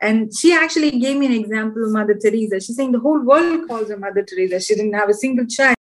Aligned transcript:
And 0.00 0.34
she 0.34 0.52
actually 0.52 0.98
gave 0.98 1.16
me 1.16 1.26
an 1.26 1.32
example 1.32 1.84
of 1.84 1.92
Mother 1.92 2.14
Teresa. 2.14 2.60
She's 2.60 2.76
saying 2.76 2.92
the 2.92 3.00
whole 3.00 3.20
world 3.20 3.68
calls 3.68 3.88
her 3.88 3.96
Mother 3.96 4.22
Teresa. 4.22 4.60
She 4.60 4.74
didn't 4.74 4.94
have 4.94 5.08
a 5.08 5.14
single 5.14 5.46
child. 5.46 5.76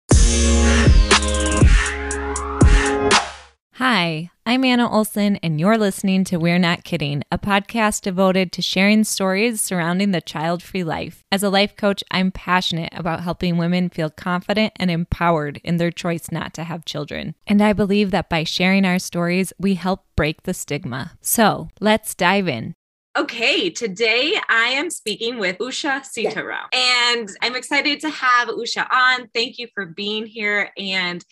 Hi, 3.73 4.31
I'm 4.43 4.63
Anna 4.63 4.91
Olson, 4.91 5.35
and 5.37 5.59
you're 5.59 5.77
listening 5.77 6.23
to 6.25 6.37
We're 6.37 6.57
Not 6.57 6.83
Kidding, 6.83 7.21
a 7.31 7.37
podcast 7.37 8.01
devoted 8.01 8.51
to 8.53 8.61
sharing 8.63 9.03
stories 9.03 9.61
surrounding 9.61 10.11
the 10.11 10.19
child 10.19 10.63
free 10.63 10.83
life. 10.83 11.23
As 11.31 11.43
a 11.43 11.49
life 11.51 11.75
coach, 11.75 12.03
I'm 12.09 12.31
passionate 12.31 12.89
about 12.93 13.21
helping 13.21 13.57
women 13.57 13.89
feel 13.89 14.09
confident 14.09 14.73
and 14.77 14.89
empowered 14.89 15.61
in 15.63 15.77
their 15.77 15.91
choice 15.91 16.31
not 16.31 16.55
to 16.55 16.63
have 16.63 16.85
children. 16.85 17.35
And 17.45 17.61
I 17.61 17.73
believe 17.73 18.09
that 18.09 18.29
by 18.29 18.45
sharing 18.45 18.83
our 18.83 18.97
stories, 18.97 19.53
we 19.59 19.75
help 19.75 20.05
break 20.15 20.41
the 20.41 20.55
stigma. 20.55 21.11
So 21.21 21.67
let's 21.79 22.15
dive 22.15 22.47
in. 22.47 22.73
Okay, 23.17 23.71
today 23.71 24.35
I 24.47 24.67
am 24.67 24.91
speaking 24.91 25.39
with 25.39 25.57
Usha 25.57 26.01
Sitaram, 26.05 26.67
yeah. 26.71 27.13
and 27.15 27.27
I'm 27.41 27.55
excited 27.55 27.99
to 28.01 28.11
have 28.11 28.47
Usha 28.49 28.85
on. 28.91 29.27
Thank 29.33 29.57
you 29.57 29.67
for 29.73 29.87
being 29.87 30.27
here. 30.27 30.69
And 30.77 31.25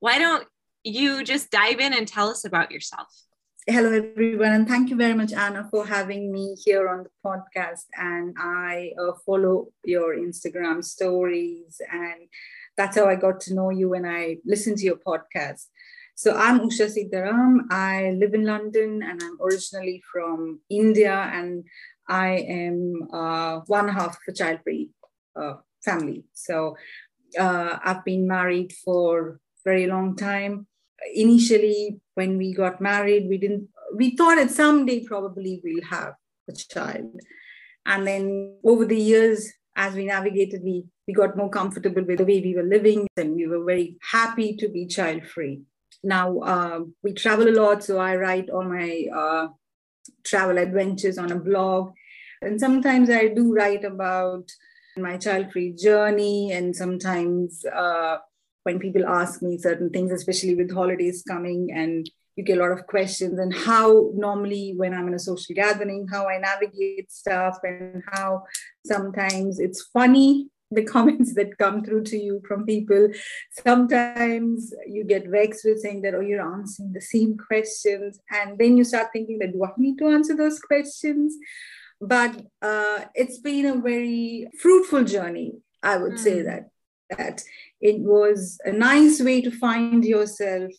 why 0.00 0.18
don't 0.18 0.44
you 0.82 1.22
just 1.22 1.52
dive 1.52 1.78
in 1.78 1.92
and 1.92 2.08
tell 2.08 2.30
us 2.30 2.44
about 2.44 2.72
yourself. 2.72 3.06
Hello, 3.68 3.92
everyone, 3.92 4.50
and 4.50 4.66
thank 4.66 4.90
you 4.90 4.96
very 4.96 5.14
much, 5.14 5.32
Anna, 5.32 5.68
for 5.70 5.86
having 5.86 6.32
me 6.32 6.56
here 6.64 6.88
on 6.88 7.04
the 7.04 7.10
podcast. 7.24 7.84
And 7.96 8.34
I 8.36 8.90
uh, 9.00 9.12
follow 9.24 9.68
your 9.84 10.16
Instagram 10.16 10.82
stories, 10.82 11.80
and 11.92 12.22
that's 12.76 12.96
how 12.96 13.06
I 13.06 13.14
got 13.14 13.38
to 13.42 13.54
know 13.54 13.70
you 13.70 13.90
when 13.90 14.04
I 14.04 14.38
listened 14.44 14.78
to 14.78 14.84
your 14.84 14.96
podcast. 14.96 15.66
So 16.14 16.36
I'm 16.36 16.60
Usha 16.60 16.88
Sitaram. 16.88 17.60
I 17.70 18.16
live 18.18 18.34
in 18.34 18.44
London, 18.44 19.02
and 19.02 19.22
I'm 19.22 19.38
originally 19.40 20.02
from 20.12 20.60
India, 20.68 21.30
and 21.32 21.64
I 22.08 22.44
am 22.48 23.08
uh, 23.12 23.60
one 23.66 23.88
half 23.88 24.16
of 24.16 24.22
a 24.28 24.32
child-free 24.32 24.90
uh, 25.36 25.54
family. 25.82 26.24
So 26.32 26.76
uh, 27.38 27.78
I've 27.82 28.04
been 28.04 28.26
married 28.26 28.72
for 28.84 29.40
very 29.64 29.86
long 29.86 30.16
time 30.16 30.66
initially 31.14 32.00
when 32.14 32.36
we 32.36 32.52
got 32.52 32.80
married 32.80 33.28
we 33.28 33.38
didn't 33.38 33.68
we 33.96 34.16
thought 34.16 34.36
that 34.36 34.50
someday 34.50 35.04
probably 35.04 35.60
we'll 35.64 35.84
have 35.84 36.14
a 36.48 36.52
child 36.52 37.20
and 37.86 38.06
then 38.06 38.54
over 38.64 38.84
the 38.84 38.96
years 38.96 39.52
as 39.76 39.94
we 39.94 40.04
navigated 40.04 40.62
we 40.62 40.84
we 41.06 41.14
got 41.14 41.36
more 41.36 41.48
comfortable 41.48 42.04
with 42.04 42.18
the 42.18 42.24
way 42.24 42.40
we 42.40 42.54
were 42.54 42.62
living 42.62 43.06
and 43.16 43.34
we 43.34 43.46
were 43.46 43.64
very 43.64 43.96
happy 44.12 44.54
to 44.56 44.68
be 44.68 44.86
child 44.86 45.24
free 45.26 45.60
now 46.02 46.38
uh, 46.40 46.80
we 47.02 47.12
travel 47.12 47.48
a 47.48 47.56
lot 47.60 47.84
so 47.84 47.98
i 47.98 48.16
write 48.16 48.50
all 48.50 48.64
my 48.64 49.06
uh, 49.14 49.48
travel 50.24 50.58
adventures 50.58 51.18
on 51.18 51.32
a 51.32 51.38
blog. 51.38 51.92
And 52.42 52.58
sometimes 52.58 53.10
i 53.10 53.28
do 53.28 53.52
write 53.54 53.84
about 53.84 54.50
my 54.96 55.16
child 55.16 55.52
free 55.52 55.72
journey 55.72 56.52
and 56.52 56.74
sometimes 56.74 57.64
uh, 57.64 58.18
when 58.64 58.78
people 58.78 59.06
ask 59.06 59.42
me 59.42 59.58
certain 59.58 59.90
things, 59.90 60.12
especially 60.12 60.54
with 60.54 60.72
holidays 60.72 61.22
coming 61.26 61.70
and 61.72 62.10
you 62.36 62.44
get 62.44 62.58
a 62.58 62.60
lot 62.60 62.72
of 62.72 62.86
questions 62.86 63.38
and 63.38 63.52
how 63.52 64.10
normally 64.14 64.74
when 64.76 64.94
I'm 64.94 65.08
in 65.08 65.14
a 65.14 65.18
social 65.18 65.54
gathering, 65.54 66.06
how 66.10 66.28
I 66.28 66.38
navigate 66.38 67.10
stuff 67.10 67.58
and 67.62 68.02
how 68.12 68.44
sometimes 68.86 69.58
it's 69.58 69.82
funny 69.92 70.48
the 70.70 70.84
comments 70.84 71.34
that 71.34 71.58
come 71.58 71.82
through 71.84 72.04
to 72.04 72.16
you 72.16 72.42
from 72.46 72.66
people. 72.66 73.08
Sometimes 73.64 74.72
you 74.86 75.04
get 75.04 75.28
vexed 75.28 75.64
with 75.64 75.80
saying 75.80 76.02
that, 76.02 76.14
oh, 76.14 76.20
you're 76.20 76.54
answering 76.54 76.92
the 76.92 77.00
same 77.00 77.36
questions. 77.36 78.20
And 78.30 78.58
then 78.58 78.76
you 78.76 78.84
start 78.84 79.08
thinking 79.12 79.38
that, 79.40 79.52
do 79.52 79.64
I 79.64 79.70
need 79.76 79.98
to 79.98 80.08
answer 80.08 80.36
those 80.36 80.60
questions? 80.60 81.36
But 82.00 82.40
uh, 82.62 83.00
it's 83.14 83.38
been 83.38 83.66
a 83.66 83.80
very 83.80 84.48
fruitful 84.58 85.04
journey, 85.04 85.54
I 85.82 85.96
would 85.96 86.12
mm. 86.12 86.18
say 86.18 86.42
that 86.42 86.70
that 87.16 87.42
it 87.80 88.00
was 88.00 88.58
a 88.64 88.72
nice 88.72 89.20
way 89.20 89.40
to 89.42 89.50
find 89.50 90.04
yourself 90.04 90.70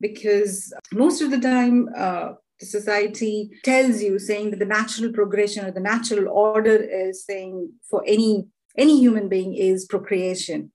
because 0.00 0.72
most 0.92 1.20
of 1.20 1.30
the 1.30 1.40
time 1.40 1.88
uh, 1.96 2.32
the 2.58 2.66
society 2.66 3.50
tells 3.64 4.02
you 4.02 4.18
saying 4.18 4.50
that 4.50 4.58
the 4.58 4.66
natural 4.66 5.12
progression 5.12 5.64
or 5.64 5.70
the 5.70 5.80
natural 5.80 6.28
order 6.28 6.76
is 6.76 7.24
saying 7.24 7.72
for 7.88 8.02
any 8.06 8.46
any 8.80 8.98
human 8.98 9.28
being 9.28 9.54
is 9.54 9.84
procreation. 9.84 10.72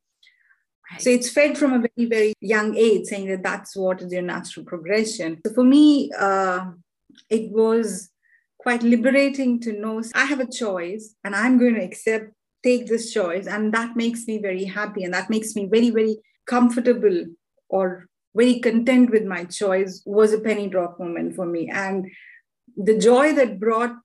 Right. 0.91 1.01
so 1.01 1.09
it's 1.09 1.31
fed 1.31 1.57
from 1.57 1.73
a 1.73 1.79
very 1.79 2.07
very 2.07 2.33
young 2.41 2.77
age 2.77 3.05
saying 3.05 3.27
that 3.29 3.41
that's 3.41 3.75
what 3.75 4.03
is 4.03 4.13
your 4.13 4.21
natural 4.21 4.65
progression. 4.65 5.41
So 5.45 5.53
for 5.53 5.63
me 5.63 6.11
uh, 6.27 6.71
it 7.29 7.51
was 7.51 8.09
quite 8.59 8.83
liberating 8.83 9.59
to 9.61 9.73
know 9.73 10.01
i 10.15 10.25
have 10.25 10.39
a 10.39 10.51
choice 10.51 11.13
and 11.23 11.35
i'm 11.35 11.59
going 11.59 11.75
to 11.75 11.83
accept 11.83 12.31
take 12.63 12.87
this 12.87 13.13
choice 13.13 13.45
and 13.45 13.71
that 13.71 13.95
makes 13.95 14.25
me 14.29 14.39
very 14.39 14.65
happy 14.65 15.03
and 15.03 15.13
that 15.13 15.29
makes 15.29 15.55
me 15.55 15.67
very 15.75 15.91
very 15.91 16.17
comfortable 16.47 17.25
or 17.69 18.07
very 18.35 18.59
content 18.59 19.09
with 19.09 19.23
my 19.23 19.45
choice 19.45 20.03
was 20.05 20.33
a 20.33 20.39
penny 20.39 20.67
drop 20.67 20.99
moment 20.99 21.35
for 21.35 21.45
me. 21.45 21.69
And 21.69 22.11
the 22.75 22.97
joy 22.97 23.33
that 23.33 23.59
brought 23.59 23.95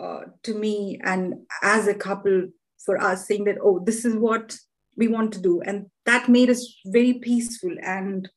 uh, 0.00 0.20
to 0.42 0.54
me 0.54 1.00
and 1.04 1.34
as 1.62 1.86
a 1.86 1.94
couple 1.94 2.48
for 2.84 3.00
us 3.00 3.26
saying 3.26 3.44
that 3.44 3.58
oh 3.62 3.78
this 3.84 4.04
is 4.04 4.14
what 4.14 4.56
we 4.96 5.08
want 5.08 5.32
to 5.32 5.40
do 5.40 5.60
and 5.62 5.86
that 6.04 6.28
made 6.28 6.48
us 6.48 6.78
very 6.86 7.14
peaceful 7.14 7.74
and 7.82 8.28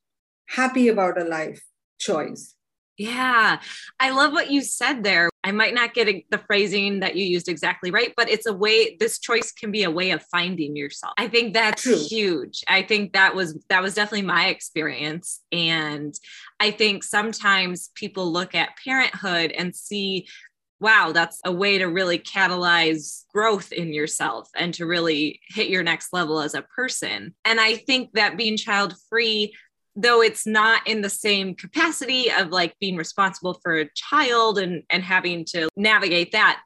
happy 0.49 0.87
about 0.87 1.21
a 1.21 1.23
life 1.23 1.61
choice 1.99 2.55
yeah, 2.99 3.61
I 4.01 4.09
love 4.09 4.33
what 4.33 4.51
you 4.51 4.61
said 4.61 5.05
there. 5.05 5.29
I 5.41 5.53
might 5.53 5.73
not 5.73 5.93
get 5.93 6.25
the 6.29 6.37
phrasing 6.37 6.99
that 6.99 7.15
you 7.15 7.23
used 7.23 7.47
exactly 7.47 7.91
right, 7.91 8.13
but 8.17 8.29
it's 8.29 8.45
a 8.45 8.53
way 8.53 8.97
this 8.99 9.19
choice 9.19 9.53
can 9.53 9.71
be 9.71 9.83
a 9.83 9.89
way 9.89 10.11
of 10.11 10.21
finding 10.23 10.75
yourself. 10.75 11.13
I 11.17 11.29
think 11.29 11.53
that's 11.53 11.83
True. 11.83 11.95
huge. 11.97 12.61
I 12.67 12.81
think 12.81 13.13
that 13.13 13.33
was 13.33 13.57
that 13.69 13.81
was 13.81 13.93
definitely 13.93 14.27
my 14.27 14.47
experience 14.47 15.39
and 15.53 16.13
I 16.59 16.71
think 16.71 17.05
sometimes 17.05 17.89
people 17.95 18.29
look 18.33 18.53
at 18.53 18.77
parenthood 18.83 19.51
and 19.51 19.73
see 19.73 20.27
wow, 20.79 21.11
that's 21.13 21.41
a 21.43 21.51
way 21.51 21.77
to 21.77 21.85
really 21.85 22.19
catalyze 22.19 23.25
growth 23.33 23.71
in 23.71 23.93
yourself 23.93 24.49
and 24.55 24.73
to 24.75 24.85
really 24.85 25.41
hit 25.47 25.69
your 25.69 25.83
next 25.83 26.13
level 26.13 26.39
as 26.39 26.53
a 26.53 26.61
person. 26.61 27.35
And 27.45 27.59
I 27.59 27.75
think 27.75 28.13
that 28.13 28.37
being 28.37 28.57
child 28.57 28.95
free 29.09 29.53
though 29.95 30.21
it's 30.21 30.47
not 30.47 30.87
in 30.87 31.01
the 31.01 31.09
same 31.09 31.55
capacity 31.55 32.31
of 32.31 32.49
like 32.49 32.75
being 32.79 32.95
responsible 32.95 33.59
for 33.61 33.75
a 33.75 33.89
child 33.95 34.57
and 34.57 34.83
and 34.89 35.03
having 35.03 35.43
to 35.43 35.67
navigate 35.75 36.31
that 36.31 36.61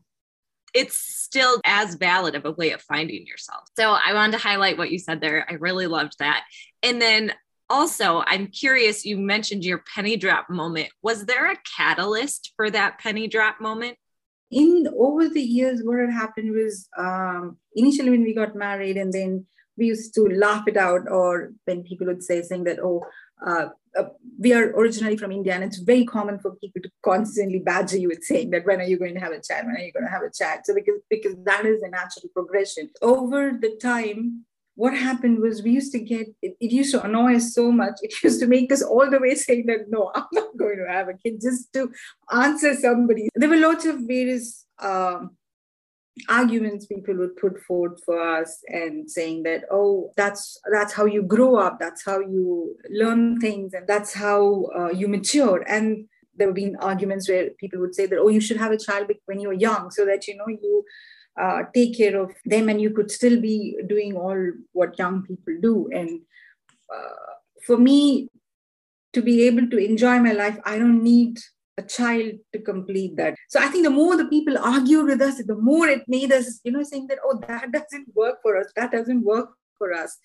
it's 0.73 0.96
still 0.97 1.59
as 1.66 1.96
valid 1.96 2.35
of 2.35 2.46
a 2.46 2.52
way 2.52 2.72
of 2.72 2.81
finding 2.81 3.25
yourself. 3.28 3.62
So 3.78 3.91
i 3.91 4.13
wanted 4.13 4.34
to 4.34 4.44
highlight 4.44 4.78
what 4.78 4.91
you 4.91 5.00
said 5.00 5.22
there. 5.22 5.46
I 5.50 5.53
really 5.53 5.88
loved 5.88 6.13
that. 6.19 6.44
And 6.81 7.02
then 7.02 7.34
also 7.69 8.23
i'm 8.28 8.47
curious 8.47 9.06
you 9.06 9.18
mentioned 9.18 9.63
your 9.63 9.84
penny 9.96 10.18
drop 10.18 10.50
moment. 10.50 10.90
Was 11.02 11.25
there 11.25 11.52
a 11.52 11.57
catalyst 11.78 12.53
for 12.56 12.69
that 12.69 13.00
penny 13.00 13.28
drop 13.28 13.62
moment 13.62 13.97
in 14.52 14.88
over 14.98 15.30
the 15.30 15.42
years 15.42 15.81
what 15.84 16.00
had 16.00 16.12
happened 16.12 16.52
was 16.52 16.88
um, 16.98 17.58
initially 17.76 18.09
when 18.09 18.24
we 18.24 18.34
got 18.34 18.56
married 18.56 18.98
and 18.98 19.12
then 19.12 19.46
we 19.78 19.88
used 19.88 20.14
to 20.14 20.28
laugh 20.28 20.68
it 20.68 20.78
out 20.78 21.09
or 21.09 21.52
when 21.66 21.84
people 21.84 22.06
would 22.08 22.24
say 22.24 22.42
saying 22.42 22.64
that 22.64 22.80
oh 22.80 23.03
uh, 23.46 23.68
uh, 23.98 24.06
we 24.40 24.53
are 24.53 24.72
originally 24.72 25.18
from 25.18 25.32
India, 25.32 25.53
and 25.53 25.64
it's 25.64 25.78
very 25.78 26.06
common 26.06 26.40
for 26.40 26.56
people 26.56 26.82
to 26.82 26.90
constantly 27.03 27.59
badger 27.59 27.98
you 27.98 28.08
with 28.08 28.24
saying 28.24 28.50
that 28.52 28.66
when 28.66 28.80
are 28.80 28.86
you 28.86 28.98
going 28.98 29.14
to 29.14 29.20
have 29.20 29.32
a 29.32 29.42
child? 29.42 29.68
When 29.68 29.76
are 29.76 29.80
you 29.80 29.92
going 29.92 30.06
to 30.06 30.12
have 30.12 30.24
a 30.24 30.32
child? 30.32 30.62
So 30.64 30.74
because 30.74 31.02
because 31.09 31.36
that 31.44 31.66
is 31.66 31.82
a 31.84 31.90
natural 31.90 32.30
progression 32.34 32.90
over 33.02 33.52
the 33.52 33.78
time. 33.82 34.46
What 34.75 34.97
happened 34.97 35.39
was 35.39 35.61
we 35.61 35.72
used 35.72 35.91
to 35.91 36.00
get 36.00 36.28
it, 36.41 36.57
it 36.59 36.72
used 36.72 36.91
to 36.94 37.03
annoy 37.03 37.35
us 37.35 37.53
so 37.53 37.72
much. 37.72 37.95
It 38.01 38.13
used 38.23 38.39
to 38.41 38.47
make 38.47 38.72
us 38.72 38.81
all 38.81 39.09
the 39.09 39.19
way 39.19 39.35
saying 39.35 39.66
that 39.67 39.89
no, 39.89 40.11
I'm 40.16 40.25
not 40.31 40.57
going 40.57 40.78
to 40.78 40.91
have 40.91 41.09
a 41.09 41.13
kid 41.13 41.41
just 41.41 41.72
to 41.73 41.91
answer 42.31 42.73
somebody. 42.75 43.29
There 43.35 43.50
were 43.50 43.57
lots 43.57 43.85
of 43.85 44.00
various 44.07 44.66
um, 44.79 45.38
arguments 46.29 46.85
people 46.85 47.16
would 47.16 47.35
put 47.37 47.59
forth 47.61 48.03
for 48.03 48.20
us 48.20 48.61
and 48.67 49.09
saying 49.09 49.43
that 49.43 49.64
oh 49.72 50.11
that's 50.16 50.59
that's 50.72 50.93
how 50.93 51.05
you 51.05 51.23
grow 51.23 51.55
up 51.55 51.79
that's 51.79 52.05
how 52.05 52.19
you 52.19 52.76
learn 52.90 53.40
things 53.40 53.73
and 53.73 53.87
that's 53.87 54.14
how 54.14 54.66
uh, 54.78 54.90
you 54.90 55.08
mature 55.08 55.64
and 55.67 56.05
there 56.35 56.47
have 56.47 56.55
been 56.55 56.76
arguments 56.78 57.28
where 57.28 57.49
people 57.52 57.79
would 57.79 57.96
say 57.96 58.05
that 58.05 58.19
oh 58.19 58.28
you 58.28 58.40
should 58.40 58.58
have 58.58 58.72
a 58.72 58.78
child 58.78 59.09
when 59.26 59.40
you're 59.40 59.53
young 59.53 59.90
so 59.90 60.05
that 60.05 60.28
you 60.28 60.35
know 60.35 60.47
you 60.47 60.85
uh, 61.40 61.64
take 61.74 61.97
care 61.97 62.20
of 62.20 62.32
them 62.46 62.70
and 62.70 62.82
you 62.82 62.91
could 62.91 63.09
still 63.09 63.40
be 63.41 63.76
doing 63.88 64.16
all 64.16 64.52
what 64.72 64.97
young 65.00 65.24
people 65.24 65.56
do 65.62 65.90
and 65.91 66.22
uh, 66.94 67.34
for 67.66 67.78
me 67.78 68.30
to 69.14 69.22
be 69.22 69.44
able 69.44 69.68
to 69.70 69.78
enjoy 69.78 70.20
my 70.20 70.32
life 70.32 70.58
i 70.66 70.78
don't 70.78 71.03
need 71.03 71.38
a 71.78 71.84
child 71.84 72.34
to 72.53 72.59
complete 72.59 73.16
that. 73.16 73.35
So 73.50 73.59
I 73.59 73.68
think 73.68 73.84
the 73.84 73.90
more 73.90 74.16
the 74.16 74.26
people 74.26 74.58
argued 74.58 75.06
with 75.06 75.22
us, 75.22 75.44
the 75.44 75.56
more 75.56 75.88
it 75.88 76.03
made 76.08 76.32
us, 76.32 76.59
you 76.64 76.72
know, 76.72 76.84
saying 76.84 77.08
that, 77.08 77.20
oh, 77.24 77.41
that 77.47 77.72
doesn't 77.72 78.16
work 78.16 78.41
for 78.41 78.58
us, 78.58 78.68
that 78.76 78.91
doesn't 78.91 79.24
work 79.24 79.50
for 79.78 79.94
us. 79.94 80.18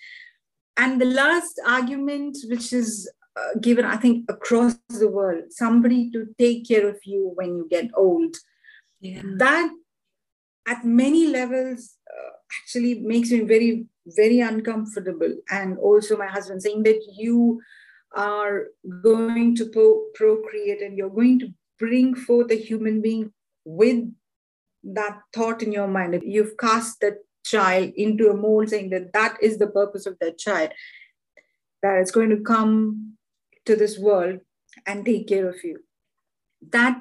And 0.77 1.01
the 1.01 1.07
last 1.07 1.61
argument, 1.67 2.37
which 2.49 2.73
is 2.73 3.11
uh, 3.37 3.59
given, 3.61 3.85
I 3.85 3.97
think, 3.97 4.27
across 4.29 4.77
the 4.89 5.09
world, 5.09 5.45
somebody 5.51 6.11
to 6.11 6.27
take 6.39 6.69
care 6.69 6.87
of 6.89 6.99
you 7.05 7.33
when 7.35 7.57
you 7.57 7.67
get 7.71 7.91
old. 7.95 8.37
yeah. 9.01 9.23
that 9.37 9.71
at 10.69 10.85
many 10.85 11.27
levels 11.27 11.97
uh, 12.09 12.31
actually 12.61 13.01
makes 13.01 13.31
me 13.31 13.41
very 13.41 13.87
very 14.17 14.41
uncomfortable. 14.41 15.35
And 15.51 15.79
also 15.79 16.17
my 16.17 16.27
husband 16.27 16.63
saying 16.63 16.83
that 16.85 17.01
you 17.17 17.61
are 18.17 18.69
going 19.03 19.55
to 19.57 19.67
pro- 19.67 20.05
procreate 20.15 20.81
and 20.81 20.97
you're 20.97 21.11
going 21.11 21.39
to 21.41 21.49
bring 21.79 22.15
forth 22.15 22.51
a 22.51 22.57
human 22.57 23.03
being 23.03 23.33
with 23.65 24.11
that 24.83 25.21
thought 25.35 25.63
in 25.63 25.73
your 25.73 25.89
mind. 25.89 26.21
You've 26.25 26.57
cast 26.59 27.01
that 27.01 27.19
child 27.45 27.93
into 27.97 28.31
a 28.31 28.37
mold 28.37 28.71
saying 28.71 28.91
that 28.91 29.13
that 29.13 29.37
is 29.43 29.59
the 29.59 29.67
purpose 29.67 30.07
of 30.07 30.17
that 30.21 30.39
child 30.39 30.71
that 31.83 31.99
it's 31.99 32.11
going 32.11 32.31
to 32.31 32.41
come 32.41 33.15
to 33.65 33.77
this 33.77 33.99
world 33.99 34.41
and 34.87 35.05
take 35.05 35.29
care 35.29 35.49
of 35.49 35.57
you. 35.63 35.79
That 36.71 37.01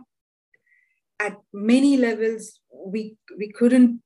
at 1.20 1.38
many 1.54 1.98
levels 1.98 2.60
we 2.72 3.18
we 3.38 3.52
couldn't 3.52 4.02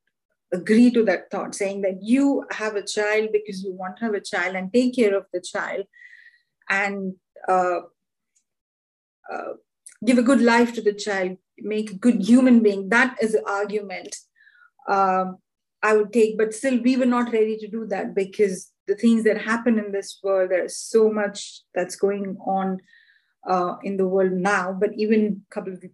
agree 0.52 0.90
to 0.90 1.04
that 1.04 1.30
thought 1.30 1.54
saying 1.54 1.80
that 1.82 2.02
you 2.02 2.44
have 2.50 2.76
a 2.76 2.86
child 2.86 3.30
because 3.32 3.62
you 3.62 3.72
want 3.72 3.96
to 3.96 4.04
have 4.04 4.14
a 4.14 4.20
child 4.20 4.54
and 4.54 4.72
take 4.72 4.94
care 4.94 5.16
of 5.16 5.24
the 5.32 5.40
child 5.40 5.84
and 6.68 7.14
uh, 7.48 7.80
uh, 9.32 9.52
give 10.04 10.18
a 10.18 10.22
good 10.22 10.40
life 10.40 10.74
to 10.74 10.82
the 10.82 10.92
child 10.92 11.36
make 11.58 11.90
a 11.90 11.96
good 11.96 12.22
human 12.22 12.62
being. 12.62 12.88
That 12.88 13.16
is 13.20 13.32
the 13.32 13.48
argument 13.48 14.16
um, 14.88 15.38
i 15.82 15.96
would 15.96 16.12
take. 16.12 16.38
But 16.38 16.54
still 16.54 16.80
we 16.80 16.96
were 16.96 17.06
not 17.06 17.32
ready 17.32 17.56
to 17.58 17.68
do 17.68 17.86
that 17.86 18.14
because 18.14 18.70
the 18.86 18.94
things 18.94 19.24
that 19.24 19.40
happen 19.40 19.78
in 19.78 19.92
this 19.92 20.18
world 20.22 20.50
there's 20.50 20.76
so 20.76 21.10
much 21.10 21.62
that's 21.74 21.96
going 21.96 22.36
on 22.46 22.80
uh, 23.48 23.76
in 23.82 23.96
the 23.96 24.06
world 24.06 24.32
now, 24.32 24.72
but 24.72 24.90
even 24.96 25.42
a 25.50 25.54
couple 25.54 25.72
of 25.72 25.84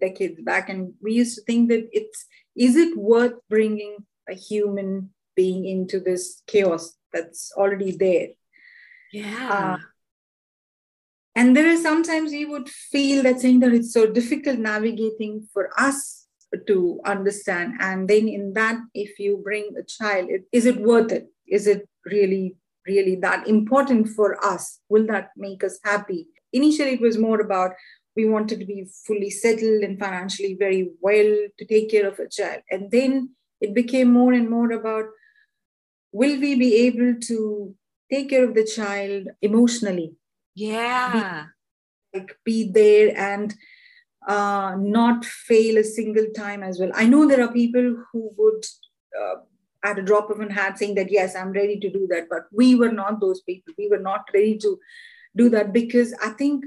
decades 0.00 0.40
back. 0.42 0.68
And 0.68 0.94
we 1.02 1.14
used 1.14 1.36
to 1.36 1.42
think 1.42 1.68
that 1.68 1.88
it's 1.92 2.26
is 2.56 2.76
it 2.76 2.96
worth 2.96 3.34
bringing 3.48 3.98
a 4.28 4.34
human 4.34 5.10
being 5.34 5.66
into 5.66 6.00
this 6.00 6.42
chaos 6.46 6.96
that's 7.12 7.52
already 7.56 7.92
there? 7.92 8.28
Yeah. 9.12 9.48
Uh, 9.50 9.76
and 11.34 11.54
there 11.54 11.70
are 11.70 11.76
sometimes 11.76 12.32
we 12.32 12.46
would 12.46 12.68
feel 12.68 13.22
that 13.24 13.40
saying 13.40 13.60
that 13.60 13.74
it's 13.74 13.92
so 13.92 14.06
difficult 14.06 14.58
navigating 14.58 15.46
for 15.52 15.70
us 15.78 16.26
to 16.66 17.00
understand. 17.04 17.74
And 17.78 18.08
then 18.08 18.26
in 18.28 18.54
that, 18.54 18.76
if 18.94 19.18
you 19.18 19.40
bring 19.44 19.74
a 19.78 19.82
child, 19.82 20.30
it, 20.30 20.44
is 20.50 20.64
it 20.64 20.80
worth 20.80 21.12
it? 21.12 21.26
Is 21.46 21.66
it 21.66 21.86
really, 22.06 22.56
really 22.86 23.16
that 23.16 23.46
important 23.46 24.08
for 24.08 24.42
us? 24.42 24.80
Will 24.88 25.06
that 25.08 25.30
make 25.36 25.62
us 25.62 25.78
happy? 25.84 26.28
Initially 26.56 26.94
it 26.94 27.00
was 27.00 27.18
more 27.18 27.40
about 27.40 27.72
we 28.16 28.26
wanted 28.26 28.58
to 28.60 28.64
be 28.64 28.86
fully 29.06 29.30
settled 29.30 29.82
and 29.82 29.98
financially 29.98 30.56
very 30.58 30.90
well 31.00 31.36
to 31.58 31.64
take 31.66 31.90
care 31.90 32.08
of 32.08 32.18
a 32.18 32.28
child. 32.28 32.62
And 32.70 32.90
then 32.90 33.34
it 33.60 33.74
became 33.74 34.10
more 34.10 34.32
and 34.32 34.48
more 34.48 34.72
about 34.72 35.04
will 36.12 36.40
we 36.40 36.54
be 36.54 36.74
able 36.86 37.20
to 37.20 37.74
take 38.10 38.30
care 38.30 38.44
of 38.44 38.54
the 38.54 38.64
child 38.64 39.28
emotionally? 39.42 40.14
Yeah. 40.54 41.46
Be, 42.12 42.18
like 42.18 42.38
be 42.44 42.70
there 42.72 43.16
and 43.16 43.54
uh, 44.26 44.76
not 44.78 45.24
fail 45.24 45.76
a 45.76 45.84
single 45.84 46.26
time 46.34 46.62
as 46.62 46.80
well. 46.80 46.90
I 46.94 47.06
know 47.06 47.28
there 47.28 47.44
are 47.44 47.52
people 47.52 48.02
who 48.10 48.30
would 48.38 48.64
uh, 49.20 49.36
at 49.84 49.98
a 49.98 50.02
drop 50.02 50.30
of 50.30 50.40
a 50.40 50.52
hat 50.52 50.78
saying 50.78 50.94
that 50.96 51.12
yes 51.12 51.36
i'm 51.36 51.52
ready 51.52 51.78
to 51.78 51.88
do 51.88 52.08
that 52.08 52.26
but 52.28 52.46
we 52.50 52.74
were 52.74 52.90
not 52.90 53.20
those 53.20 53.40
people. 53.42 53.72
We 53.78 53.88
were 53.88 54.00
not 54.00 54.22
ready 54.34 54.58
to 54.58 54.78
do 55.36 55.48
that 55.50 55.72
because 55.72 56.14
I 56.22 56.30
think 56.30 56.64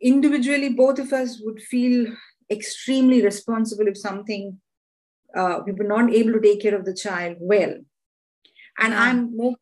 individually 0.00 0.70
both 0.70 0.98
of 0.98 1.12
us 1.12 1.40
would 1.40 1.62
feel 1.62 2.06
extremely 2.50 3.22
responsible 3.22 3.86
if 3.88 3.96
something 3.96 4.58
uh, 5.34 5.60
we 5.64 5.72
were 5.72 5.84
not 5.84 6.12
able 6.12 6.32
to 6.32 6.40
take 6.40 6.62
care 6.62 6.74
of 6.74 6.84
the 6.84 6.94
child 6.94 7.36
well. 7.40 7.74
And 8.78 8.92
yeah. 8.92 9.02
I'm 9.02 9.36
more 9.36 9.54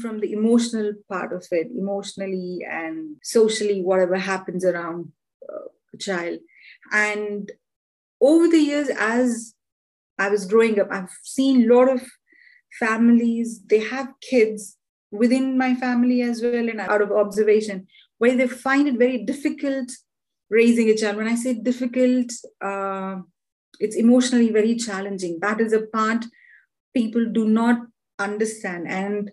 from 0.00 0.20
the 0.20 0.32
emotional 0.32 0.92
part 1.08 1.32
of 1.32 1.46
it, 1.50 1.68
emotionally 1.76 2.60
and 2.68 3.16
socially, 3.22 3.82
whatever 3.82 4.16
happens 4.16 4.64
around 4.64 5.12
uh, 5.48 5.68
a 5.92 5.96
child. 5.96 6.38
And 6.92 7.50
over 8.20 8.46
the 8.46 8.58
years, 8.58 8.88
as 8.88 9.54
I 10.18 10.28
was 10.28 10.46
growing 10.46 10.78
up, 10.78 10.88
I've 10.90 11.10
seen 11.24 11.64
a 11.64 11.74
lot 11.74 11.88
of 11.88 12.02
families, 12.78 13.62
they 13.66 13.80
have 13.80 14.12
kids 14.20 14.76
within 15.10 15.58
my 15.58 15.74
family 15.74 16.22
as 16.22 16.42
well 16.42 16.68
and 16.68 16.80
out 16.80 17.02
of 17.02 17.10
observation 17.10 17.86
where 18.18 18.36
they 18.36 18.46
find 18.46 18.86
it 18.86 18.98
very 18.98 19.24
difficult 19.24 19.90
raising 20.50 20.88
a 20.88 20.96
child. 20.96 21.16
When 21.16 21.28
i 21.28 21.34
say 21.34 21.54
difficult 21.54 22.32
uh, 22.60 23.16
it's 23.80 23.96
emotionally 23.96 24.50
very 24.50 24.76
challenging. 24.76 25.38
That 25.40 25.60
is 25.60 25.72
a 25.72 25.86
part 25.86 26.24
people 26.94 27.24
do 27.32 27.46
not 27.48 27.78
understand. 28.18 28.86
And 28.88 29.30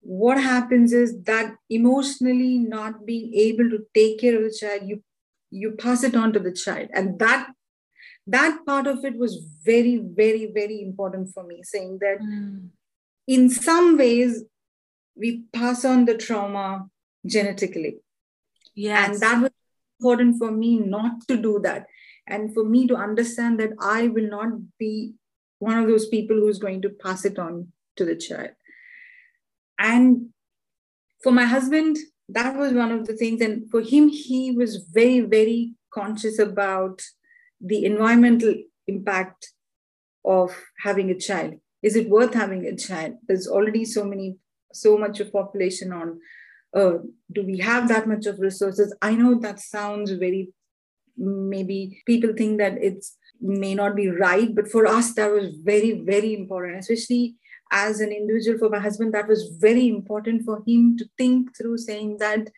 what 0.00 0.42
happens 0.42 0.92
is 0.92 1.22
that 1.24 1.54
emotionally 1.68 2.58
not 2.58 3.04
being 3.04 3.34
able 3.34 3.68
to 3.70 3.86
take 3.94 4.20
care 4.20 4.36
of 4.36 4.42
the 4.42 4.56
child 4.58 4.82
you 4.86 5.02
you 5.52 5.72
pass 5.72 6.04
it 6.04 6.14
on 6.14 6.32
to 6.32 6.38
the 6.38 6.52
child. 6.52 6.88
And 6.94 7.18
that 7.18 7.50
that 8.26 8.60
part 8.66 8.86
of 8.86 9.04
it 9.04 9.18
was 9.18 9.44
very 9.64 9.96
very 9.98 10.50
very 10.52 10.82
important 10.82 11.30
for 11.34 11.44
me 11.44 11.62
saying 11.62 11.98
that 12.00 12.20
mm. 12.20 12.68
in 13.26 13.50
some 13.50 13.98
ways 13.98 14.44
we 15.16 15.44
pass 15.52 15.84
on 15.84 16.04
the 16.04 16.16
trauma 16.16 16.88
genetically. 17.26 17.98
Yes. 18.74 19.08
And 19.08 19.20
that 19.20 19.42
was 19.42 19.50
important 19.98 20.38
for 20.38 20.50
me 20.50 20.78
not 20.78 21.26
to 21.28 21.36
do 21.36 21.60
that. 21.62 21.86
And 22.26 22.54
for 22.54 22.64
me 22.64 22.86
to 22.86 22.96
understand 22.96 23.58
that 23.60 23.70
I 23.80 24.08
will 24.08 24.28
not 24.28 24.48
be 24.78 25.14
one 25.58 25.78
of 25.78 25.88
those 25.88 26.08
people 26.08 26.36
who's 26.36 26.58
going 26.58 26.82
to 26.82 26.90
pass 26.90 27.24
it 27.24 27.38
on 27.38 27.72
to 27.96 28.04
the 28.04 28.16
child. 28.16 28.50
And 29.78 30.28
for 31.22 31.32
my 31.32 31.44
husband, 31.44 31.98
that 32.28 32.56
was 32.56 32.72
one 32.72 32.92
of 32.92 33.06
the 33.06 33.14
things. 33.14 33.40
And 33.40 33.70
for 33.70 33.80
him, 33.80 34.08
he 34.08 34.52
was 34.52 34.76
very, 34.76 35.20
very 35.20 35.74
conscious 35.92 36.38
about 36.38 37.02
the 37.60 37.84
environmental 37.84 38.54
impact 38.86 39.52
of 40.24 40.56
having 40.82 41.10
a 41.10 41.18
child. 41.18 41.54
Is 41.82 41.96
it 41.96 42.08
worth 42.08 42.34
having 42.34 42.66
a 42.66 42.76
child? 42.76 43.14
There's 43.26 43.48
already 43.48 43.84
so 43.84 44.04
many 44.04 44.36
so 44.72 44.96
much 44.96 45.20
of 45.20 45.32
population 45.32 45.92
on 45.92 46.18
earth 46.74 47.02
do 47.32 47.44
we 47.44 47.58
have 47.58 47.88
that 47.88 48.06
much 48.06 48.26
of 48.26 48.38
resources? 48.38 48.94
I 49.02 49.14
know 49.14 49.34
that 49.40 49.60
sounds 49.60 50.12
very 50.12 50.48
maybe 51.16 52.02
people 52.06 52.32
think 52.36 52.58
that 52.58 52.74
it's 52.80 53.16
may 53.40 53.74
not 53.74 53.96
be 53.96 54.08
right 54.08 54.54
but 54.54 54.70
for 54.70 54.86
us 54.86 55.14
that 55.14 55.30
was 55.30 55.54
very 55.62 55.92
very 56.00 56.34
important 56.34 56.78
especially 56.78 57.34
as 57.72 58.00
an 58.00 58.12
individual 58.12 58.58
for 58.58 58.68
my 58.68 58.78
husband 58.78 59.12
that 59.14 59.28
was 59.28 59.50
very 59.58 59.88
important 59.88 60.44
for 60.44 60.62
him 60.66 60.96
to 60.96 61.06
think 61.16 61.56
through 61.56 61.76
saying 61.76 62.16
that 62.18 62.48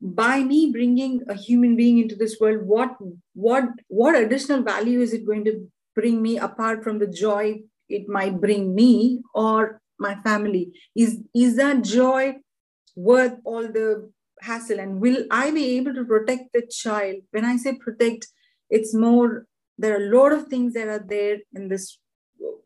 by 0.00 0.42
me 0.42 0.70
bringing 0.72 1.22
a 1.28 1.34
human 1.34 1.76
being 1.76 1.98
into 1.98 2.16
this 2.16 2.38
world 2.40 2.62
what 2.62 2.96
what 3.34 3.64
what 3.88 4.14
additional 4.14 4.62
value 4.62 5.00
is 5.00 5.12
it 5.12 5.26
going 5.26 5.44
to 5.44 5.70
bring 5.94 6.22
me 6.22 6.38
apart 6.38 6.82
from 6.82 6.98
the 6.98 7.06
joy 7.06 7.60
it 7.90 8.08
might 8.08 8.40
bring 8.40 8.74
me? 8.74 9.20
Or 9.34 9.80
my 10.00 10.14
family. 10.16 10.72
Is 10.94 11.20
is 11.34 11.56
that 11.56 11.82
joy 11.82 12.36
worth 12.96 13.34
all 13.44 13.62
the 13.62 14.10
hassle? 14.40 14.80
And 14.80 15.00
will 15.00 15.24
i 15.30 15.50
be 15.50 15.76
able 15.76 15.94
to 15.94 16.04
protect 16.04 16.52
the 16.52 16.66
child? 16.66 17.16
When 17.30 17.44
i 17.44 17.56
say 17.56 17.76
protect 17.76 18.26
it's 18.70 18.94
more 18.94 19.46
there 19.78 19.94
are 19.94 20.02
a 20.02 20.16
lot 20.16 20.32
of 20.32 20.46
things 20.46 20.74
that 20.74 20.88
are 20.88 21.04
there 21.06 21.38
in 21.54 21.68
this 21.68 21.98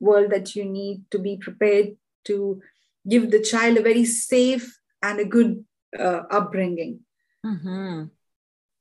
world 0.01 0.31
that 0.31 0.55
you 0.55 0.65
need 0.65 1.03
to 1.11 1.19
be 1.19 1.37
prepared 1.37 1.97
to 2.25 2.61
give 3.09 3.31
the 3.31 3.41
child 3.41 3.77
a 3.79 3.83
very 3.83 4.05
safe 4.05 4.79
and 5.03 5.21
a 5.21 5.25
good 5.25 5.65
uh, 5.99 6.23
upbringing. 6.31 7.01
Mm-hmm. 7.47 8.05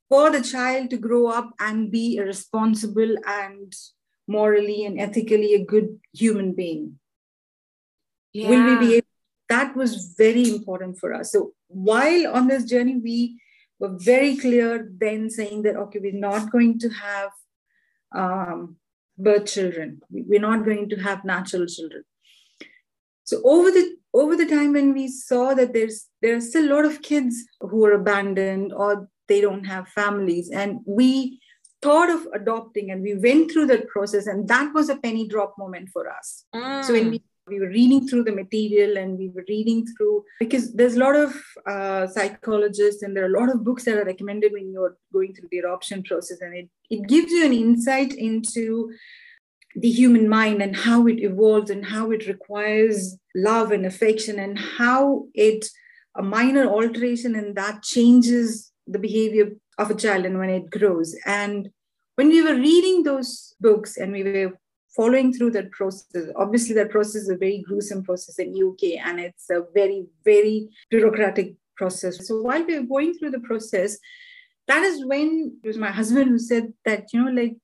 for 0.08 0.30
the 0.30 0.42
child 0.42 0.90
to 0.90 0.98
grow 0.98 1.28
up 1.28 1.50
and 1.60 1.92
be 1.92 2.18
a 2.18 2.24
responsible 2.24 3.16
and 3.28 3.74
morally 4.26 4.86
and 4.86 4.98
ethically 4.98 5.54
a 5.54 5.66
good 5.66 6.00
human 6.14 6.54
being 6.54 6.98
yeah. 8.34 8.50
will 8.50 8.66
we 8.68 8.88
be 8.88 8.94
able 8.96 9.08
that 9.50 9.76
was 9.76 10.16
very 10.18 10.50
important 10.50 10.98
for 10.98 11.14
us 11.14 11.32
so 11.32 11.54
while 11.68 12.28
on 12.36 12.48
this 12.48 12.66
journey 12.66 12.98
we 12.98 13.40
were 13.80 13.96
very 13.98 14.36
clear 14.36 14.90
then 14.98 15.30
saying 15.30 15.62
that 15.64 15.76
okay 15.76 16.00
we're 16.00 16.14
not 16.14 16.52
going 16.52 16.80
to 16.80 16.90
have 16.90 17.32
um, 18.16 18.76
birth 19.18 19.46
children 19.46 20.02
we're 20.10 20.40
not 20.40 20.66
going 20.66 20.90
to 20.90 20.96
have 20.98 21.24
natural 21.24 21.66
children 21.66 22.04
so 23.24 23.42
over 23.44 23.72
the 23.72 23.96
over 24.14 24.36
the 24.36 24.46
time 24.46 24.74
when 24.74 24.94
we 24.94 25.08
saw 25.08 25.54
that 25.54 25.74
there's 25.74 26.08
there's 26.22 26.50
still 26.50 26.72
a 26.72 26.74
lot 26.74 26.86
of 26.86 27.02
kids 27.02 27.44
who 27.60 27.86
are 27.86 27.94
abandoned 27.94 28.74
or 28.74 29.10
they 29.28 29.42
don't 29.42 29.66
have 29.66 29.88
families 29.88 30.50
and 30.50 30.80
we 30.86 31.40
thought 31.82 32.10
of 32.10 32.28
adopting 32.34 32.92
and 32.92 33.02
we 33.02 33.16
went 33.16 33.52
through 33.52 33.66
that 33.66 33.88
process 33.88 34.28
and 34.28 34.48
that 34.48 34.74
was 34.74 34.90
a 34.90 34.96
penny 34.98 35.28
drop 35.28 35.56
moment 35.58 35.90
for 35.90 36.10
us 36.10 36.46
mm. 36.56 36.84
so 36.84 36.94
when 36.94 37.10
we 37.10 37.24
we 37.48 37.60
were 37.60 37.68
reading 37.68 38.08
through 38.08 38.24
the 38.24 38.32
material 38.32 38.98
and 38.98 39.18
we 39.18 39.30
were 39.30 39.44
reading 39.50 39.86
through 39.86 40.24
because 40.40 40.74
there's 40.74 40.96
a 40.96 41.00
lot 41.00 41.16
of 41.16 41.36
uh, 41.68 42.08
psychologists 42.08 43.04
and 43.04 43.16
there 43.16 43.24
are 43.26 43.36
a 43.36 43.40
lot 43.40 43.50
of 43.50 43.64
books 43.64 43.84
that 43.84 43.98
are 43.98 44.06
recommended 44.06 44.54
when 44.54 44.72
you're 44.72 44.98
going 45.12 45.34
through 45.34 45.50
the 45.52 45.60
adoption 45.60 46.04
process 46.04 46.40
and 46.42 46.56
it, 46.56 46.70
it 46.90 47.08
gives 47.08 47.32
you 47.32 47.46
an 47.46 47.54
insight 47.54 48.14
into 48.14 48.92
the 49.76 49.90
human 49.90 50.30
mind 50.30 50.62
and 50.62 50.76
how 50.76 51.06
it 51.08 51.20
evolves 51.20 51.70
and 51.70 51.86
how 51.86 52.12
it 52.12 52.28
requires 52.28 53.18
love 53.36 53.72
and 53.72 53.86
affection 53.86 54.40
and 54.40 54.58
how 54.58 55.26
it 55.34 55.66
a 56.16 56.22
minor 56.22 56.68
alteration 56.68 57.36
in 57.36 57.56
that 57.56 57.82
changes 57.82 58.72
the 58.86 59.00
behavior 59.00 59.52
of 59.78 59.90
a 59.90 59.96
child 59.96 60.26
and 60.26 60.38
when 60.38 60.50
it 60.50 60.70
grows. 60.70 61.16
And 61.26 61.70
when 62.16 62.28
we 62.28 62.44
were 62.44 62.56
reading 62.56 63.04
those 63.04 63.56
books 63.60 63.98
and 63.98 64.12
we 64.12 64.24
were 64.24 64.60
following 64.96 65.34
through 65.34 65.52
that 65.52 65.72
process. 65.72 66.28
Obviously 66.36 66.76
that 66.76 66.92
process 66.92 67.24
is 67.24 67.30
a 67.30 67.38
very 67.38 67.64
gruesome 67.68 68.04
process 68.04 68.40
in 68.40 68.56
uk 68.64 68.84
and 68.84 69.20
it's 69.20 69.50
a 69.50 69.64
very 69.74 70.06
very 70.24 70.70
bureaucratic 70.90 71.56
process. 71.76 72.28
So 72.28 72.42
while 72.42 72.64
we 72.66 72.80
were 72.80 72.86
going 72.86 73.14
through 73.14 73.32
the 73.32 73.40
process 73.40 73.98
that 74.68 74.84
is 74.84 75.06
when 75.06 75.58
it 75.64 75.68
was 75.68 75.78
my 75.78 75.92
husband 75.92 76.30
who 76.30 76.40
said 76.40 76.74
that 76.86 77.12
you 77.12 77.24
know 77.24 77.32
like 77.32 77.56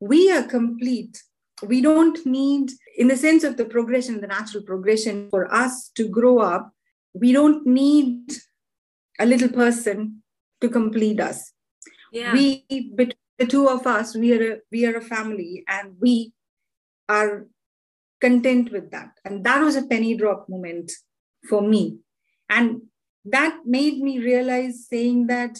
we 0.00 0.30
are 0.30 0.42
complete. 0.42 1.22
We 1.62 1.80
don't 1.80 2.24
need 2.26 2.72
in 2.98 3.08
the 3.08 3.16
sense 3.16 3.44
of 3.44 3.56
the 3.56 3.64
progression 3.64 4.20
the 4.20 4.26
natural 4.26 4.64
progression 4.64 5.30
for 5.30 5.52
us 5.54 5.90
to 5.96 6.08
grow 6.08 6.38
up 6.38 6.72
we 7.14 7.32
don't 7.32 7.64
need 7.64 8.32
a 9.20 9.24
little 9.24 9.48
person 9.48 10.22
to 10.60 10.68
complete 10.68 11.20
us. 11.20 11.52
Yeah. 12.12 12.32
we 12.32 12.64
between 12.94 13.18
the 13.38 13.46
two 13.46 13.68
of 13.68 13.86
us 13.86 14.14
we 14.14 14.32
are 14.34 14.52
a, 14.52 14.56
we 14.70 14.86
are 14.86 14.96
a 14.96 15.00
family 15.00 15.64
and 15.68 15.96
we 16.00 16.33
are 17.08 17.46
content 18.20 18.72
with 18.72 18.90
that. 18.90 19.10
And 19.24 19.44
that 19.44 19.60
was 19.60 19.76
a 19.76 19.86
penny 19.86 20.16
drop 20.16 20.48
moment 20.48 20.90
for 21.48 21.60
me. 21.60 21.98
And 22.48 22.82
that 23.24 23.60
made 23.64 23.98
me 23.98 24.18
realize 24.18 24.86
saying 24.88 25.26
that 25.28 25.58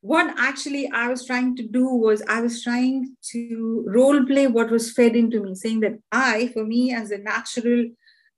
what 0.00 0.32
actually 0.38 0.88
I 0.92 1.08
was 1.08 1.26
trying 1.26 1.56
to 1.56 1.66
do 1.66 1.88
was 1.88 2.22
I 2.28 2.40
was 2.40 2.62
trying 2.62 3.16
to 3.32 3.84
role 3.88 4.24
play 4.24 4.46
what 4.46 4.70
was 4.70 4.92
fed 4.92 5.16
into 5.16 5.42
me, 5.42 5.54
saying 5.54 5.80
that 5.80 5.98
I, 6.12 6.48
for 6.54 6.64
me, 6.64 6.94
as 6.94 7.10
a 7.10 7.18
natural 7.18 7.86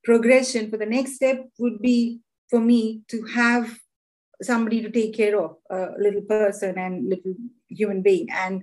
progression 0.04 0.70
for 0.70 0.78
the 0.78 0.86
next 0.86 1.16
step 1.16 1.44
would 1.58 1.82
be 1.82 2.20
for 2.48 2.60
me 2.60 3.02
to 3.08 3.22
have 3.34 3.78
somebody 4.40 4.80
to 4.80 4.90
take 4.90 5.14
care 5.14 5.38
of 5.38 5.56
a 5.70 5.88
little 5.98 6.22
person 6.22 6.78
and 6.78 7.08
little 7.08 7.34
human 7.68 8.00
being. 8.00 8.28
And 8.30 8.62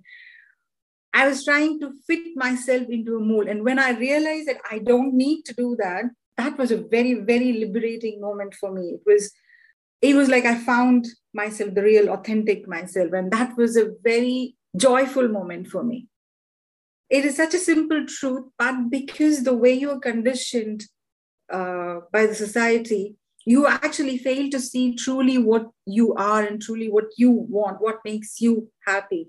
i 1.21 1.27
was 1.27 1.43
trying 1.45 1.79
to 1.79 1.91
fit 2.07 2.35
myself 2.35 2.93
into 2.97 3.15
a 3.17 3.25
mold 3.31 3.47
and 3.47 3.63
when 3.63 3.79
i 3.79 3.89
realized 3.91 4.47
that 4.47 4.61
i 4.71 4.77
don't 4.91 5.13
need 5.13 5.41
to 5.43 5.53
do 5.53 5.75
that 5.79 6.05
that 6.37 6.57
was 6.57 6.71
a 6.71 6.83
very 6.95 7.15
very 7.31 7.53
liberating 7.63 8.21
moment 8.21 8.53
for 8.61 8.71
me 8.71 8.85
it 8.97 9.01
was 9.05 9.31
it 10.01 10.15
was 10.15 10.29
like 10.29 10.45
I 10.45 10.55
found 10.55 11.07
myself, 11.33 11.73
the 11.73 11.81
real 11.81 12.09
authentic 12.09 12.67
myself. 12.67 13.13
And 13.13 13.31
that 13.31 13.57
was 13.57 13.75
a 13.75 13.91
very 14.03 14.55
joyful 14.75 15.27
moment 15.27 15.67
for 15.67 15.83
me. 15.83 16.07
It 17.09 17.25
is 17.25 17.37
such 17.37 17.53
a 17.53 17.59
simple 17.59 18.05
truth, 18.05 18.45
but 18.57 18.89
because 18.89 19.43
the 19.43 19.55
way 19.55 19.73
you 19.73 19.91
are 19.91 19.99
conditioned 19.99 20.83
uh, 21.51 22.01
by 22.11 22.25
the 22.27 22.35
society, 22.35 23.15
you 23.45 23.67
actually 23.67 24.17
fail 24.17 24.49
to 24.49 24.59
see 24.59 24.95
truly 24.95 25.37
what 25.37 25.69
you 25.85 26.13
are 26.15 26.43
and 26.43 26.61
truly 26.61 26.89
what 26.89 27.05
you 27.17 27.29
want, 27.31 27.79
what 27.79 27.99
makes 28.03 28.41
you 28.41 28.69
happy. 28.85 29.27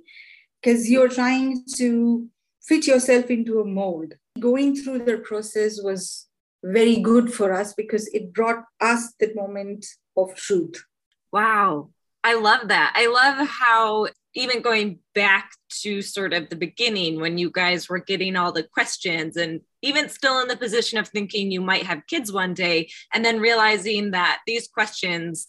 Because 0.61 0.91
you're 0.91 1.09
trying 1.09 1.63
to 1.77 2.29
fit 2.63 2.87
yourself 2.87 3.31
into 3.31 3.61
a 3.61 3.65
mold. 3.65 4.15
Going 4.41 4.77
through 4.77 5.05
the 5.05 5.19
process 5.19 5.81
was 5.81 6.27
very 6.65 6.97
good 6.97 7.33
for 7.33 7.53
us 7.53 7.75
because 7.75 8.09
it 8.09 8.33
brought 8.33 8.65
us 8.81 9.13
that 9.21 9.37
moment 9.37 9.87
of 10.17 10.35
truth. 10.35 10.85
Wow. 11.33 11.91
I 12.25 12.35
love 12.35 12.69
that. 12.69 12.93
I 12.97 13.07
love 13.07 13.47
how 13.49 14.09
even 14.35 14.61
going 14.61 14.99
back 15.15 15.53
to 15.83 16.03
sort 16.03 16.33
of 16.33 16.49
the 16.51 16.57
beginning 16.57 17.21
when 17.21 17.39
you 17.39 17.51
guys 17.51 17.89
were 17.89 18.01
getting 18.01 18.37
all 18.37 18.53
the 18.53 18.65
questions 18.65 19.37
and 19.37 19.61
even 19.81 20.09
still 20.09 20.41
in 20.41 20.49
the 20.49 20.57
position 20.57 20.99
of 20.99 21.09
thinking 21.09 21.51
you 21.51 21.61
might 21.61 21.85
have 21.85 22.07
kids 22.07 22.33
one 22.33 22.53
day 22.53 22.89
and 23.15 23.25
then 23.25 23.41
realizing 23.41 24.11
that 24.11 24.41
these 24.47 24.69
questions 24.69 25.47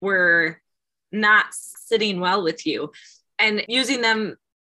were 0.00 0.60
not 1.12 1.46
sitting 1.50 2.20
well 2.20 2.42
with 2.42 2.66
you 2.66 2.90
and 3.38 3.64
using 3.68 4.02
them 4.02 4.36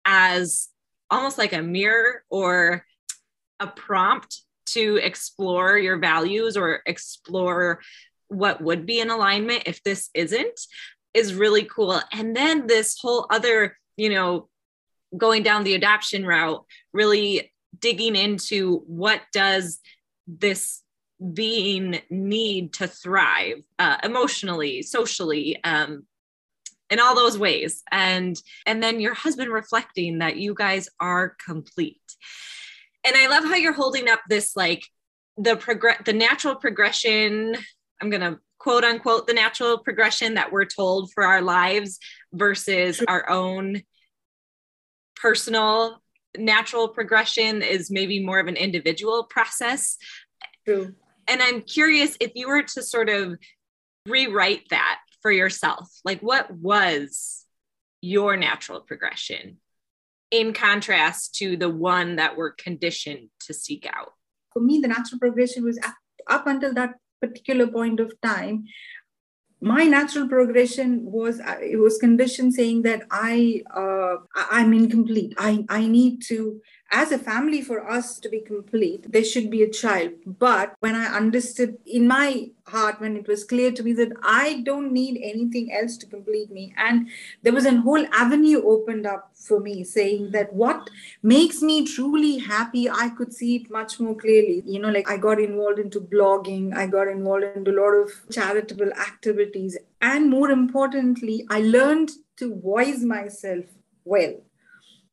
as 0.07 0.69
almost 1.11 1.37
like 1.37 1.53
a 1.53 1.63
mirror 1.63 2.25
or 2.31 2.85
a 3.61 3.67
prompt 3.67 4.43
to 4.67 4.97
explore 4.97 5.77
your 5.77 5.99
values 5.99 6.57
or 6.57 6.81
explore 6.87 7.81
what 8.29 8.61
would 8.61 8.87
be 8.87 9.01
in 9.01 9.11
alignment 9.11 9.63
if 9.67 9.83
this 9.83 10.11
isn't 10.15 10.61
is 11.15 11.35
really 11.35 11.65
cool. 11.65 12.01
And 12.13 12.35
then 12.37 12.67
this 12.67 12.99
whole 13.01 13.27
other, 13.31 13.77
you 13.97 14.11
know, 14.11 14.49
going 15.17 15.43
down 15.43 15.65
the 15.65 15.75
adoption 15.75 16.27
route, 16.27 16.65
really 16.93 17.53
digging 17.79 18.17
into 18.17 18.83
what 18.87 19.23
does 19.33 19.81
this 20.27 20.83
being 21.33 22.01
need 22.11 22.75
to 22.75 22.87
thrive 22.87 23.63
uh, 23.79 23.97
emotionally, 24.03 24.83
socially, 24.83 25.59
um, 25.65 26.05
in 26.91 27.01
all 27.01 27.15
those 27.15 27.39
ways 27.39 27.83
and 27.91 28.37
and 28.65 28.83
then 28.83 29.01
your 29.01 29.15
husband 29.15 29.51
reflecting 29.51 30.19
that 30.19 30.37
you 30.37 30.55
guys 30.55 30.89
are 31.01 31.37
complete 31.45 32.01
and 33.05 33.17
i 33.17 33.27
love 33.27 33.45
how 33.45 33.55
you're 33.55 33.73
holding 33.73 34.09
up 34.09 34.21
this 34.29 34.55
like 34.57 34.85
the 35.37 35.57
progress 35.57 36.01
the 36.05 36.13
natural 36.13 36.55
progression 36.55 37.57
I'm 38.01 38.11
going 38.11 38.23
to 38.23 38.39
quote 38.59 38.85
unquote 38.85 39.27
the 39.27 39.35
natural 39.35 39.79
progression 39.79 40.35
that 40.35 40.53
we're 40.53 40.65
told 40.65 41.13
for 41.13 41.25
our 41.25 41.43
lives 41.43 41.99
versus 42.33 43.03
our 43.07 43.29
own 43.29 43.83
personal 45.15 46.03
natural 46.37 46.89
progression 46.89 47.63
is 47.63 47.91
maybe 47.91 48.23
more 48.23 48.39
of 48.39 48.47
an 48.47 48.57
individual 48.57 49.25
process. 49.25 49.97
True. 50.67 50.95
And 51.29 51.43
I'm 51.43 51.63
curious 51.63 52.17
if 52.21 52.33
you 52.35 52.49
were 52.49 52.63
to 52.63 52.83
sort 52.83 53.09
of 53.09 53.39
rewrite 54.07 54.69
that 54.71 55.01
for 55.27 55.33
yourself, 55.33 55.91
like 56.05 56.21
what 56.21 56.49
was 56.53 57.45
your 58.01 58.37
natural 58.37 58.81
progression 58.81 59.57
in 60.31 60.53
contrast 60.53 61.35
to 61.35 61.57
the 61.57 61.69
one 61.69 62.15
that 62.15 62.37
we're 62.37 62.53
conditioned 62.53 63.29
to 63.41 63.53
seek 63.53 63.89
out? 63.93 64.13
For 64.53 64.61
me, 64.61 64.79
the 64.79 64.87
natural 64.87 65.19
progression 65.19 65.65
was 65.65 65.81
up 66.31 66.47
until 66.47 66.73
that 66.75 66.95
particular 67.21 67.67
point 67.67 67.99
of 67.99 68.13
time. 68.21 68.67
My 69.61 69.83
natural 69.83 70.29
progression 70.29 71.01
was 71.03 71.41
uh, 71.41 71.59
it 71.61 71.81
was 71.81 71.99
conditioned 71.99 72.55
saying 72.55 72.83
that 72.83 73.03
i 73.11 73.63
uh, 73.75 74.19
i'm 74.53 74.73
incomplete. 74.73 75.35
I 75.39 75.65
i 75.69 75.89
need 75.89 76.23
to 76.29 76.61
as 76.99 77.13
a 77.13 77.19
family 77.19 77.61
for 77.61 77.79
us 77.97 78.19
to 78.19 78.29
be 78.35 78.41
complete 78.41 79.11
there 79.13 79.25
should 79.25 79.51
be 79.51 79.63
a 79.63 79.71
child. 79.71 80.13
But 80.47 80.75
when 80.81 80.95
i 80.95 81.07
understood 81.21 81.79
in 81.87 82.07
my 82.09 82.51
heart 82.75 83.01
when 83.01 83.17
it 83.17 83.29
was 83.33 83.45
clear 83.45 83.71
to 83.73 83.83
me 83.87 83.93
that 83.99 84.13
i 84.23 84.61
don't 84.69 84.93
need 84.93 85.19
anything 85.33 85.73
else 85.81 85.97
to 85.99 86.07
complete 86.15 86.51
me 86.51 86.65
and 86.77 87.09
there 87.43 87.53
was 87.53 87.67
a 87.67 87.77
whole 87.87 88.07
avenue 88.23 88.63
opened 88.75 89.07
up 89.07 89.31
for 89.35 89.61
me 89.61 89.85
saying 89.85 90.25
mm. 90.27 90.33
that 90.33 90.53
what 90.53 90.91
makes 91.23 91.63
me 91.63 91.77
truly 91.87 92.39
happy 92.39 92.89
i 92.91 93.09
could 93.11 93.33
see 93.33 93.57
it 93.57 93.71
much 93.71 94.01
more 94.01 94.17
clearly. 94.17 94.63
You 94.65 94.81
know 94.81 94.91
like 94.91 95.11
i 95.11 95.17
got 95.17 95.41
involved 95.41 95.79
into 95.79 96.01
blogging 96.01 96.75
i 96.77 96.87
got 96.87 97.09
involved 97.09 97.45
into 97.55 97.71
a 97.71 97.79
lot 97.81 97.95
of 98.03 98.11
charitable 98.31 98.93
activities 99.09 99.79
and 100.01 100.31
more 100.31 100.51
importantly 100.51 101.47
i 101.51 101.61
learned 101.61 102.11
to 102.37 102.55
voice 102.57 103.01
myself 103.01 103.65
well 104.05 104.35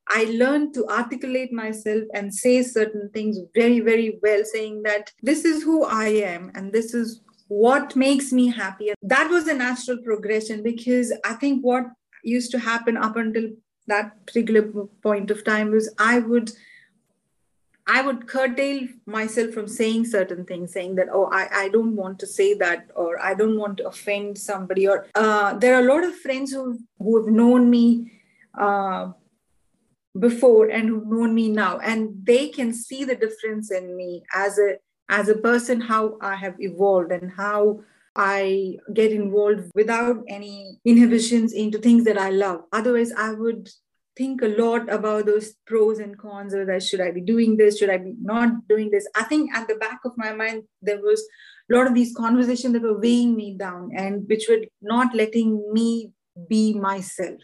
I 0.08 0.26
learned 0.26 0.74
to 0.76 0.88
articulate 0.88 1.54
myself 1.54 2.04
and 2.14 2.34
say 2.34 2.62
certain 2.64 3.10
things 3.14 3.40
very, 3.56 3.80
very 3.80 4.20
well, 4.22 4.44
saying 4.44 4.84
that 4.84 5.12
this 5.22 5.46
is 5.46 5.64
who 5.64 5.86
I 5.86 6.08
am 6.08 6.52
and 6.56 6.72
this 6.74 6.94
is 6.94 7.22
what 7.48 7.96
makes 7.96 8.32
me 8.32 8.48
happy. 8.50 8.90
And 8.90 8.98
that 9.02 9.30
was 9.30 9.48
a 9.48 9.54
natural 9.54 9.98
progression 10.04 10.64
because 10.64 11.14
I 11.24 11.34
think 11.34 11.64
what 11.64 11.86
used 12.24 12.52
to 12.52 12.60
happen 12.60 12.98
up 12.98 13.16
until 13.16 13.50
that 13.88 14.26
particular 14.26 14.64
point 15.02 15.30
of 15.30 15.44
time 15.44 15.72
was 15.72 15.94
I 15.98 16.20
would 16.20 16.52
I 17.86 18.02
would 18.02 18.28
curtail 18.28 18.88
myself 19.06 19.52
from 19.52 19.68
saying 19.68 20.06
certain 20.06 20.46
things, 20.46 20.72
saying 20.72 20.96
that, 20.96 21.08
oh, 21.12 21.30
I, 21.34 21.50
I 21.52 21.70
don't 21.70 21.98
want 21.98 22.18
to 22.20 22.28
say 22.28 22.54
that, 22.54 22.90
or 22.96 23.22
I 23.22 23.34
don't 23.34 23.58
want 23.58 23.78
to 23.80 23.88
offend 23.88 24.38
somebody. 24.38 24.88
Or 24.88 25.08
uh, 25.16 25.56
there 25.56 25.76
are 25.76 25.82
a 25.82 25.94
lot 25.94 26.06
of 26.06 26.16
friends 26.16 26.54
who, 26.54 26.80
who 26.98 27.22
have 27.22 27.34
known 27.34 27.70
me 27.70 28.22
uh, 28.58 29.12
before 30.20 30.67
and 30.67 30.89
who've 30.89 31.08
known 31.08 31.34
me 31.34 31.50
now. 31.50 31.79
And 31.79 32.25
they 32.25 32.50
can 32.50 32.74
see 32.74 33.03
the 33.03 33.15
difference 33.15 33.72
in 33.72 33.96
me 33.96 34.24
as 34.34 34.58
a 34.58 34.77
as 35.10 35.27
a 35.27 35.36
person 35.36 35.82
how 35.82 36.17
i 36.22 36.34
have 36.34 36.55
evolved 36.60 37.12
and 37.12 37.29
how 37.29 37.82
i 38.15 38.77
get 38.93 39.12
involved 39.12 39.70
without 39.75 40.24
any 40.29 40.79
inhibitions 40.86 41.51
into 41.51 41.77
things 41.77 42.05
that 42.05 42.17
i 42.17 42.29
love. 42.29 42.62
Otherwise 42.72 43.12
i 43.17 43.34
would 43.34 43.70
think 44.15 44.41
a 44.43 44.48
lot 44.48 44.88
about 44.89 45.25
those 45.25 45.55
pros 45.65 46.00
and 46.00 46.17
cons 46.17 46.53
or 46.53 46.79
should 46.79 47.01
i 47.01 47.12
be 47.12 47.22
doing 47.22 47.58
this? 47.58 47.77
Should 47.77 47.89
i 47.89 47.98
be 47.98 48.13
not 48.22 48.67
doing 48.67 48.91
this? 48.91 49.08
I 49.15 49.24
think 49.24 49.53
at 49.53 49.67
the 49.67 49.75
back 49.75 50.00
of 50.05 50.13
my 50.15 50.34
mind 50.34 50.63
there 50.82 51.01
was 51.01 51.22
a 51.70 51.75
lot 51.75 51.88
of 51.88 51.96
these 51.96 52.15
conversations 52.15 52.74
that 52.74 52.84
were 52.84 53.00
weighing 53.00 53.36
me 53.36 53.55
down 53.58 53.91
and 53.96 54.27
which 54.27 54.46
were 54.48 54.63
not 54.82 55.15
letting 55.15 55.74
me 55.74 56.12
be 56.48 56.74
myself 56.74 57.39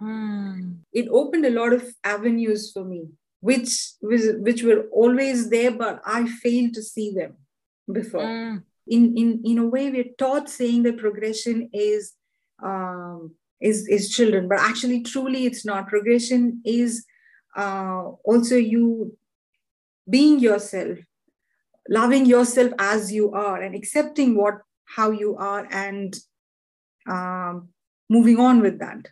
Mm. 0.00 0.78
It 0.92 1.08
opened 1.10 1.44
a 1.44 1.50
lot 1.50 1.72
of 1.72 1.84
avenues 2.04 2.70
for 2.72 2.84
me 2.84 3.08
which 3.40 3.92
was, 4.02 4.32
which 4.38 4.62
were 4.62 4.86
always 4.92 5.50
there 5.50 5.70
but 5.70 6.00
i 6.04 6.26
failed 6.26 6.74
to 6.74 6.82
see 6.82 7.12
them 7.12 7.34
before 7.90 8.22
mm. 8.22 8.62
in 8.86 9.16
in 9.16 9.40
in 9.44 9.58
a 9.58 9.66
way 9.66 9.90
we're 9.90 10.14
taught 10.18 10.48
saying 10.48 10.82
that 10.82 10.98
progression 10.98 11.70
is 11.72 12.14
um, 12.62 13.34
is 13.60 13.86
is 13.88 14.10
children 14.10 14.48
but 14.48 14.58
actually 14.58 15.02
truly 15.02 15.46
it's 15.46 15.64
not 15.64 15.88
progression 15.88 16.60
is 16.64 17.04
uh, 17.56 18.02
also 18.24 18.56
you 18.56 19.16
being 20.10 20.40
yourself 20.40 20.98
loving 21.88 22.26
yourself 22.26 22.72
as 22.78 23.12
you 23.12 23.32
are 23.32 23.62
and 23.62 23.74
accepting 23.74 24.36
what 24.36 24.54
how 24.84 25.10
you 25.10 25.36
are 25.36 25.66
and 25.70 26.18
um, 27.08 27.68
moving 28.10 28.38
on 28.38 28.60
with 28.60 28.80
that 28.80 29.06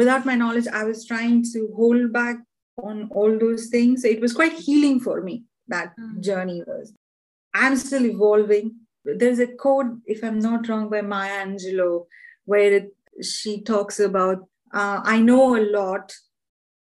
without 0.00 0.28
my 0.30 0.36
knowledge 0.42 0.68
i 0.80 0.84
was 0.90 1.06
trying 1.10 1.42
to 1.52 1.60
hold 1.80 2.12
back 2.12 2.38
on 2.84 3.08
all 3.12 3.38
those 3.38 3.66
things. 3.66 4.04
It 4.04 4.20
was 4.20 4.32
quite 4.32 4.52
healing 4.52 5.00
for 5.00 5.20
me 5.22 5.44
that 5.68 5.92
mm. 5.98 6.20
journey 6.20 6.62
was. 6.66 6.92
I'm 7.54 7.76
still 7.76 8.06
evolving. 8.06 8.76
There's 9.04 9.38
a 9.38 9.46
quote 9.46 9.96
if 10.04 10.22
i'm 10.22 10.38
not 10.38 10.68
wrong 10.68 10.90
by 10.90 11.00
maya 11.00 11.46
angelou 11.46 12.04
where 12.44 12.74
it, 12.74 12.94
she 13.22 13.62
talks 13.62 13.98
about 13.98 14.40
uh, 14.74 15.00
i 15.04 15.18
know 15.18 15.56
a 15.56 15.64
lot 15.76 16.12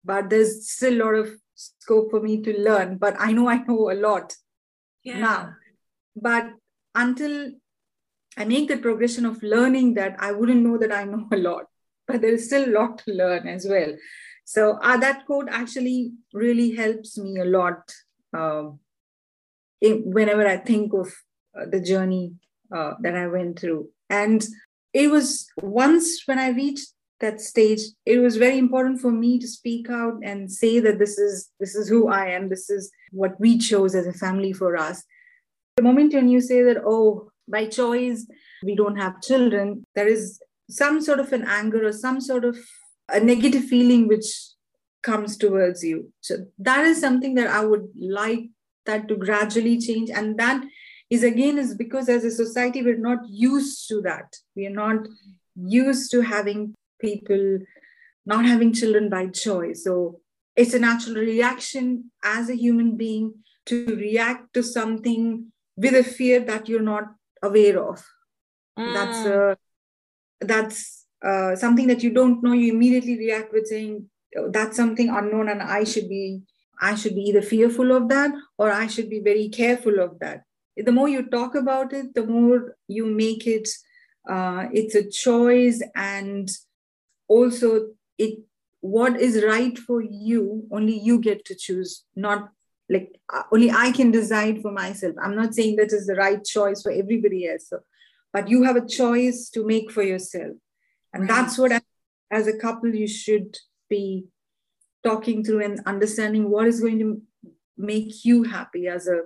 but 0.05 0.29
there's 0.29 0.69
still 0.69 0.95
a 0.95 1.01
lot 1.05 1.15
of 1.15 1.31
scope 1.55 2.11
for 2.11 2.21
me 2.21 2.43
to 2.43 2.59
learn 2.61 2.99
but 2.99 3.15
i 3.21 3.31
know 3.31 3.49
i 3.49 3.59
know 3.59 3.93
a 3.93 3.95
lot 3.95 4.35
yeah. 5.05 5.21
now. 5.21 5.55
But 6.17 6.51
until 6.97 7.53
i 8.37 8.45
make 8.45 8.67
the 8.67 8.79
progression 8.79 9.25
of 9.25 9.41
learning 9.45 9.95
that 9.95 10.17
i 10.19 10.33
wouldn't 10.33 10.65
know 10.67 10.77
that 10.79 10.91
i 10.91 11.05
know 11.05 11.29
a 11.31 11.37
lot 11.37 11.67
but 12.07 12.21
there 12.21 12.33
is 12.33 12.47
still 12.47 12.69
a 12.69 12.75
lot 12.79 12.99
to 12.99 13.13
learn 13.13 13.47
as 13.47 13.67
well. 13.69 13.95
So 14.45 14.79
uh, 14.83 14.97
that 14.99 15.27
quote 15.27 15.49
actually 15.51 16.13
really 16.33 16.73
helps 16.73 17.17
me 17.19 17.39
a 17.39 17.45
lot 17.45 17.93
um, 18.35 18.81
in, 19.81 20.03
whenever 20.05 20.47
i 20.47 20.57
think 20.57 20.93
of 20.93 21.09
uh, 21.59 21.67
the 21.71 21.81
journey 21.81 22.33
uh, 22.75 22.95
that 23.01 23.15
i 23.15 23.27
went 23.27 23.59
through. 23.59 23.89
And 24.11 24.45
it 24.93 25.11
was 25.11 25.49
once 25.63 26.23
when 26.27 26.39
i 26.39 26.51
reached 26.51 26.89
that 27.21 27.41
stage 27.41 27.81
it 28.05 28.19
was 28.19 28.37
very 28.37 28.59
important 28.59 29.01
for 29.01 29.13
me 29.13 29.39
to 29.39 29.47
speak 29.47 29.89
out 29.89 30.19
and 30.25 30.51
say 30.51 30.81
that 30.81 30.99
this 30.99 31.19
is 31.19 31.51
this 31.61 31.75
is 31.75 31.89
who 31.89 32.09
i 32.09 32.27
am. 32.27 32.49
This 32.49 32.69
is 32.69 32.91
what 33.11 33.39
we 33.39 33.59
chose 33.59 33.95
as 33.95 34.07
a 34.07 34.13
family 34.13 34.53
for 34.53 34.77
us. 34.77 35.05
The 35.77 35.83
moment 35.83 36.15
when 36.15 36.29
you 36.29 36.41
say 36.41 36.63
that 36.63 36.83
oh 36.85 37.31
by 37.49 37.67
choice 37.67 38.27
we 38.63 38.77
don't 38.77 38.97
have 38.97 39.21
children 39.21 39.85
there 39.95 40.07
is 40.07 40.41
some 40.69 41.01
sort 41.01 41.21
of 41.21 41.33
an 41.33 41.45
anger 41.47 41.87
or 41.87 41.93
some 41.93 42.21
sort 42.21 42.45
of 42.45 42.59
a 43.09 43.21
negative 43.21 43.65
feeling 43.65 44.09
which 44.09 44.27
comes 45.03 45.37
towards 45.37 45.83
you 45.83 46.13
so 46.21 46.37
that 46.59 46.85
is 46.85 47.01
something 47.01 47.35
that 47.35 47.49
i 47.49 47.65
would 47.65 47.89
like 47.99 48.45
that 48.87 49.09
to 49.09 49.17
gradually 49.17 49.79
change 49.79 50.11
and 50.11 50.39
that 50.39 50.63
is 51.11 51.25
again 51.25 51.59
is 51.59 51.75
because 51.75 52.09
as 52.09 52.25
a 52.25 52.31
society 52.31 52.83
we're 52.83 52.97
not 52.97 53.19
used 53.29 53.89
to 53.89 54.01
that 54.01 54.37
we 54.55 54.67
are 54.67 54.71
not 54.71 55.07
used 55.57 56.11
to 56.11 56.21
having 56.21 56.75
people 57.01 57.59
not 58.25 58.45
having 58.45 58.73
children 58.73 59.09
by 59.09 59.27
choice. 59.27 59.85
So 59.85 60.21
it's 60.57 60.75
a 60.75 60.79
natural 60.79 61.17
reaction 61.17 62.11
as 62.23 62.49
a 62.49 62.57
human 62.57 62.97
being 62.97 63.35
to 63.67 63.87
react 63.87 64.55
to 64.55 64.63
something 64.63 65.53
with 65.77 65.95
a 65.95 66.05
fear 66.05 66.41
that 66.41 66.69
you're 66.69 66.83
not 66.83 67.05
aware 67.43 67.83
of. 67.83 68.05
Mm. 68.79 68.95
That's 68.95 69.27
uh, 69.27 69.55
that's 70.45 71.07
uh, 71.25 71.57
something 71.57 71.87
that 71.89 72.03
you 72.03 72.11
don't 72.11 72.43
know. 72.43 72.53
You 72.53 72.73
immediately 72.73 73.17
react 73.17 73.53
with 73.53 73.67
saying 73.67 74.09
oh, 74.37 74.51
that's 74.51 74.77
something 74.77 75.09
unknown, 75.09 75.49
and 75.49 75.63
I 75.63 75.85
should 75.85 76.09
be 76.09 76.43
I 76.81 76.95
should 76.95 77.15
be 77.15 77.23
either 77.23 77.43
fearful 77.43 77.93
of 77.93 78.09
that 78.09 78.33
or 78.59 78.71
I 78.71 78.87
should 78.87 79.09
be 79.09 79.21
very 79.21 79.49
careful 79.49 80.01
of 80.01 80.19
that. 80.21 80.43
The 80.77 80.93
more 80.93 81.09
you 81.09 81.29
talk 81.29 81.55
about 81.55 81.93
it, 81.93 82.15
the 82.15 82.27
more 82.27 82.77
you 82.89 83.07
make 83.07 83.47
it. 83.47 83.69
Uh, 84.29 84.69
it's 84.73 84.95
a 84.95 85.11
choice 85.11 85.83
and 85.97 86.49
also 87.27 87.89
it 88.19 88.39
what 88.81 89.19
is 89.21 89.43
right 89.45 89.79
for 89.79 90.01
you 90.01 90.65
only 90.71 90.99
you 90.99 91.19
get 91.19 91.45
to 91.45 91.55
choose 91.55 92.05
not 92.17 92.51
like 92.91 93.09
uh, 93.33 93.43
only 93.53 93.71
i 93.71 93.91
can 93.93 94.11
decide 94.11 94.61
for 94.61 94.73
myself 94.73 95.15
i'm 95.23 95.37
not 95.37 95.55
saying 95.55 95.77
that 95.77 95.93
is 95.93 96.07
the 96.07 96.17
right 96.17 96.45
choice 96.45 96.83
for 96.83 96.91
everybody 96.91 97.49
else 97.49 97.69
so, 97.69 97.79
but 98.33 98.49
you 98.49 98.63
have 98.63 98.77
a 98.77 98.87
choice 98.87 99.51
to 99.51 99.67
make 99.67 99.91
for 99.91 100.03
yourself. 100.03 100.57
And 101.13 101.23
right. 101.23 101.29
that's 101.29 101.59
what 101.59 101.73
as 102.31 102.47
a 102.47 102.57
couple 102.57 102.95
you 102.95 103.07
should 103.07 103.57
be 103.91 104.27
talking 105.05 105.45
through 105.45 105.63
and 105.63 105.81
understanding 105.87 106.51
what 106.51 106.67
is 106.67 106.81
going 106.81 106.99
to 106.99 107.23
make 107.77 108.25
you 108.25 108.45
happy 108.45 108.87
as 108.87 109.07
a 109.07 109.23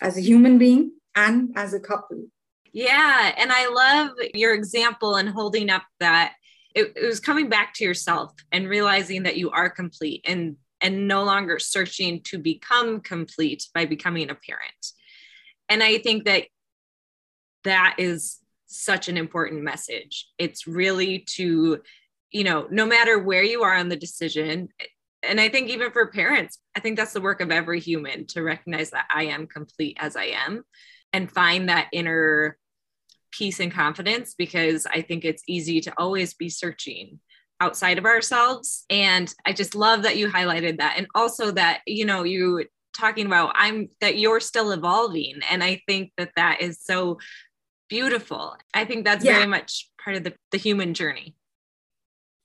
as 0.00 0.16
a 0.16 0.20
human 0.20 0.58
being 0.58 0.92
and 1.14 1.52
as 1.56 1.74
a 1.74 1.80
couple. 1.80 2.26
Yeah 2.72 3.32
and 3.36 3.52
i 3.52 3.68
love 3.68 4.16
your 4.34 4.54
example 4.54 5.14
and 5.14 5.28
holding 5.28 5.70
up 5.70 5.84
that 6.00 6.34
it, 6.74 6.92
it 6.96 7.06
was 7.06 7.20
coming 7.20 7.48
back 7.48 7.72
to 7.74 7.84
yourself 7.84 8.32
and 8.50 8.68
realizing 8.68 9.22
that 9.22 9.36
you 9.36 9.50
are 9.50 9.70
complete 9.70 10.24
and 10.26 10.56
and 10.80 11.08
no 11.08 11.22
longer 11.22 11.58
searching 11.58 12.20
to 12.24 12.36
become 12.36 13.00
complete 13.00 13.68
by 13.72 13.86
becoming 13.86 14.28
a 14.28 14.34
parent. 14.34 14.86
And 15.68 15.82
i 15.82 15.98
think 15.98 16.24
that 16.24 16.44
that 17.62 17.96
is 17.98 18.38
such 18.74 19.08
an 19.08 19.16
important 19.16 19.62
message 19.62 20.28
it's 20.38 20.66
really 20.66 21.24
to 21.26 21.80
you 22.30 22.44
know 22.44 22.66
no 22.70 22.86
matter 22.86 23.18
where 23.18 23.42
you 23.42 23.62
are 23.62 23.74
on 23.74 23.88
the 23.88 23.96
decision 23.96 24.68
and 25.22 25.40
i 25.40 25.48
think 25.48 25.68
even 25.68 25.90
for 25.90 26.06
parents 26.08 26.58
i 26.76 26.80
think 26.80 26.96
that's 26.96 27.12
the 27.12 27.20
work 27.20 27.40
of 27.40 27.50
every 27.50 27.80
human 27.80 28.26
to 28.26 28.42
recognize 28.42 28.90
that 28.90 29.06
i 29.14 29.24
am 29.24 29.46
complete 29.46 29.96
as 30.00 30.16
i 30.16 30.24
am 30.24 30.64
and 31.12 31.30
find 31.30 31.68
that 31.68 31.88
inner 31.92 32.58
peace 33.34 33.60
and 33.60 33.72
confidence 33.72 34.34
because 34.36 34.86
I 34.86 35.02
think 35.02 35.24
it's 35.24 35.42
easy 35.48 35.80
to 35.82 35.92
always 35.98 36.34
be 36.34 36.48
searching 36.48 37.20
outside 37.60 37.98
of 37.98 38.04
ourselves. 38.04 38.84
And 38.90 39.32
I 39.44 39.52
just 39.52 39.74
love 39.74 40.02
that 40.02 40.16
you 40.16 40.28
highlighted 40.28 40.78
that. 40.78 40.94
And 40.96 41.06
also 41.14 41.50
that, 41.52 41.80
you 41.86 42.04
know, 42.04 42.22
you 42.22 42.66
talking 42.96 43.26
about 43.26 43.52
I'm 43.54 43.88
that 44.00 44.18
you're 44.18 44.40
still 44.40 44.70
evolving. 44.70 45.40
And 45.50 45.64
I 45.64 45.82
think 45.88 46.12
that 46.16 46.30
that 46.36 46.60
is 46.60 46.80
so 46.80 47.18
beautiful. 47.88 48.56
I 48.72 48.84
think 48.84 49.04
that's 49.04 49.24
yeah. 49.24 49.34
very 49.34 49.46
much 49.46 49.90
part 50.02 50.16
of 50.16 50.24
the, 50.24 50.34
the 50.50 50.58
human 50.58 50.94
journey. 50.94 51.34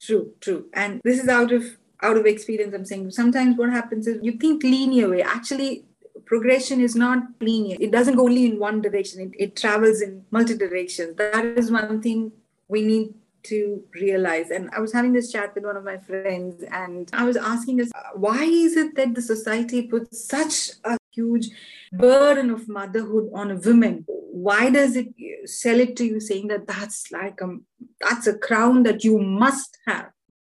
True, 0.02 0.34
true. 0.39 0.69
And 0.73 1.02
this 1.04 1.19
is 1.19 1.28
out 1.28 1.52
of 1.52 1.78
out 2.02 2.15
of 2.15 2.25
experience 2.25 2.73
i'm 2.73 2.86
saying 2.86 3.12
sometimes 3.12 3.58
what 3.58 3.69
happens 3.69 4.08
is 4.08 4.17
you 4.23 4.32
think 4.32 4.63
linear 4.63 5.10
way 5.10 5.21
actually 5.21 5.84
progression 6.30 6.80
is 6.80 6.95
not 6.95 7.23
linear. 7.41 7.75
It 7.80 7.91
doesn't 7.91 8.15
go 8.15 8.25
only 8.25 8.45
in 8.45 8.60
one 8.60 8.82
direction, 8.82 9.19
it, 9.19 9.32
it 9.43 9.56
travels 9.56 9.99
in 10.02 10.23
multi 10.30 10.56
directions. 10.56 11.15
That 11.17 11.43
is 11.43 11.71
one 11.71 12.02
thing 12.04 12.32
we 12.67 12.84
need 12.84 13.15
to 13.43 13.84
realize. 13.95 14.52
And 14.52 14.69
I 14.71 14.80
was 14.80 14.93
having 14.93 15.13
this 15.13 15.32
chat 15.32 15.56
with 15.56 15.65
one 15.65 15.75
of 15.75 15.84
my 15.84 15.97
friends, 15.97 16.63
and 16.71 17.10
I 17.13 17.23
was 17.23 17.36
asking 17.36 17.82
us, 17.82 17.89
why 18.13 18.43
is 18.43 18.78
it 18.78 18.95
that 18.95 19.15
the 19.15 19.23
society 19.23 19.82
puts 19.88 20.23
such 20.23 20.71
a 20.84 20.98
huge 21.12 21.50
burden 21.91 22.50
of 22.50 22.67
motherhood 22.67 23.30
on 23.34 23.52
a 23.52 23.56
woman? 23.56 24.06
Why 24.08 24.69
does 24.69 24.95
it 24.95 25.08
sell 25.45 25.80
it 25.80 25.95
to 25.98 26.06
you 26.06 26.19
saying 26.19 26.48
that 26.48 26.67
that's 26.67 27.12
like 27.12 27.39
a 27.41 27.58
that's 28.00 28.28
a 28.28 28.38
crown 28.38 28.84
that 28.84 29.04
you 29.04 29.19
must 29.19 29.78
have? 29.88 30.10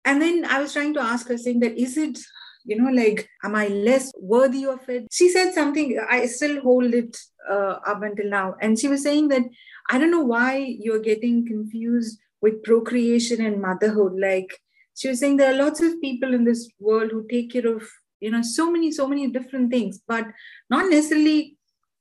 And 0.05 0.21
then 0.21 0.45
I 0.45 0.61
was 0.61 0.73
trying 0.73 0.95
to 0.95 1.01
ask 1.01 1.29
her, 1.29 1.39
saying 1.39 1.61
that 1.61 1.79
is 1.79 1.97
it 1.97 2.19
you 2.65 2.81
know 2.81 2.91
like 2.91 3.29
am 3.43 3.55
i 3.55 3.69
less 3.69 4.11
worthy 4.19 4.65
of 4.65 4.89
it 4.89 5.07
she 5.13 5.29
said 5.29 5.53
something 5.53 5.99
i 6.11 6.25
still 6.27 6.61
hold 6.63 6.95
it 6.95 7.17
uh, 7.51 7.79
up 7.87 8.03
until 8.03 8.29
now 8.29 8.55
and 8.61 8.79
she 8.79 8.89
was 8.89 9.03
saying 9.03 9.29
that 9.29 9.43
i 9.91 9.99
don't 9.99 10.11
know 10.11 10.25
why 10.25 10.57
you're 10.57 11.07
getting 11.11 11.47
confused 11.47 12.19
with 12.41 12.63
procreation 12.63 13.45
and 13.45 13.61
motherhood 13.61 14.15
like 14.19 14.59
she 14.95 15.09
was 15.09 15.21
saying 15.21 15.37
there 15.37 15.53
are 15.53 15.65
lots 15.65 15.83
of 15.83 16.01
people 16.01 16.33
in 16.33 16.45
this 16.45 16.69
world 16.79 17.11
who 17.11 17.27
take 17.31 17.53
care 17.53 17.67
of 17.67 17.83
you 18.25 18.31
know 18.31 18.43
so 18.43 18.71
many 18.75 18.91
so 19.01 19.07
many 19.13 19.27
different 19.37 19.71
things 19.75 20.01
but 20.13 20.27
not 20.71 20.91
necessarily 20.91 21.57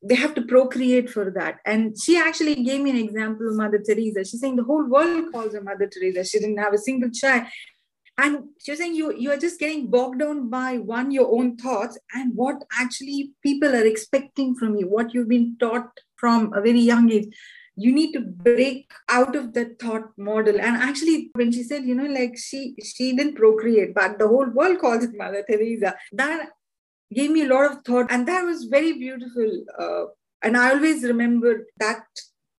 they 0.06 0.16
have 0.16 0.36
to 0.36 0.42
procreate 0.42 1.10
for 1.10 1.32
that. 1.32 1.60
And 1.66 1.96
she 1.98 2.18
actually 2.18 2.56
gave 2.56 2.82
me 2.82 2.90
an 2.90 2.98
example 2.98 3.48
of 3.48 3.56
Mother 3.56 3.82
Teresa. 3.82 4.26
She's 4.26 4.42
saying 4.42 4.58
the 4.58 4.64
whole 4.66 4.86
world 4.86 5.32
calls 5.32 5.54
her 5.54 5.62
Mother 5.62 5.88
Teresa. 5.88 6.26
She 6.26 6.40
didn't 6.40 6.58
have 6.58 6.74
a 6.74 6.78
single 6.78 7.10
child 7.10 7.46
and 8.18 8.44
she 8.60 8.72
was 8.72 8.80
saying 8.80 8.96
you 8.96 9.14
you 9.18 9.32
are 9.32 9.38
just 9.38 9.60
getting 9.60 9.90
bogged 9.90 10.20
down 10.20 10.50
by 10.50 10.78
one 10.78 11.12
your 11.12 11.32
own 11.36 11.56
thoughts 11.58 11.98
and 12.14 12.32
what 12.36 12.64
actually 12.80 13.32
people 13.42 13.76
are 13.76 13.86
expecting 13.86 14.54
from 14.56 14.76
you 14.76 14.88
what 14.88 15.14
you've 15.14 15.30
been 15.30 15.56
taught 15.60 15.90
from 16.16 16.54
a 16.54 16.62
very 16.62 16.80
young 16.80 17.12
age 17.12 17.26
you 17.76 17.92
need 17.92 18.12
to 18.14 18.22
break 18.22 18.92
out 19.10 19.36
of 19.36 19.54
that 19.54 19.80
thought 19.80 20.10
model 20.18 20.60
and 20.60 20.78
actually 20.78 21.30
when 21.34 21.52
she 21.52 21.64
said 21.64 21.84
you 21.84 21.96
know 21.96 22.06
like 22.06 22.38
she 22.38 22.76
she 22.84 23.16
didn't 23.16 23.36
procreate 23.36 23.94
but 23.96 24.20
the 24.20 24.28
whole 24.28 24.50
world 24.50 24.80
calls 24.80 25.04
it 25.04 25.18
mother 25.18 25.44
teresa 25.50 25.96
that 26.12 26.50
gave 27.14 27.32
me 27.32 27.44
a 27.44 27.48
lot 27.48 27.72
of 27.72 27.84
thought 27.84 28.12
and 28.12 28.28
that 28.28 28.44
was 28.44 28.66
very 28.66 28.94
beautiful 28.94 29.64
uh, 29.80 30.06
and 30.44 30.56
i 30.56 30.70
always 30.72 31.04
remember 31.04 31.66
that 31.78 32.04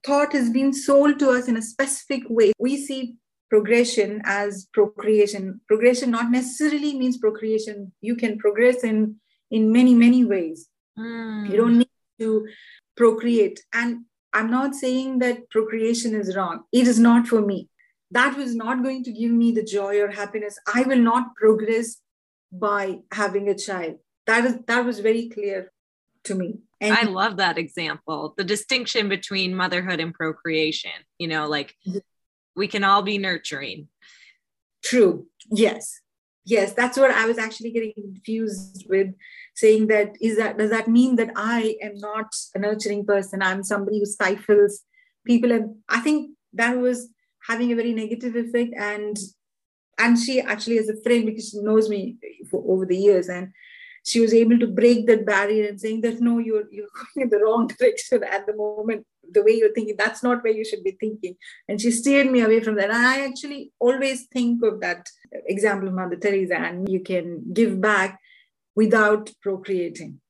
thought 0.04 0.32
has 0.32 0.50
been 0.50 0.72
sold 0.72 1.18
to 1.18 1.30
us 1.30 1.48
in 1.48 1.56
a 1.56 1.62
specific 1.62 2.22
way 2.28 2.52
we 2.58 2.76
see 2.76 3.16
progression 3.54 4.20
as 4.24 4.68
procreation. 4.72 5.60
Progression 5.68 6.10
not 6.10 6.30
necessarily 6.30 6.98
means 6.98 7.18
procreation. 7.18 7.92
You 8.00 8.16
can 8.16 8.38
progress 8.38 8.82
in 8.82 9.16
in 9.50 9.72
many 9.72 9.94
many 9.94 10.24
ways. 10.24 10.68
Mm. 10.98 11.50
You 11.50 11.56
don't 11.56 11.78
need 11.78 11.90
to 12.20 12.48
procreate. 12.96 13.60
And 13.72 14.04
I'm 14.34 14.50
not 14.50 14.74
saying 14.74 15.20
that 15.20 15.48
procreation 15.48 16.14
is 16.14 16.34
wrong. 16.36 16.64
It 16.72 16.88
is 16.88 16.98
not 16.98 17.28
for 17.28 17.40
me. 17.40 17.68
That 18.10 18.36
was 18.36 18.54
not 18.54 18.82
going 18.82 19.04
to 19.04 19.12
give 19.12 19.30
me 19.30 19.52
the 19.52 19.62
joy 19.62 20.00
or 20.00 20.08
happiness. 20.10 20.58
I 20.72 20.82
will 20.82 20.98
not 20.98 21.36
progress 21.36 21.96
by 22.52 22.98
having 23.12 23.48
a 23.48 23.54
child. 23.54 23.98
That 24.26 24.44
is 24.44 24.58
that 24.66 24.84
was 24.84 24.98
very 25.00 25.28
clear 25.28 25.72
to 26.24 26.34
me. 26.34 26.58
And 26.80 26.94
I 26.94 27.04
love 27.04 27.36
that 27.38 27.58
example. 27.58 28.34
The 28.36 28.44
distinction 28.44 29.08
between 29.08 29.54
motherhood 29.54 30.00
and 30.00 30.12
procreation. 30.12 30.92
You 31.18 31.28
know, 31.28 31.48
like 31.48 31.74
we 32.56 32.68
can 32.68 32.84
all 32.84 33.02
be 33.02 33.18
nurturing. 33.18 33.88
True. 34.82 35.26
Yes. 35.50 36.00
Yes, 36.46 36.74
that's 36.74 36.98
what 36.98 37.10
I 37.10 37.24
was 37.24 37.38
actually 37.38 37.70
getting 37.70 37.94
confused 37.94 38.84
with 38.88 39.14
saying 39.54 39.86
that 39.86 40.16
is 40.20 40.36
that 40.36 40.58
does 40.58 40.70
that 40.70 40.88
mean 40.88 41.16
that 41.16 41.30
I 41.36 41.76
am 41.80 41.96
not 41.96 42.34
a 42.54 42.58
nurturing 42.58 43.06
person? 43.06 43.42
I'm 43.42 43.62
somebody 43.62 44.00
who 44.00 44.06
stifles 44.06 44.82
people. 45.26 45.52
And 45.52 45.76
I 45.88 46.00
think 46.00 46.30
that 46.52 46.76
was 46.76 47.08
having 47.48 47.72
a 47.72 47.76
very 47.76 47.92
negative 47.92 48.36
effect. 48.36 48.74
And 48.76 49.16
and 49.98 50.18
she 50.18 50.40
actually 50.40 50.78
as 50.78 50.88
a 50.88 51.00
friend 51.02 51.26
because 51.26 51.50
she 51.50 51.60
knows 51.60 51.88
me 51.88 52.16
for 52.50 52.64
over 52.66 52.86
the 52.86 52.96
years 52.96 53.28
and 53.28 53.52
she 54.04 54.20
was 54.20 54.34
able 54.34 54.58
to 54.58 54.66
break 54.66 55.06
that 55.06 55.24
barrier 55.24 55.66
and 55.68 55.80
saying 55.80 56.00
that 56.02 56.20
no 56.20 56.38
you're 56.38 56.64
you're 56.70 56.88
going 57.14 57.24
in 57.24 57.30
the 57.30 57.38
wrong 57.38 57.66
direction 57.66 58.22
at 58.24 58.46
the 58.46 58.54
moment 58.56 59.06
the 59.32 59.42
way 59.42 59.52
you're 59.52 59.72
thinking 59.72 59.94
that's 59.96 60.22
not 60.22 60.42
where 60.42 60.52
you 60.52 60.64
should 60.64 60.84
be 60.84 60.96
thinking 61.00 61.34
and 61.68 61.80
she 61.80 61.90
steered 61.90 62.30
me 62.30 62.40
away 62.40 62.60
from 62.60 62.76
that 62.76 62.90
and 62.90 63.06
i 63.06 63.24
actually 63.24 63.72
always 63.78 64.26
think 64.32 64.62
of 64.62 64.80
that 64.80 65.08
example 65.46 65.88
of 65.88 65.94
mother 65.94 66.16
teresa 66.16 66.56
and 66.56 66.88
you 66.88 67.00
can 67.00 67.42
give 67.52 67.80
back 67.80 68.18
without 68.76 69.30
procreating. 69.42 70.20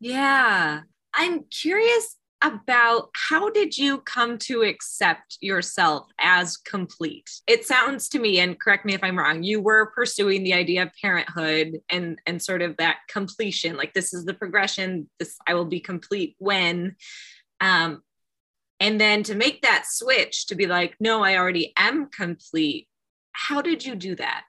Yeah. 0.00 0.80
I'm 1.14 1.44
curious 1.44 2.16
about 2.42 3.08
how 3.14 3.48
did 3.48 3.78
you 3.78 3.98
come 3.98 4.36
to 4.36 4.62
accept 4.62 5.38
yourself 5.40 6.06
as 6.18 6.58
complete? 6.58 7.30
It 7.46 7.64
sounds 7.64 8.08
to 8.10 8.18
me 8.18 8.38
and 8.38 8.60
correct 8.60 8.84
me 8.84 8.94
if 8.94 9.02
i'm 9.02 9.18
wrong 9.18 9.42
you 9.42 9.60
were 9.60 9.92
pursuing 9.94 10.42
the 10.42 10.52
idea 10.52 10.82
of 10.82 10.90
parenthood 11.00 11.80
and 11.88 12.20
and 12.26 12.42
sort 12.42 12.60
of 12.60 12.76
that 12.76 12.98
completion 13.08 13.76
like 13.76 13.94
this 13.94 14.12
is 14.12 14.24
the 14.24 14.34
progression 14.34 15.08
this 15.18 15.36
i 15.46 15.54
will 15.54 15.64
be 15.64 15.80
complete 15.80 16.36
when 16.38 16.96
um 17.60 18.02
and 18.78 19.00
then 19.00 19.22
to 19.22 19.34
make 19.34 19.62
that 19.62 19.84
switch 19.86 20.46
to 20.46 20.54
be 20.54 20.66
like 20.66 20.94
no 21.00 21.22
i 21.22 21.36
already 21.36 21.72
am 21.76 22.08
complete 22.10 22.88
how 23.32 23.62
did 23.62 23.84
you 23.84 23.94
do 23.94 24.14
that 24.14 24.44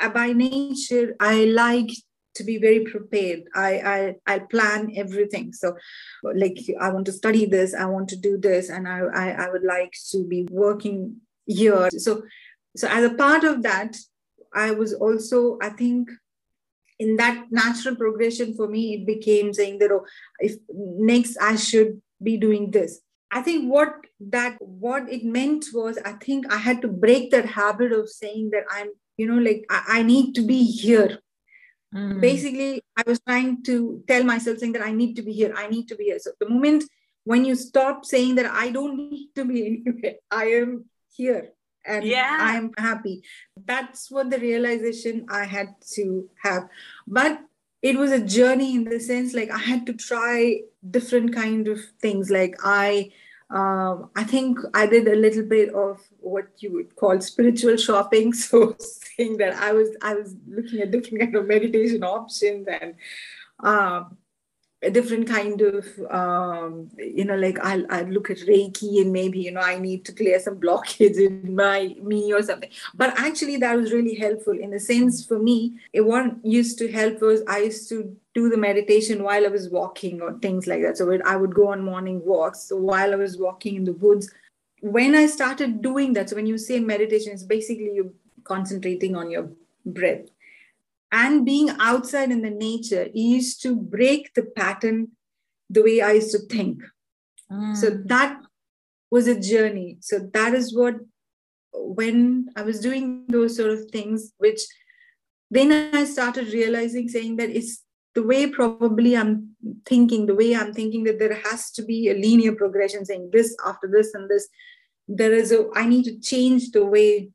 Uh, 0.00 0.08
by 0.08 0.32
nature 0.32 1.14
i 1.20 1.44
like 1.44 1.90
to 2.34 2.44
be 2.44 2.58
very 2.58 2.80
prepared. 2.80 3.44
I 3.54 3.70
i 3.94 4.34
i 4.34 4.38
plan 4.38 4.92
everything. 4.96 5.52
So 5.52 5.76
like 6.22 6.58
i 6.80 6.92
want 6.92 7.06
to 7.06 7.12
study 7.12 7.46
this 7.46 7.74
i 7.74 7.84
want 7.84 8.08
to 8.08 8.16
do 8.16 8.36
this 8.36 8.68
and 8.68 8.88
i 8.88 8.98
i, 9.00 9.26
I 9.44 9.50
would 9.50 9.64
like 9.64 9.94
to 10.10 10.24
be 10.24 10.46
working 10.50 11.20
here. 11.46 11.88
So 11.96 12.22
so 12.76 12.88
as 12.88 13.04
a 13.04 13.14
part 13.14 13.44
of 13.44 13.62
that 13.62 13.96
i 14.52 14.70
was 14.70 14.92
also 14.94 15.58
i 15.62 15.68
think 15.68 16.10
in 16.98 17.16
that 17.16 17.46
natural 17.50 17.96
progression 17.96 18.54
for 18.54 18.68
me 18.68 18.94
it 18.94 19.06
became 19.06 19.52
saying 19.52 19.78
that 19.78 19.92
oh 19.92 20.04
if 20.38 20.56
next 21.12 21.36
i 21.40 21.56
should 21.56 22.00
be 22.22 22.36
doing 22.36 22.70
this. 22.70 23.00
I 23.30 23.42
think 23.42 23.70
what 23.70 23.94
that 24.20 24.56
what 24.60 25.10
it 25.10 25.24
meant 25.24 25.66
was 25.74 25.98
i 26.04 26.12
think 26.12 26.52
i 26.52 26.56
had 26.56 26.80
to 26.82 26.88
break 26.88 27.30
that 27.30 27.46
habit 27.46 27.92
of 27.92 28.08
saying 28.08 28.50
that 28.50 28.64
i'm 28.70 28.90
you 29.16 29.26
know 29.26 29.38
like 29.38 29.64
i, 29.70 29.98
I 29.98 30.02
need 30.02 30.34
to 30.34 30.42
be 30.42 30.64
here 30.64 31.18
Mm. 31.94 32.20
Basically, 32.20 32.82
I 32.96 33.02
was 33.06 33.20
trying 33.20 33.62
to 33.64 34.02
tell 34.08 34.24
myself 34.24 34.58
saying 34.58 34.72
that 34.72 34.82
I 34.82 34.90
need 34.90 35.14
to 35.14 35.22
be 35.22 35.32
here, 35.32 35.54
I 35.56 35.68
need 35.68 35.86
to 35.88 35.94
be 35.94 36.04
here. 36.04 36.18
So 36.18 36.32
the 36.40 36.48
moment 36.48 36.84
when 37.22 37.44
you 37.44 37.54
stop 37.54 38.04
saying 38.04 38.34
that 38.34 38.46
I 38.46 38.70
don't 38.70 38.96
need 38.96 39.28
to 39.36 39.44
be 39.44 39.66
anywhere, 39.66 40.14
I 40.30 40.44
am 40.46 40.86
here 41.16 41.50
and 41.86 42.04
yeah. 42.04 42.36
I 42.40 42.56
am 42.56 42.72
happy. 42.76 43.22
That's 43.56 44.10
what 44.10 44.30
the 44.30 44.38
realization 44.38 45.26
I 45.30 45.44
had 45.44 45.74
to 45.92 46.28
have. 46.42 46.68
But 47.06 47.40
it 47.80 47.96
was 47.96 48.10
a 48.10 48.20
journey 48.20 48.74
in 48.74 48.84
the 48.84 48.98
sense 48.98 49.34
like 49.34 49.50
I 49.50 49.58
had 49.58 49.86
to 49.86 49.92
try 49.92 50.60
different 50.90 51.34
kind 51.34 51.68
of 51.68 51.78
things. 52.00 52.28
Like 52.30 52.56
I 52.64 53.12
um, 53.50 54.10
I 54.16 54.24
think 54.24 54.58
I 54.72 54.86
did 54.86 55.06
a 55.06 55.16
little 55.16 55.44
bit 55.44 55.74
of 55.74 56.00
what 56.18 56.46
you 56.58 56.72
would 56.72 56.96
call 56.96 57.20
spiritual 57.20 57.76
shopping. 57.76 58.32
So 58.44 58.76
saying 58.78 59.36
that 59.38 59.54
I 59.54 59.72
was 59.72 59.90
I 60.02 60.14
was 60.14 60.34
looking 60.46 60.80
at 60.80 60.90
different 60.90 61.20
kind 61.20 61.36
of 61.36 61.46
meditation 61.46 62.02
options 62.02 62.66
and 62.66 62.94
um, 63.60 64.16
a 64.84 64.90
different 64.90 65.26
kind 65.26 65.60
of 65.60 65.86
um, 66.10 66.90
you 66.98 67.24
know 67.24 67.36
like 67.36 67.58
I'll, 67.60 67.84
I'll 67.90 68.06
look 68.06 68.30
at 68.30 68.38
reiki 68.38 69.00
and 69.00 69.12
maybe 69.12 69.40
you 69.40 69.50
know 69.50 69.60
i 69.60 69.78
need 69.78 70.04
to 70.04 70.12
clear 70.12 70.38
some 70.38 70.60
blockage 70.64 71.16
in 71.16 71.54
my 71.54 71.96
me 72.02 72.32
or 72.32 72.42
something 72.42 72.70
but 72.94 73.18
actually 73.18 73.56
that 73.58 73.76
was 73.76 73.92
really 73.92 74.14
helpful 74.14 74.58
in 74.58 74.70
the 74.70 74.80
sense 74.80 75.24
for 75.24 75.38
me 75.38 75.74
it 75.92 76.02
what 76.02 76.44
used 76.44 76.78
to 76.78 76.90
help 76.92 77.20
was 77.20 77.42
i 77.48 77.58
used 77.60 77.88
to 77.88 78.14
do 78.34 78.48
the 78.50 78.56
meditation 78.56 79.22
while 79.22 79.44
i 79.44 79.48
was 79.48 79.68
walking 79.70 80.20
or 80.20 80.38
things 80.38 80.66
like 80.66 80.82
that 80.82 80.96
so 80.96 81.18
i 81.24 81.36
would 81.36 81.54
go 81.54 81.68
on 81.68 81.82
morning 81.82 82.20
walks 82.24 82.68
so 82.68 82.76
while 82.76 83.12
i 83.12 83.16
was 83.16 83.38
walking 83.38 83.76
in 83.76 83.84
the 83.84 83.92
woods 83.92 84.32
when 84.80 85.14
i 85.14 85.26
started 85.26 85.80
doing 85.80 86.12
that 86.12 86.28
so 86.28 86.36
when 86.36 86.46
you 86.46 86.58
say 86.58 86.80
meditation 86.80 87.32
it's 87.32 87.44
basically 87.44 87.92
you 87.94 88.12
concentrating 88.44 89.16
on 89.16 89.30
your 89.30 89.48
breath 89.86 90.26
and 91.14 91.46
being 91.46 91.70
outside 91.78 92.32
in 92.32 92.42
the 92.42 92.50
nature 92.50 93.08
used 93.14 93.62
to 93.62 93.76
break 93.76 94.34
the 94.34 94.42
pattern 94.42 95.12
the 95.70 95.82
way 95.82 96.00
I 96.00 96.12
used 96.12 96.32
to 96.32 96.40
think. 96.40 96.82
Mm. 97.50 97.76
So 97.76 97.90
that 98.06 98.40
was 99.12 99.28
a 99.28 99.38
journey. 99.38 99.98
So 100.00 100.18
that 100.32 100.54
is 100.54 100.74
what, 100.74 100.96
when 101.72 102.48
I 102.56 102.62
was 102.62 102.80
doing 102.80 103.26
those 103.28 103.56
sort 103.56 103.70
of 103.70 103.88
things, 103.92 104.32
which 104.38 104.60
then 105.52 105.94
I 105.94 106.04
started 106.04 106.52
realizing, 106.52 107.08
saying 107.08 107.36
that 107.36 107.50
it's 107.50 107.83
the 108.14 108.22
way 108.22 108.48
probably 108.48 109.16
I'm 109.16 109.56
thinking, 109.86 110.26
the 110.26 110.34
way 110.34 110.54
I'm 110.54 110.72
thinking 110.72 111.04
that 111.04 111.18
there 111.18 111.34
has 111.34 111.70
to 111.72 111.82
be 111.82 112.08
a 112.10 112.14
linear 112.14 112.52
progression, 112.52 113.04
saying 113.04 113.30
this 113.32 113.56
after 113.64 113.88
this 113.88 114.14
and 114.14 114.30
this. 114.30 114.48
There 115.06 115.32
is 115.32 115.52
a, 115.52 115.66
I 115.74 115.86
need 115.86 116.04
to 116.04 116.18
change 116.18 116.70
the 116.70 116.84
way 116.84 117.30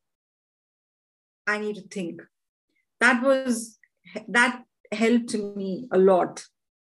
I 1.45 1.57
need 1.57 1.75
to 1.75 1.87
think 1.87 2.21
that 2.99 3.23
was 3.23 3.77
that 4.27 4.63
helped 4.91 5.33
me 5.33 5.87
a 5.91 5.97
lot 5.97 6.43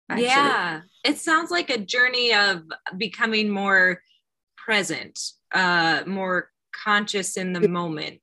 actually. 0.10 0.26
yeah 0.26 0.82
it 1.04 1.18
sounds 1.18 1.52
like 1.52 1.70
a 1.70 1.78
journey 1.78 2.34
of 2.34 2.64
becoming 2.98 3.50
more 3.50 4.02
present 4.58 5.20
uh 5.54 6.02
more 6.06 6.50
conscious 6.84 7.38
in 7.38 7.54
the 7.54 7.68
moment 7.68 8.22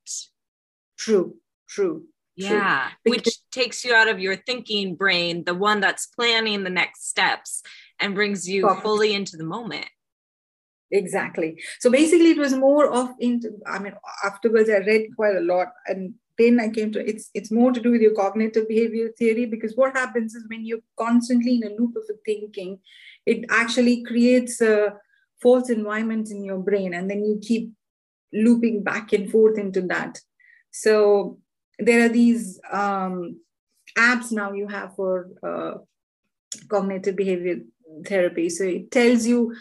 true 0.96 1.37
true 1.68 2.04
yeah 2.38 2.88
true. 3.05 3.12
which 3.12 3.29
takes 3.51 3.85
you 3.85 3.94
out 3.94 4.09
of 4.09 4.18
your 4.18 4.37
thinking 4.37 4.94
brain 4.94 5.44
the 5.44 5.55
one 5.55 5.81
that's 5.81 6.07
planning 6.07 6.64
the 6.64 6.70
next 6.70 7.09
steps 7.09 7.62
and 8.01 8.14
brings 8.14 8.48
you 8.48 8.68
fully 8.83 9.14
into 9.14 9.37
the 9.37 9.44
moment 9.44 9.87
exactly 10.90 11.61
so 11.81 11.90
basically 11.90 12.31
it 12.31 12.38
was 12.38 12.55
more 12.55 12.90
of 12.90 13.11
into 13.18 13.51
i 13.66 13.79
mean 13.79 13.92
afterwards 14.24 14.70
i 14.70 14.79
read 14.79 15.07
quite 15.16 15.37
a 15.37 15.40
lot 15.40 15.68
and 15.87 16.14
then 16.38 16.61
I 16.61 16.68
came 16.68 16.92
to 16.92 17.07
it's 17.07 17.31
it's 17.35 17.51
more 17.51 17.72
to 17.72 17.81
do 17.81 17.90
with 17.90 18.01
your 18.01 18.14
cognitive 18.14 18.68
behavior 18.68 19.09
theory 19.18 19.44
because 19.44 19.74
what 19.74 19.96
happens 19.96 20.35
is 20.35 20.44
when 20.48 20.64
you're 20.64 20.87
constantly 20.96 21.57
in 21.57 21.64
a 21.64 21.74
loop 21.74 21.96
of 21.96 22.05
thinking, 22.24 22.79
it 23.27 23.44
actually 23.51 24.05
creates 24.05 24.61
a 24.61 24.94
false 25.42 25.68
environment 25.68 26.31
in 26.31 26.44
your 26.44 26.59
brain, 26.59 26.94
and 26.94 27.11
then 27.11 27.24
you 27.24 27.40
keep 27.42 27.72
looping 28.33 28.85
back 28.85 29.12
and 29.12 29.31
forth 29.31 29.59
into 29.59 29.81
that. 29.83 30.20
So 30.70 31.38
there 31.78 32.04
are 32.04 32.08
these 32.08 32.60
um, 32.70 33.40
apps 33.96 34.32
now 34.32 34.52
you 34.52 34.68
have 34.68 34.94
for 34.96 35.28
uh, 35.42 35.74
cognitive 36.68 37.16
behavior 37.16 37.60
therapy. 38.06 38.48
So 38.48 38.64
it 38.64 38.90
tells 38.90 39.26
you. 39.26 39.54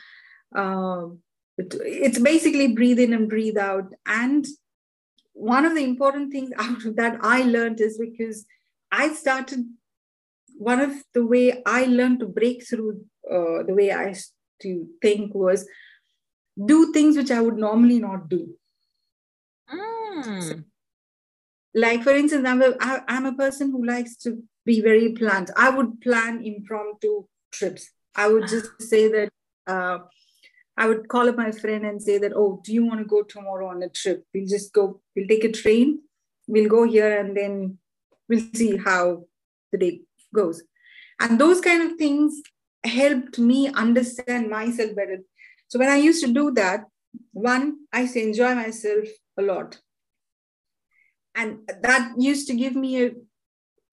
Uh, 0.55 1.07
it's 1.59 2.19
basically 2.19 2.73
breathe 2.73 2.99
in 2.99 3.13
and 3.13 3.27
breathe 3.27 3.57
out 3.57 3.91
and 4.05 4.45
one 5.37 5.65
of 5.65 5.75
the 5.75 5.83
important 5.83 6.31
things 6.31 6.51
out 6.57 6.83
of 6.85 6.95
that 6.95 7.19
I 7.21 7.43
learned 7.43 7.79
is 7.79 7.97
because 7.97 8.45
I 8.91 9.13
started 9.13 9.65
one 10.57 10.79
of 10.79 10.91
the 11.13 11.25
way 11.25 11.61
I 11.65 11.85
learned 11.85 12.19
to 12.21 12.25
break 12.25 12.67
through 12.67 13.01
uh, 13.29 13.63
the 13.63 13.75
way 13.75 13.91
I 13.91 14.09
used 14.09 14.33
to 14.63 14.87
think 15.01 15.35
was 15.35 15.67
do 16.65 16.91
things 16.91 17.15
which 17.15 17.29
I 17.29 17.41
would 17.41 17.57
normally 17.57 17.99
not 17.99 18.27
do. 18.27 18.55
Mm. 19.71 20.41
So, 20.41 20.55
like 21.77 22.03
for 22.03 22.11
instance, 22.11 22.47
I'm 22.47 22.61
a, 22.61 22.73
I, 22.79 23.01
I'm 23.07 23.25
a 23.27 23.33
person 23.33 23.71
who 23.71 23.85
likes 23.85 24.15
to 24.23 24.43
be 24.65 24.81
very 24.81 25.13
planned. 25.13 25.51
I 25.55 25.69
would 25.69 26.01
plan 26.01 26.43
impromptu 26.43 27.25
trips. 27.51 27.91
I 28.15 28.27
would 28.27 28.47
just 28.47 28.81
say 28.81 29.07
that 29.09 29.29
uh, 29.67 29.99
I 30.75 30.87
would 30.87 31.07
call 31.07 31.29
up 31.29 31.37
my 31.37 31.51
friend 31.51 31.85
and 31.85 32.01
say 32.01 32.17
that, 32.17 32.33
oh, 32.35 32.61
do 32.63 32.73
you 32.73 32.83
want 32.83 32.99
to 32.99 33.05
go 33.05 33.21
tomorrow 33.21 33.67
on 33.67 33.83
a 33.83 33.89
trip? 33.89 34.25
We'll 34.33 34.47
just 34.47 34.73
go, 34.73 35.01
we'll 35.15 35.27
take 35.27 35.43
a 35.43 35.51
train, 35.51 36.01
we'll 36.47 36.69
go 36.69 36.83
here, 36.83 37.19
and 37.19 37.37
then 37.37 37.77
we'll 38.27 38.45
see 38.55 38.77
how 38.77 39.25
the 39.71 39.77
day 39.77 40.01
goes. 40.33 40.63
And 41.19 41.39
those 41.39 41.61
kind 41.61 41.83
of 41.83 41.97
things 41.97 42.41
helped 42.83 43.37
me 43.37 43.69
understand 43.69 44.49
myself 44.49 44.95
better. 44.95 45.19
So 45.67 45.77
when 45.77 45.89
I 45.89 45.97
used 45.97 46.23
to 46.25 46.33
do 46.33 46.51
that, 46.53 46.85
one, 47.33 47.77
I 47.93 48.01
used 48.01 48.13
to 48.13 48.23
enjoy 48.23 48.55
myself 48.55 49.07
a 49.37 49.43
lot. 49.43 49.79
And 51.37 51.59
that 51.83 52.13
used 52.17 52.47
to 52.47 52.55
give 52.55 52.75
me 52.75 53.05
a 53.05 53.11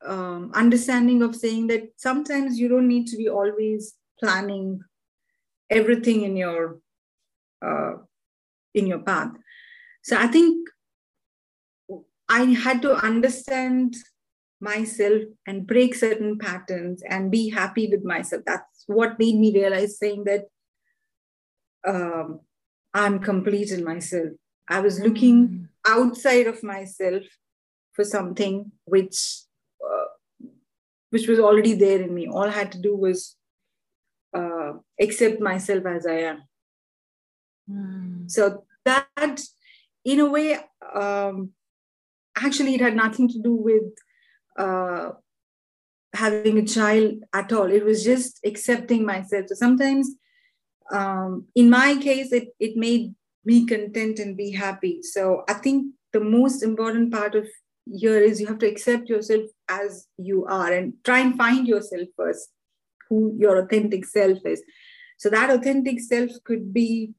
um, 0.05 0.51
understanding 0.55 1.23
of 1.23 1.37
saying 1.37 1.67
that 1.69 1.91
sometimes 1.97 2.59
you 2.59 2.69
don't 2.69 2.89
need 2.89 3.07
to 3.09 3.17
be 3.17 3.29
always 3.29 3.95
planning 4.19 4.81
everything 5.71 6.23
in 6.23 6.37
your 6.37 6.79
uh, 7.65 7.95
in 8.75 8.87
your 8.87 8.99
path. 8.99 9.33
So 10.03 10.17
i 10.17 10.27
think 10.27 10.69
i 12.29 12.43
had 12.65 12.81
to 12.83 12.95
understand 12.95 13.95
myself 14.61 15.23
and 15.47 15.67
break 15.67 15.95
certain 15.95 16.39
patterns 16.39 17.03
and 17.09 17.31
be 17.31 17.51
happy 17.51 17.87
with 17.89 18.03
myself. 18.03 18.43
That's 18.47 18.85
what 18.87 19.19
made 19.19 19.37
me 19.37 19.53
realize 19.53 19.99
saying 19.99 20.25
that 20.25 20.45
um, 21.87 22.41
i'm 22.95 23.19
complete 23.19 23.71
in 23.71 23.85
myself. 23.85 24.31
I 24.69 24.81
was 24.81 25.01
looking 25.01 25.49
mm. 25.49 25.64
Outside 25.87 26.47
of 26.47 26.63
myself 26.63 27.23
for 27.93 28.05
something 28.05 28.71
which 28.85 29.43
uh, 29.85 30.07
which 31.11 31.29
was 31.29 31.39
already 31.39 31.75
there 31.75 32.01
in 32.01 32.15
me 32.15 32.27
all 32.27 32.49
i 32.49 32.51
had 32.51 32.73
to 32.73 32.81
do 32.81 32.97
was 32.97 33.37
uh, 34.35 34.73
accept 35.01 35.41
myself 35.41 35.87
as 35.87 36.07
I 36.07 36.19
am. 36.33 36.43
Mm. 37.71 38.31
So 38.31 38.65
that, 38.85 39.41
in 40.05 40.21
a 40.21 40.29
way, 40.29 40.59
um, 40.95 41.51
actually, 42.37 42.75
it 42.75 42.81
had 42.81 42.97
nothing 42.97 43.29
to 43.29 43.39
do 43.41 43.55
with 43.55 43.93
uh, 44.59 45.11
having 46.15 46.59
a 46.59 46.67
child 46.67 47.15
at 47.33 47.53
all. 47.53 47.71
It 47.71 47.85
was 47.85 48.05
just 48.05 48.41
accepting 48.45 49.07
myself. 49.07 49.47
So 49.49 49.55
sometimes, 49.55 50.11
um, 50.93 51.47
in 51.55 51.71
my 51.71 51.97
case, 51.97 52.33
it, 52.33 52.49
it 52.59 52.77
made 52.77 53.15
me 53.45 53.67
content 53.67 54.19
and 54.19 54.37
be 54.37 54.51
happy. 54.51 55.03
So 55.03 55.45
I 55.49 55.55
think 55.55 55.93
the 56.13 56.21
most 56.21 56.63
important 56.63 57.13
part 57.13 57.35
of 57.35 57.47
here 57.87 58.19
is 58.19 58.41
you 58.41 58.47
have 58.47 58.59
to 58.59 58.69
accept 58.69 59.09
yourself 59.09 59.43
as 59.69 60.07
you 60.17 60.47
are 60.47 60.73
and 60.73 60.95
try 61.05 61.19
and 61.19 61.37
find 61.37 61.67
yourself 61.67 62.09
first 62.17 62.49
who 63.09 63.37
your 63.39 63.59
authentic 63.59 64.05
self 64.05 64.39
is. 64.45 64.63
So 65.19 65.29
that 65.31 65.51
authentic 65.51 66.01
self 66.01 66.31
could 66.45 66.73
be 66.73 67.13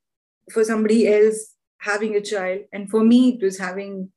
for 0.52 0.64
somebody 0.64 1.08
else 1.08 1.54
having 1.80 2.16
a 2.16 2.22
child. 2.22 2.62
And 2.74 2.90
for 2.90 3.04
me, 3.04 3.38
it 3.38 3.44
was 3.44 3.60
having 3.60 4.12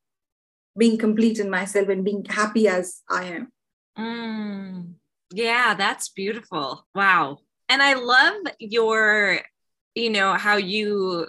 being 0.76 0.96
complete 0.96 1.38
in 1.38 1.50
myself 1.50 1.88
and 1.88 2.04
being 2.04 2.24
happy 2.24 2.68
as 2.68 3.02
I 3.10 3.24
am. 3.24 3.52
Mm, 3.98 4.94
yeah, 5.32 5.74
that's 5.74 6.08
beautiful. 6.08 6.86
Wow. 6.94 7.38
And 7.68 7.82
I 7.82 7.94
love 7.94 8.54
your, 8.58 9.40
you 9.94 10.10
know, 10.10 10.34
how 10.34 10.56
you 10.56 11.26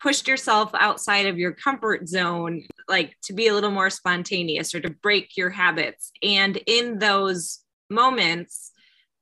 pushed 0.00 0.28
yourself 0.28 0.70
outside 0.74 1.26
of 1.26 1.38
your 1.38 1.52
comfort 1.52 2.08
zone, 2.08 2.62
like 2.88 3.16
to 3.24 3.32
be 3.32 3.48
a 3.48 3.54
little 3.54 3.70
more 3.70 3.90
spontaneous 3.90 4.74
or 4.74 4.80
to 4.80 4.90
break 4.90 5.36
your 5.36 5.50
habits. 5.50 6.12
And 6.22 6.56
in 6.66 6.98
those 6.98 7.60
moments, 7.88 8.72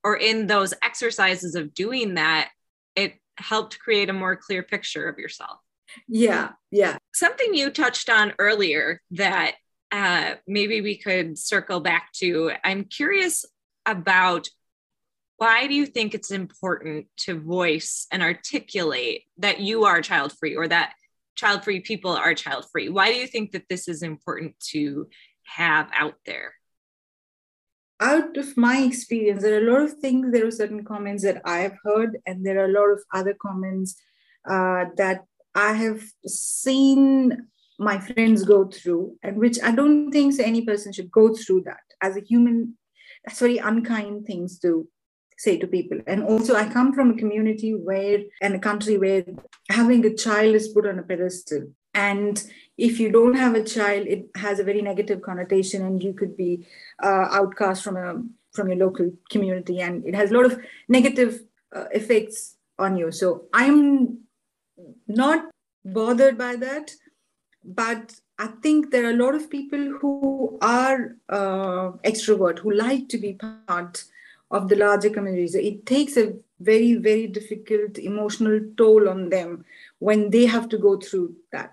or 0.04 0.16
in 0.16 0.46
those 0.46 0.74
exercises 0.82 1.54
of 1.54 1.74
doing 1.74 2.14
that, 2.14 2.50
it 2.96 3.14
helped 3.36 3.78
create 3.78 4.10
a 4.10 4.12
more 4.12 4.36
clear 4.36 4.62
picture 4.62 5.08
of 5.08 5.18
yourself. 5.18 5.58
Yeah, 6.08 6.50
yeah. 6.70 6.96
Something 7.14 7.54
you 7.54 7.70
touched 7.70 8.10
on 8.10 8.32
earlier 8.38 9.00
that 9.12 9.54
uh, 9.90 10.34
maybe 10.46 10.80
we 10.80 10.96
could 10.96 11.38
circle 11.38 11.80
back 11.80 12.12
to. 12.14 12.52
I'm 12.64 12.84
curious 12.84 13.44
about 13.84 14.48
why 15.42 15.66
do 15.66 15.74
you 15.74 15.86
think 15.86 16.14
it's 16.14 16.30
important 16.30 17.06
to 17.16 17.40
voice 17.40 18.06
and 18.12 18.22
articulate 18.22 19.24
that 19.38 19.58
you 19.58 19.82
are 19.86 20.00
child 20.00 20.32
free 20.38 20.54
or 20.54 20.68
that 20.68 20.92
child 21.34 21.64
free 21.64 21.80
people 21.80 22.12
are 22.12 22.32
child 22.32 22.64
free? 22.70 22.88
Why 22.88 23.10
do 23.10 23.18
you 23.18 23.26
think 23.26 23.50
that 23.50 23.68
this 23.68 23.88
is 23.88 24.04
important 24.04 24.54
to 24.70 25.08
have 25.58 25.90
out 25.92 26.14
there? 26.26 26.54
out 27.98 28.36
of 28.36 28.56
my 28.56 28.78
experience, 28.78 29.42
there 29.42 29.56
are 29.58 29.66
a 29.66 29.70
lot 29.72 29.82
of 29.82 29.92
things, 29.98 30.32
there 30.32 30.46
are 30.46 30.60
certain 30.62 30.84
comments 30.84 31.22
that 31.22 31.40
I 31.44 31.58
have 31.66 31.76
heard, 31.84 32.18
and 32.26 32.44
there 32.44 32.58
are 32.60 32.70
a 32.70 32.78
lot 32.80 32.90
of 32.96 33.00
other 33.12 33.34
comments 33.46 33.94
uh, 34.48 34.86
that 34.96 35.24
I 35.54 35.72
have 35.84 36.02
seen 36.26 37.48
my 37.78 37.98
friends 38.00 38.44
go 38.44 38.60
through, 38.66 39.16
and 39.22 39.36
which 39.36 39.58
I 39.62 39.72
don't 39.72 40.10
think 40.10 40.38
any 40.40 40.62
person 40.64 40.92
should 40.92 41.12
go 41.12 41.34
through 41.34 41.62
that. 41.62 41.84
As 42.00 42.16
a 42.16 42.26
human, 42.30 42.76
that's 43.24 43.38
very 43.38 43.58
unkind 43.58 44.26
things 44.26 44.58
to 44.60 44.88
say 45.36 45.58
to 45.58 45.66
people. 45.66 46.00
And 46.06 46.22
also, 46.22 46.54
I 46.54 46.68
come 46.68 46.92
from 46.92 47.10
a 47.10 47.16
community 47.16 47.74
where, 47.74 48.20
and 48.40 48.54
a 48.54 48.58
country 48.58 48.98
where 48.98 49.24
having 49.68 50.04
a 50.04 50.14
child 50.14 50.54
is 50.54 50.68
put 50.68 50.86
on 50.86 50.98
a 50.98 51.02
pedestal. 51.02 51.72
And 51.94 52.42
if 52.78 52.98
you 52.98 53.12
don't 53.12 53.34
have 53.34 53.54
a 53.54 53.62
child, 53.62 54.06
it 54.06 54.28
has 54.36 54.58
a 54.58 54.64
very 54.64 54.82
negative 54.82 55.22
connotation, 55.22 55.82
and 55.82 56.02
you 56.02 56.14
could 56.14 56.36
be 56.36 56.66
uh, 57.02 57.26
outcast 57.30 57.84
from 57.84 57.96
a 57.96 58.22
from 58.54 58.68
your 58.68 58.76
local 58.76 59.10
community, 59.30 59.80
and 59.80 60.04
it 60.06 60.14
has 60.14 60.30
a 60.30 60.34
lot 60.34 60.44
of 60.44 60.58
negative 60.88 61.40
uh, 61.74 61.86
effects 61.92 62.56
on 62.78 62.96
you. 62.96 63.10
So 63.10 63.44
I'm 63.52 64.18
not 65.08 65.50
bothered 65.84 66.36
by 66.36 66.56
that, 66.56 66.92
but 67.64 68.14
I 68.38 68.48
think 68.62 68.90
there 68.90 69.06
are 69.06 69.10
a 69.10 69.24
lot 69.24 69.34
of 69.34 69.50
people 69.50 69.98
who 70.00 70.58
are 70.60 71.16
uh, 71.28 71.92
extrovert 72.04 72.58
who 72.58 72.72
like 72.72 73.08
to 73.08 73.18
be 73.18 73.38
part 73.66 74.04
of 74.52 74.68
the 74.68 74.76
larger 74.76 75.10
community. 75.10 75.48
So 75.48 75.58
it 75.58 75.84
takes 75.86 76.16
a 76.16 76.34
very 76.60 76.94
very 76.94 77.26
difficult 77.26 77.98
emotional 77.98 78.60
toll 78.76 79.08
on 79.08 79.30
them 79.30 79.64
when 79.98 80.30
they 80.30 80.46
have 80.46 80.68
to 80.68 80.78
go 80.78 80.96
through 80.96 81.34
that 81.50 81.72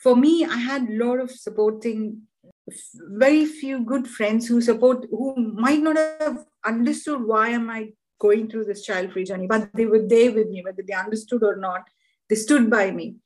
for 0.00 0.16
me, 0.16 0.44
I 0.44 0.56
had 0.56 0.88
a 0.88 1.04
lot 1.04 1.20
of 1.20 1.30
supporting, 1.30 2.22
very 2.94 3.44
few 3.44 3.84
good 3.84 4.08
friends 4.08 4.48
who 4.48 4.60
support, 4.62 5.06
who 5.10 5.34
might 5.36 5.80
not 5.80 5.96
have 5.96 6.46
understood 6.64 7.22
why 7.22 7.50
am 7.50 7.68
I 7.68 7.92
going 8.18 8.48
through 8.48 8.64
this 8.64 8.84
child-free 8.84 9.24
journey, 9.24 9.46
but 9.46 9.70
they 9.74 9.86
were 9.86 10.06
there 10.06 10.32
with 10.32 10.48
me, 10.48 10.62
whether 10.64 10.82
they 10.86 10.94
understood 10.94 11.42
or 11.42 11.56
not. 11.56 11.82
They 12.30 12.36
stood 12.36 12.70
by 12.70 12.90
me. 12.92 13.16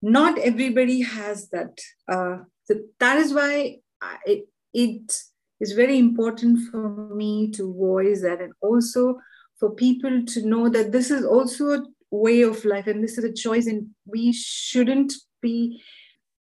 Not 0.00 0.38
everybody 0.38 1.02
has 1.02 1.50
that. 1.50 1.78
Uh, 2.08 2.38
so 2.64 2.76
that 2.98 3.18
is 3.18 3.34
why 3.34 3.78
I, 4.00 4.16
it, 4.24 4.48
it 4.72 5.22
is 5.60 5.72
very 5.72 5.98
important 5.98 6.58
for 6.70 6.88
me 7.14 7.50
to 7.52 7.72
voice 7.74 8.22
that, 8.22 8.40
and 8.40 8.52
also 8.60 9.18
for 9.58 9.70
people 9.70 10.24
to 10.24 10.46
know 10.46 10.68
that 10.68 10.92
this 10.92 11.10
is 11.10 11.24
also 11.24 11.64
a 11.70 11.82
way 12.10 12.42
of 12.42 12.64
life 12.64 12.86
and 12.86 13.02
this 13.02 13.18
is 13.18 13.24
a 13.24 13.32
choice, 13.32 13.66
and 13.66 13.88
we 14.04 14.32
shouldn't 14.32 15.12
be 15.40 15.82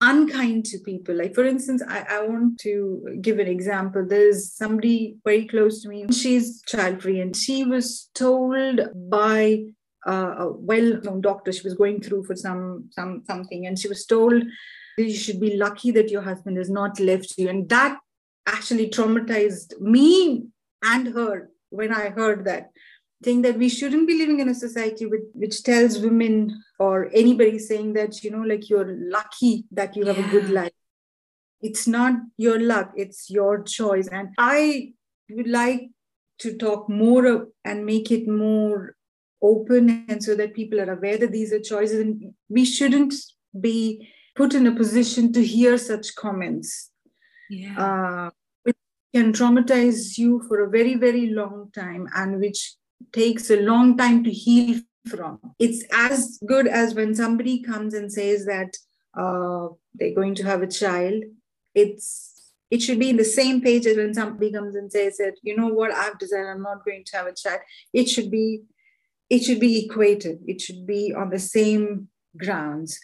unkind 0.01 0.65
to 0.65 0.79
people. 0.79 1.15
Like, 1.15 1.35
for 1.35 1.45
instance, 1.45 1.83
I, 1.87 2.07
I 2.09 2.27
want 2.27 2.59
to 2.61 3.19
give 3.21 3.39
an 3.39 3.49
example. 3.49 4.07
There's 4.07 4.53
somebody 4.53 5.17
very 5.25 5.47
close 5.47 5.83
to 5.83 5.89
me. 5.89 6.07
She's 6.11 6.63
child 6.63 7.03
free, 7.03 7.21
and 7.21 7.37
she 7.37 7.65
was 7.65 8.11
told 8.15 8.81
by 9.11 9.65
uh, 10.07 10.35
a 10.39 10.53
well-known 10.53 11.21
doctor 11.21 11.53
she 11.53 11.65
was 11.65 11.75
going 11.75 12.01
through 12.01 12.25
for 12.25 12.35
some 12.35 12.89
some 12.93 13.23
something, 13.27 13.67
and 13.67 13.79
she 13.79 13.89
was 13.89 14.07
told 14.07 14.43
you 14.97 15.15
should 15.15 15.41
be 15.41 15.57
lucky 15.57 15.91
that 15.91 16.11
your 16.11 16.23
husband 16.23 16.57
has 16.57 16.71
not 16.71 16.99
left 17.01 17.35
you, 17.37 17.49
and 17.49 17.69
that 17.69 17.99
actually 18.47 18.89
traumatized 18.89 19.81
me 19.81 20.47
and 20.83 21.09
her 21.09 21.51
when 21.71 21.93
I 21.93 22.11
heard 22.11 22.45
that 22.47 22.71
saying 23.23 23.43
that 23.43 23.59
we 23.59 23.69
shouldn't 23.69 24.09
be 24.09 24.17
living 24.17 24.41
in 24.41 24.49
a 24.49 24.55
society 24.55 25.07
with, 25.07 25.23
which 25.35 25.63
tells 25.63 25.99
women 25.99 26.63
or 26.79 27.11
anybody 27.13 27.59
saying 27.59 27.93
that 27.93 28.25
you 28.25 28.31
know 28.31 28.43
like 28.43 28.69
you're 28.69 28.97
lucky 28.99 29.65
that 29.71 29.95
you 29.97 30.07
have 30.07 30.19
yeah. 30.19 30.27
a 30.27 30.31
good 30.31 30.51
life. 30.51 30.73
It's 31.61 31.87
not 31.87 32.15
your 32.39 32.59
luck 32.59 32.93
it's 32.97 33.29
your 33.29 33.63
choice. 33.63 34.09
And 34.09 34.31
i 34.39 34.93
would 35.29 35.49
like 35.49 35.91
to 36.39 36.57
talk 36.57 36.89
more 36.89 37.49
and 37.65 37.85
make 37.85 38.11
it 38.11 38.27
more 38.27 38.97
open 39.43 40.05
and 40.09 40.23
so 40.23 40.35
that 40.35 40.55
people 40.55 40.81
are 40.81 40.93
aware 40.93 41.19
that 41.19 41.33
these 41.33 41.53
are 41.53 41.61
choices. 41.61 42.01
And 42.01 42.35
we 42.49 42.65
shouldn't 42.65 43.15
be 43.59 44.09
put 44.35 44.55
in 44.55 44.67
a 44.67 44.75
position 44.75 45.33
to 45.35 45.45
hear 45.45 45.77
such 45.77 46.15
comments 46.15 46.90
yeah. 47.51 47.77
uh, 47.79 48.31
which 48.63 48.77
can 49.15 49.33
traumatize 49.33 50.17
you 50.17 50.43
for 50.49 50.63
a 50.63 50.71
very 50.71 50.95
very 50.95 51.29
long 51.31 51.71
time 51.75 52.09
and 52.15 52.41
which 52.41 52.75
takes 53.13 53.51
a 53.51 53.61
long 53.61 53.97
time 53.97 54.23
to 54.25 54.31
heal 54.31 54.81
from. 55.09 55.41
It's 55.59 55.83
as 55.93 56.39
good 56.47 56.67
as 56.67 56.95
when 56.95 57.15
somebody 57.15 57.63
comes 57.63 57.95
and 57.95 58.13
says 58.13 58.45
that 58.45 58.77
uh, 59.19 59.69
they're 59.95 60.15
going 60.15 60.35
to 60.37 60.45
have 60.45 60.63
a 60.63 60.67
child. 60.67 61.25
It's 61.75 62.53
it 62.71 62.81
should 62.81 63.01
be 63.01 63.11
in 63.11 63.17
the 63.17 63.25
same 63.25 63.61
page 63.61 63.85
as 63.87 63.97
when 63.97 64.15
somebody 64.15 64.53
comes 64.53 64.77
and 64.77 64.93
says 64.93 65.17
that 65.17 65.35
you 65.43 65.57
know 65.57 65.69
what 65.69 65.93
I've 65.93 66.19
decided 66.19 66.47
I'm 66.47 66.63
not 66.63 66.85
going 66.85 67.05
to 67.05 67.17
have 67.17 67.27
a 67.27 67.35
child. 67.35 67.61
It 67.93 68.09
should 68.09 68.31
be 68.31 68.63
it 69.31 69.45
should 69.45 69.61
be 69.61 69.85
equated 69.85 70.41
it 70.47 70.61
should 70.61 70.87
be 70.87 71.15
on 71.17 71.31
the 71.31 71.39
same 71.39 72.09
grounds 72.37 72.99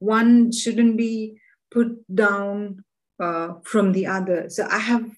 one 0.00 0.52
shouldn't 0.52 0.96
be 0.96 1.40
put 1.70 1.88
down 2.14 2.84
uh, 3.20 3.54
from 3.64 3.92
the 3.92 4.06
other. 4.06 4.48
So 4.48 4.66
i 4.70 4.78
have 4.78 5.10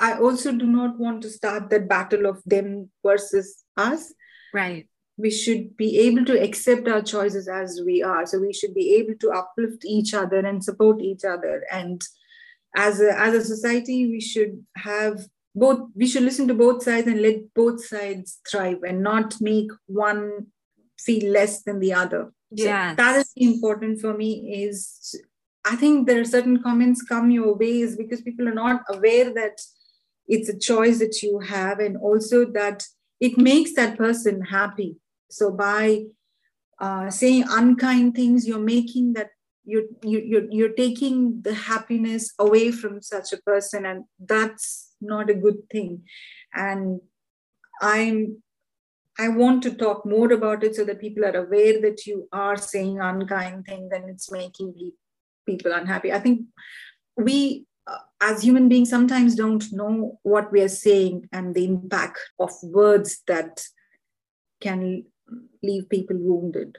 i 0.00 0.16
also 0.18 0.52
do 0.52 0.66
not 0.66 0.98
want 0.98 1.20
to 1.20 1.28
start 1.28 1.68
that 1.68 1.88
battle 1.88 2.26
of 2.26 2.42
them 2.46 2.90
versus 3.04 3.64
us. 3.76 4.14
Right. 4.54 4.88
We 5.18 5.30
should 5.30 5.76
be 5.76 5.98
able 5.98 6.24
to 6.26 6.42
accept 6.42 6.88
our 6.88 7.02
choices 7.02 7.46
as 7.48 7.82
we 7.84 8.02
are. 8.02 8.24
So 8.26 8.38
we 8.38 8.52
should 8.52 8.74
be 8.74 8.94
able 8.96 9.14
to 9.20 9.30
uplift 9.30 9.84
each 9.84 10.14
other 10.14 10.38
and 10.38 10.64
support 10.64 11.00
each 11.00 11.24
other. 11.24 11.64
And 11.70 12.02
as 12.74 13.00
a, 13.00 13.18
as 13.18 13.34
a 13.34 13.44
society 13.44 14.06
we 14.06 14.20
should 14.20 14.64
have 14.76 15.26
both 15.54 15.88
we 15.94 16.06
should 16.06 16.22
listen 16.22 16.48
to 16.48 16.54
both 16.54 16.82
sides 16.82 17.06
and 17.06 17.20
let 17.20 17.54
both 17.54 17.84
sides 17.84 18.40
thrive 18.50 18.82
and 18.82 19.02
not 19.02 19.40
make 19.40 19.70
one 19.86 20.46
feel 20.98 21.30
less 21.32 21.62
than 21.62 21.80
the 21.80 21.92
other. 21.92 22.32
Yeah 22.50 22.92
so 22.92 22.96
that 22.96 23.16
is 23.16 23.32
important 23.36 24.00
for 24.00 24.14
me 24.14 24.64
is 24.64 25.14
i 25.66 25.76
think 25.76 26.06
there 26.06 26.20
are 26.20 26.24
certain 26.36 26.62
comments 26.62 27.02
come 27.02 27.30
your 27.30 27.54
ways 27.54 27.96
because 27.96 28.20
people 28.22 28.48
are 28.48 28.54
not 28.54 28.82
aware 28.88 29.32
that 29.32 29.60
it's 30.28 30.48
a 30.48 30.58
choice 30.58 30.98
that 30.98 31.22
you 31.22 31.38
have 31.40 31.78
and 31.78 31.96
also 31.96 32.44
that 32.44 32.84
it 33.20 33.38
makes 33.38 33.74
that 33.74 33.96
person 33.96 34.42
happy. 34.42 34.96
So 35.30 35.50
by 35.50 36.04
uh, 36.80 37.10
saying 37.10 37.44
unkind 37.48 38.14
things 38.14 38.46
you're 38.46 38.58
making 38.58 39.14
that 39.14 39.30
you're, 39.64 39.84
you're, 40.02 40.48
you're 40.50 40.74
taking 40.74 41.42
the 41.42 41.54
happiness 41.54 42.32
away 42.38 42.70
from 42.70 43.02
such 43.02 43.32
a 43.32 43.38
person 43.38 43.84
and 43.84 44.04
that's 44.20 44.92
not 45.00 45.30
a 45.30 45.34
good 45.34 45.68
thing. 45.70 46.02
And 46.54 47.00
i'm 47.82 48.42
i 49.18 49.28
want 49.28 49.62
to 49.62 49.70
talk 49.70 50.06
more 50.06 50.32
about 50.32 50.64
it 50.64 50.74
so 50.74 50.82
that 50.82 50.98
people 50.98 51.22
are 51.26 51.44
aware 51.44 51.78
that 51.82 52.06
you 52.06 52.26
are 52.32 52.56
saying 52.56 52.98
unkind 52.98 53.66
things 53.66 53.90
and 53.92 54.08
it's 54.08 54.32
making 54.32 54.72
people 55.46 55.72
unhappy 55.72 56.12
i 56.12 56.18
think 56.18 56.42
we 57.16 57.64
uh, 57.86 57.98
as 58.20 58.42
human 58.42 58.68
beings 58.68 58.90
sometimes 58.90 59.34
don't 59.34 59.72
know 59.72 60.18
what 60.22 60.50
we 60.52 60.60
are 60.60 60.68
saying 60.68 61.28
and 61.32 61.54
the 61.54 61.64
impact 61.64 62.18
of 62.38 62.50
words 62.62 63.22
that 63.26 63.64
can 64.60 65.04
leave 65.62 65.88
people 65.88 66.16
wounded. 66.18 66.78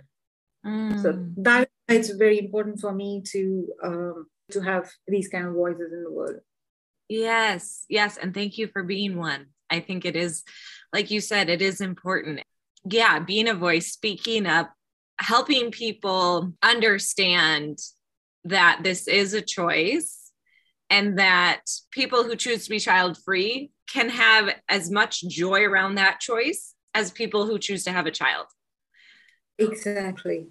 Mm. 0.65 1.01
so 1.01 1.25
that 1.38 1.69
it's 1.88 2.10
very 2.10 2.39
important 2.39 2.80
for 2.82 2.91
me 2.91 3.21
to 3.25 3.67
um, 3.84 4.27
to 4.51 4.60
have 4.60 4.89
these 5.08 5.30
kind 5.30 5.47
of 5.47 5.53
voices 5.53 5.93
in 5.93 6.03
the 6.03 6.12
world. 6.12 6.39
Yes 7.08 7.86
yes 7.88 8.17
and 8.17 8.34
thank 8.34 8.58
you 8.58 8.67
for 8.67 8.84
being 8.84 9.17
one. 9.17 9.45
I 9.69 9.80
think 9.80 10.03
it 10.03 10.15
is 10.15 10.43
like 10.91 11.10
you 11.10 11.21
said 11.21 11.49
it 11.49 11.62
is 11.62 11.80
important. 11.80 12.41
Yeah 12.84 13.19
being 13.19 13.47
a 13.47 13.53
voice 13.53 13.93
speaking 13.93 14.45
up 14.45 14.73
helping 15.19 15.71
people 15.71 16.51
understand 16.62 17.80
that 18.45 18.80
this 18.84 19.08
is 19.08 19.34
a 19.34 19.41
choice 19.41 20.32
and 20.89 21.19
that 21.19 21.62
people 21.91 22.23
who 22.23 22.36
choose 22.36 22.63
to 22.63 22.69
be 22.69 22.80
child 22.80 23.17
free 23.17 23.71
can 23.91 24.10
have 24.10 24.50
as 24.69 24.89
much 24.89 25.21
joy 25.28 25.63
around 25.63 25.95
that 25.95 26.19
choice 26.19 26.73
as 26.93 27.12
people 27.12 27.45
who 27.45 27.60
choose 27.60 27.84
to 27.84 27.91
have 27.91 28.06
a 28.06 28.12
child. 28.12 28.47
Exactly. 29.58 30.47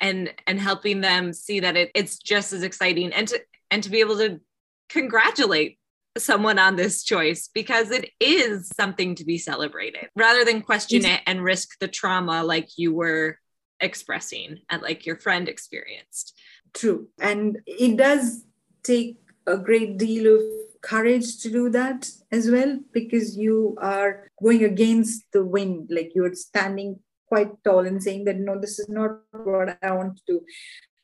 And 0.00 0.32
and 0.46 0.58
helping 0.58 1.00
them 1.00 1.32
see 1.32 1.60
that 1.60 1.76
it, 1.76 1.90
it's 1.94 2.18
just 2.18 2.52
as 2.52 2.62
exciting 2.62 3.12
and 3.12 3.28
to 3.28 3.40
and 3.70 3.82
to 3.82 3.90
be 3.90 4.00
able 4.00 4.18
to 4.18 4.40
congratulate 4.88 5.78
someone 6.18 6.58
on 6.58 6.76
this 6.76 7.04
choice 7.04 7.48
because 7.54 7.90
it 7.90 8.10
is 8.20 8.70
something 8.76 9.14
to 9.14 9.24
be 9.24 9.38
celebrated 9.38 10.08
rather 10.14 10.44
than 10.44 10.60
question 10.60 11.04
it 11.06 11.22
and 11.26 11.42
risk 11.42 11.78
the 11.80 11.88
trauma 11.88 12.44
like 12.44 12.68
you 12.76 12.92
were 12.92 13.38
expressing 13.80 14.58
and 14.68 14.82
like 14.82 15.06
your 15.06 15.16
friend 15.16 15.48
experienced 15.48 16.38
true. 16.74 17.08
And 17.20 17.58
it 17.66 17.96
does 17.96 18.44
take 18.82 19.18
a 19.46 19.56
great 19.56 19.98
deal 19.98 20.36
of 20.36 20.42
courage 20.82 21.38
to 21.42 21.50
do 21.50 21.70
that 21.70 22.10
as 22.30 22.50
well 22.50 22.78
because 22.92 23.36
you 23.36 23.76
are 23.80 24.30
going 24.42 24.64
against 24.64 25.24
the 25.32 25.44
wind. 25.44 25.88
Like 25.90 26.12
you're 26.14 26.34
standing 26.34 26.98
quite 27.26 27.50
tall 27.64 27.86
and 27.86 28.02
saying 28.02 28.24
that 28.24 28.38
no 28.38 28.60
this 28.60 28.78
is 28.78 28.90
not 28.90 29.10
what 29.32 29.78
i 29.82 29.90
want 29.90 30.16
to 30.16 30.22
do. 30.26 30.40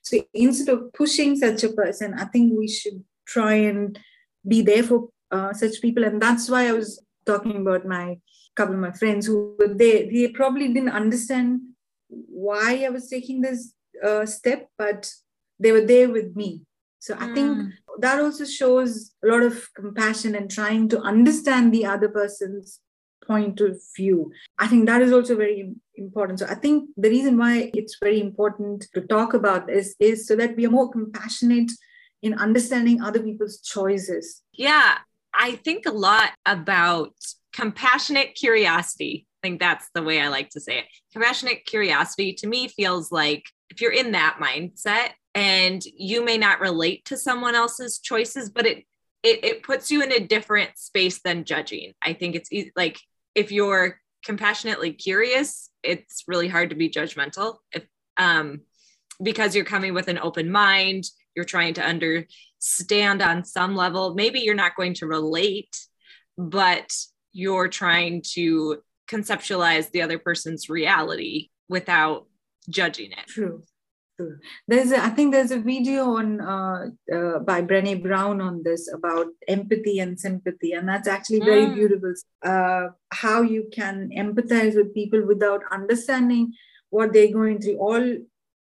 So 0.03 0.19
instead 0.35 0.69
of 0.69 0.93
pushing 0.93 1.37
such 1.37 1.65
a 1.65 1.71
person 1.71 2.15
i 2.19 2.25
think 2.25 2.53
we 2.59 2.69
should 2.69 3.03
try 3.27 3.55
and 3.55 3.99
be 4.47 4.61
there 4.63 4.83
for 4.83 5.09
uh, 5.31 5.53
such 5.53 5.81
people. 5.81 6.05
And 6.05 6.21
that's 6.21 6.51
why 6.51 6.69
i 6.69 6.73
was 6.73 7.03
talking 7.25 7.57
about 7.57 7.87
my 7.87 8.19
couple 8.57 8.75
of 8.75 8.81
my 8.81 8.91
friends 8.91 9.27
who 9.27 9.57
were 9.59 9.73
there. 9.73 10.11
They 10.11 10.29
probably 10.29 10.69
didn't 10.69 10.91
understand 10.91 11.61
why 12.09 12.85
i 12.85 12.89
was 12.89 13.09
taking 13.09 13.41
this 13.41 13.75
uh, 14.03 14.25
step 14.25 14.69
but 14.79 15.11
they 15.59 15.73
were 15.73 15.85
there 15.85 16.09
with 16.09 16.35
me 16.37 16.63
so 16.99 17.15
i 17.15 17.27
mm. 17.27 17.35
think 17.35 17.75
that 17.99 18.21
also 18.21 18.45
shows 18.45 19.13
a 19.25 19.27
lot 19.27 19.43
of 19.43 19.69
compassion 19.75 20.35
and 20.35 20.51
trying 20.51 20.89
to 20.89 21.01
understand 21.01 21.73
the 21.73 21.85
other 21.85 22.09
person's 22.09 22.81
point 23.29 23.61
of 23.61 23.79
view. 23.97 24.33
I 24.59 24.67
think 24.67 24.87
that 24.87 25.03
is 25.03 25.13
also 25.13 25.37
very 25.37 25.75
important. 25.97 26.41
So 26.41 26.47
I 26.47 26.55
think 26.55 26.89
the 26.97 27.11
reason 27.11 27.37
why 27.37 27.71
it's 27.75 27.99
very 28.01 28.21
important 28.21 28.87
to 28.95 29.03
talk 29.03 29.35
about 29.35 29.67
this 29.67 29.95
is 30.01 30.27
so 30.27 30.35
that 30.37 30.57
we 30.57 30.67
are 30.67 30.71
more 30.71 30.91
compassionate 30.91 31.71
in 32.23 32.35
understanding 32.35 33.01
other 33.01 33.21
people's 33.21 33.61
choices. 33.61 34.43
Yeah, 34.53 34.99
I 35.35 35.57
think 35.57 35.87
a 35.87 35.93
lot 35.93 36.31
about 36.47 37.13
compassionate 37.53 38.35
curiosity. 38.35 39.27
I 39.43 39.49
think 39.49 39.61
that's 39.61 39.89
the 39.95 40.03
way 40.03 40.21
I 40.21 40.29
like 40.29 40.51
to 40.51 40.61
say 40.61 40.79
it. 40.79 40.87
Compassionate 41.13 41.65
curiosity 41.65 42.33
to 42.35 42.49
me 42.49 42.69
feels 42.69 43.13
like 43.13 43.45
if 43.71 43.81
you're 43.81 43.93
in 43.93 44.13
that 44.13 44.39
mindset 44.43 45.11
and 45.39 45.85
you 45.97 46.25
may 46.25 46.37
not 46.37 46.61
relate 46.61 47.05
to 47.05 47.17
someone 47.17 47.55
else's 47.55 48.01
choices, 48.01 48.51
but 48.51 48.67
it 48.67 48.85
it, 49.23 49.45
it 49.45 49.63
puts 49.63 49.91
you 49.91 50.03
in 50.03 50.13
a 50.13 50.21
different 50.21 50.71
space 50.77 51.21
than 51.23 51.45
judging. 51.45 51.93
I 52.03 52.13
think 52.13 52.35
it's 52.37 52.53
easy, 52.53 52.73
like 52.77 53.01
if 53.35 53.51
you're 53.51 54.01
compassionately 54.25 54.93
curious, 54.93 55.71
it's 55.83 56.25
really 56.29 56.49
hard 56.49 56.71
to 56.71 56.77
be 56.77 56.91
judgmental. 56.91 57.57
If 57.73 57.85
um, 58.17 58.63
because 59.23 59.55
you're 59.55 59.65
coming 59.65 59.95
with 59.95 60.09
an 60.09 60.19
open 60.19 60.51
mind, 60.51 61.05
you're 61.35 61.45
trying 61.45 61.75
to 61.75 61.85
understand 61.85 63.23
on 63.23 63.45
some 63.45 63.77
level. 63.77 64.15
Maybe 64.15 64.41
you're 64.41 64.55
not 64.55 64.77
going 64.77 64.95
to 64.95 65.07
relate, 65.07 65.77
but 66.37 66.93
you're 67.33 67.69
trying 67.69 68.23
to 68.35 68.79
conceptualize 69.09 69.91
the 69.91 70.03
other 70.03 70.19
person's 70.19 70.69
reality 70.69 71.51
without 71.69 72.27
judging 72.69 73.13
it. 73.13 73.27
True. 73.29 73.63
There's, 74.67 74.93
a, 74.93 75.03
I 75.03 75.11
think 75.11 75.33
there's 75.33 75.51
a 75.51 75.61
video 75.61 76.17
on 76.17 76.41
uh, 76.41 76.87
uh, 77.15 77.39
by 77.41 77.63
Brené 77.63 78.03
Brown 78.03 78.41
on 78.41 78.63
this 78.63 78.93
about 78.93 79.27
empathy 79.47 80.01
and 80.01 80.19
sympathy, 80.19 80.73
and 80.73 80.89
that's 80.89 81.09
actually 81.09 81.41
very 81.41 81.67
mm. 81.67 81.75
beautiful. 81.75 82.15
Uh, 82.45 82.89
how 83.11 83.43
you 83.43 83.69
can 83.73 84.11
empathize 84.17 84.75
with 84.75 84.95
people 84.95 85.25
without 85.27 85.63
understanding 85.71 86.53
what 86.91 87.13
they're 87.13 87.33
going 87.33 87.61
through. 87.61 87.79
All 87.79 88.17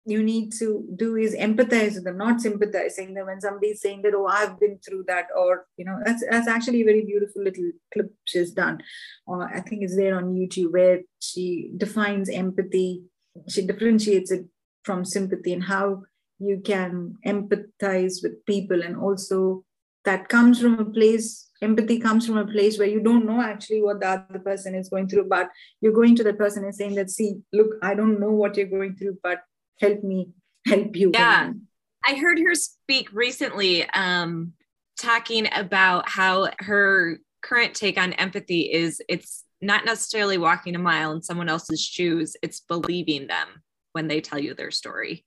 you 0.05 0.23
need 0.23 0.51
to 0.53 0.87
do 0.95 1.15
is 1.15 1.35
empathize 1.35 1.95
with 1.95 2.05
them, 2.05 2.17
not 2.17 2.41
sympathizing 2.41 3.13
them. 3.13 3.27
When 3.27 3.41
somebody's 3.41 3.81
saying 3.81 4.01
that, 4.03 4.13
"Oh, 4.15 4.27
I've 4.27 4.59
been 4.59 4.79
through 4.79 5.05
that," 5.07 5.27
or 5.35 5.67
you 5.77 5.85
know, 5.85 5.99
that's 6.05 6.23
that's 6.29 6.47
actually 6.47 6.81
a 6.81 6.85
very 6.85 7.05
beautiful 7.05 7.43
little 7.43 7.71
clip 7.93 8.11
she's 8.25 8.51
done. 8.51 8.81
Uh, 9.27 9.47
I 9.53 9.59
think 9.59 9.83
it's 9.83 9.95
there 9.95 10.15
on 10.15 10.33
YouTube 10.33 10.71
where 10.71 11.01
she 11.19 11.71
defines 11.77 12.29
empathy. 12.29 13.03
She 13.47 13.65
differentiates 13.65 14.31
it 14.31 14.45
from 14.83 15.05
sympathy 15.05 15.53
and 15.53 15.63
how 15.63 16.03
you 16.39 16.61
can 16.63 17.15
empathize 17.25 18.23
with 18.23 18.45
people. 18.45 18.81
And 18.81 18.97
also 18.97 19.63
that 20.05 20.29
comes 20.29 20.59
from 20.59 20.79
a 20.79 20.85
place 20.85 21.47
empathy 21.61 21.99
comes 21.99 22.25
from 22.25 22.37
a 22.37 22.47
place 22.47 22.79
where 22.79 22.87
you 22.87 22.99
don't 22.99 23.23
know 23.23 23.39
actually 23.39 23.83
what 23.83 23.99
the 23.99 24.07
other 24.07 24.39
person 24.39 24.73
is 24.73 24.89
going 24.89 25.07
through 25.07 25.27
but 25.29 25.47
you're 25.79 25.93
going 25.93 26.15
to 26.15 26.23
the 26.23 26.33
person 26.33 26.63
and 26.63 26.73
saying 26.73 26.95
that 26.95 27.07
see 27.07 27.35
look 27.53 27.67
i 27.83 27.93
don't 27.93 28.19
know 28.19 28.31
what 28.31 28.57
you're 28.57 28.65
going 28.65 28.95
through 28.95 29.15
but 29.21 29.41
help 29.79 30.03
me 30.03 30.29
help 30.65 30.95
you. 30.95 31.11
Yeah. 31.13 31.51
I 32.07 32.15
heard 32.15 32.39
her 32.39 32.55
speak 32.55 33.09
recently 33.13 33.87
um 33.89 34.53
talking 34.99 35.47
about 35.53 36.07
how 36.07 36.49
her 36.59 37.19
current 37.41 37.73
take 37.73 37.97
on 37.97 38.13
empathy 38.13 38.71
is 38.71 39.01
it's 39.09 39.43
not 39.61 39.85
necessarily 39.85 40.37
walking 40.37 40.75
a 40.75 40.79
mile 40.79 41.11
in 41.11 41.21
someone 41.21 41.49
else's 41.49 41.81
shoes 41.81 42.35
it's 42.41 42.59
believing 42.61 43.27
them 43.27 43.47
when 43.93 44.07
they 44.07 44.21
tell 44.21 44.39
you 44.39 44.53
their 44.53 44.71
story. 44.71 45.25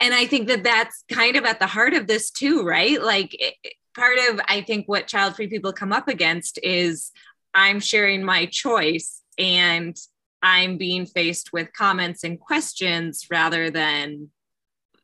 And 0.00 0.14
I 0.14 0.26
think 0.26 0.48
that 0.48 0.64
that's 0.64 1.04
kind 1.10 1.36
of 1.36 1.44
at 1.44 1.60
the 1.60 1.66
heart 1.66 1.94
of 1.94 2.06
this 2.06 2.30
too, 2.30 2.62
right? 2.62 3.00
Like 3.00 3.36
it, 3.38 3.54
part 3.94 4.18
of 4.30 4.40
I 4.48 4.62
think 4.62 4.88
what 4.88 5.06
child 5.06 5.36
free 5.36 5.48
people 5.48 5.72
come 5.72 5.92
up 5.92 6.08
against 6.08 6.58
is 6.62 7.10
I'm 7.52 7.80
sharing 7.80 8.24
my 8.24 8.46
choice 8.46 9.20
and 9.38 9.96
I'm 10.42 10.78
being 10.78 11.04
faced 11.04 11.52
with 11.52 11.72
comments 11.72 12.24
and 12.24 12.40
questions 12.40 13.26
rather 13.30 13.70
than 13.70 14.30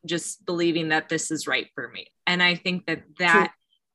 just 0.05 0.45
believing 0.45 0.89
that 0.89 1.09
this 1.09 1.29
is 1.29 1.47
right 1.47 1.67
for 1.75 1.89
me. 1.89 2.07
And 2.25 2.41
I 2.41 2.55
think 2.55 2.87
that 2.87 3.03
that 3.19 3.51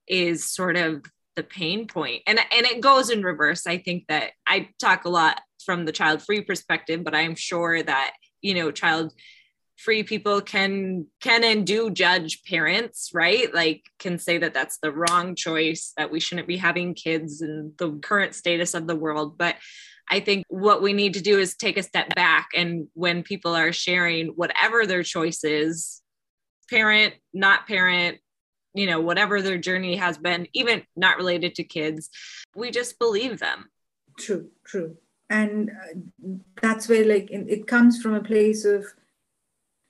True. 0.08 0.18
is 0.18 0.48
sort 0.48 0.76
of 0.76 1.04
the 1.34 1.42
pain 1.42 1.86
point. 1.86 2.22
And 2.26 2.38
and 2.38 2.66
it 2.66 2.80
goes 2.80 3.10
in 3.10 3.22
reverse. 3.22 3.66
I 3.66 3.78
think 3.78 4.06
that 4.08 4.32
I 4.46 4.68
talk 4.78 5.04
a 5.04 5.08
lot 5.08 5.40
from 5.64 5.84
the 5.84 5.92
child 5.92 6.22
free 6.22 6.42
perspective, 6.42 7.02
but 7.04 7.14
I'm 7.14 7.34
sure 7.34 7.82
that, 7.82 8.14
you 8.42 8.54
know, 8.54 8.70
child 8.70 9.12
free 9.78 10.02
people 10.02 10.40
can 10.40 11.06
can 11.20 11.42
and 11.42 11.66
do 11.66 11.90
judge 11.90 12.44
parents 12.44 13.10
right? 13.14 13.52
Like 13.52 13.82
can 13.98 14.18
say 14.18 14.38
that 14.38 14.54
that's 14.54 14.78
the 14.78 14.92
wrong 14.92 15.34
choice 15.34 15.92
that 15.96 16.10
we 16.10 16.20
shouldn't 16.20 16.48
be 16.48 16.58
having 16.58 16.94
kids 16.94 17.42
in 17.42 17.72
the 17.78 17.98
current 18.02 18.34
status 18.34 18.74
of 18.74 18.86
the 18.86 18.96
world. 18.96 19.38
But 19.38 19.56
i 20.10 20.18
think 20.18 20.44
what 20.48 20.82
we 20.82 20.92
need 20.92 21.14
to 21.14 21.22
do 21.22 21.38
is 21.38 21.54
take 21.54 21.76
a 21.76 21.82
step 21.82 22.12
back 22.16 22.48
and 22.56 22.88
when 22.94 23.22
people 23.22 23.54
are 23.54 23.72
sharing 23.72 24.26
whatever 24.30 24.84
their 24.84 25.04
choice 25.04 25.44
is 25.44 26.02
parent 26.68 27.14
not 27.32 27.68
parent 27.68 28.18
you 28.74 28.86
know 28.86 29.00
whatever 29.00 29.40
their 29.40 29.58
journey 29.58 29.94
has 29.94 30.18
been 30.18 30.48
even 30.54 30.82
not 30.96 31.16
related 31.16 31.54
to 31.54 31.62
kids 31.62 32.10
we 32.54 32.70
just 32.70 32.98
believe 32.98 33.38
them. 33.38 33.68
True 34.18 34.50
true 34.64 34.96
and 35.32 35.70
uh, 35.70 36.28
that's 36.60 36.88
where 36.88 37.04
like 37.06 37.28
it 37.30 37.66
comes 37.66 38.00
from 38.00 38.14
a 38.14 38.22
place 38.22 38.64
of 38.64 38.84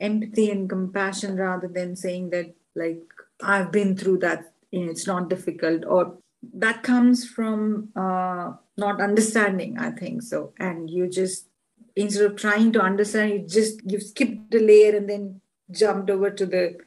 empathy 0.00 0.50
and 0.50 0.68
compassion 0.70 1.36
rather 1.36 1.68
than 1.68 1.96
saying 1.96 2.30
that 2.30 2.54
like 2.76 3.02
i've 3.42 3.70
been 3.72 3.96
through 3.96 4.18
that 4.18 4.52
you 4.70 4.84
know, 4.84 4.90
it's 4.90 5.06
not 5.06 5.28
difficult 5.28 5.84
or 5.84 6.16
that 6.54 6.82
comes 6.82 7.28
from 7.28 7.88
uh, 7.96 8.52
not 8.76 9.00
understanding 9.00 9.78
i 9.78 9.90
think 9.90 10.22
so. 10.22 10.52
And 10.58 10.90
you 10.90 11.08
just 11.08 11.48
instead 11.94 12.24
of 12.24 12.36
trying 12.36 12.72
to 12.72 12.80
understand 12.80 13.32
you 13.32 13.46
just 13.46 13.80
you've 13.84 14.02
skipped 14.02 14.50
the 14.50 14.60
layer 14.60 14.96
and 14.96 15.08
then 15.08 15.40
jumped 15.70 16.10
over 16.10 16.30
to 16.30 16.46
the 16.46 16.78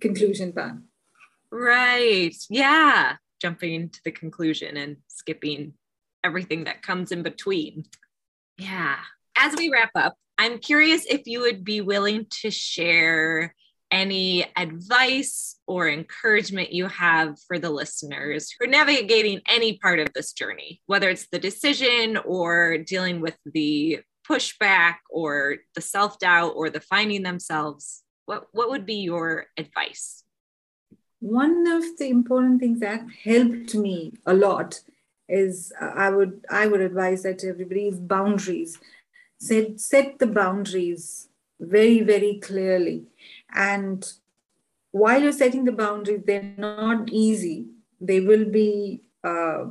conclusion 0.00 0.52
part. 0.52 0.74
Right. 1.50 2.36
Yeah. 2.48 3.16
Jumping 3.40 3.88
to 3.90 4.00
the 4.04 4.12
conclusion 4.12 4.76
and 4.76 4.96
skipping 5.08 5.74
everything 6.24 6.64
that 6.64 6.82
comes 6.82 7.12
in 7.12 7.22
between 7.22 7.84
yeah 8.58 8.96
as 9.36 9.54
we 9.56 9.70
wrap 9.70 9.90
up 9.94 10.14
I'm 10.40 10.58
curious 10.58 11.04
if 11.04 11.26
you 11.26 11.40
would 11.42 11.66
be 11.66 11.82
willing 11.82 12.24
to 12.40 12.50
share 12.50 13.54
any 13.90 14.46
advice 14.56 15.58
or 15.66 15.86
encouragement 15.86 16.72
you 16.72 16.86
have 16.86 17.38
for 17.46 17.58
the 17.58 17.68
listeners 17.68 18.50
who 18.50 18.64
are 18.64 18.70
navigating 18.70 19.42
any 19.46 19.76
part 19.76 19.98
of 19.98 20.08
this 20.14 20.32
journey, 20.32 20.80
whether 20.86 21.10
it's 21.10 21.26
the 21.28 21.38
decision 21.38 22.16
or 22.16 22.78
dealing 22.78 23.20
with 23.20 23.36
the 23.44 24.00
pushback 24.26 24.94
or 25.10 25.56
the 25.74 25.82
self 25.82 26.18
doubt 26.18 26.54
or 26.56 26.70
the 26.70 26.80
finding 26.80 27.22
themselves. 27.22 28.02
What, 28.24 28.46
what 28.52 28.70
would 28.70 28.86
be 28.86 28.94
your 28.94 29.44
advice? 29.58 30.24
One 31.18 31.66
of 31.66 31.82
the 31.98 32.08
important 32.08 32.60
things 32.60 32.80
that 32.80 33.04
helped 33.24 33.74
me 33.74 34.14
a 34.24 34.32
lot 34.32 34.80
is 35.30 35.72
I 35.80 36.10
would 36.10 36.44
I 36.50 36.66
would 36.66 36.80
advise 36.80 37.22
that 37.22 37.44
everybody 37.44 37.88
is 37.88 37.98
boundaries 37.98 38.78
set, 39.40 39.80
set 39.80 40.18
the 40.18 40.26
boundaries 40.26 41.28
very, 41.58 42.00
very 42.02 42.38
clearly. 42.42 43.04
And 43.54 44.06
while 44.92 45.22
you're 45.22 45.32
setting 45.32 45.64
the 45.64 45.72
boundaries, 45.72 46.22
they're 46.26 46.54
not 46.56 47.10
easy. 47.10 47.66
They 48.00 48.20
will 48.20 48.44
be, 48.44 49.02
uh, 49.24 49.66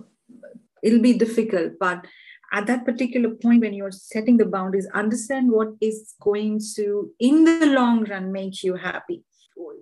it'll 0.83 1.01
be 1.01 1.17
difficult. 1.17 1.73
But 1.79 2.05
at 2.51 2.67
that 2.67 2.85
particular 2.85 3.29
point, 3.29 3.61
when 3.61 3.73
you're 3.73 3.91
setting 3.91 4.37
the 4.37 4.45
boundaries, 4.45 4.87
understand 4.93 5.51
what 5.51 5.69
is 5.81 6.15
going 6.21 6.61
to, 6.75 7.11
in 7.19 7.43
the 7.43 7.67
long 7.67 8.05
run, 8.05 8.31
make 8.31 8.63
you 8.63 8.75
happy. 8.75 9.23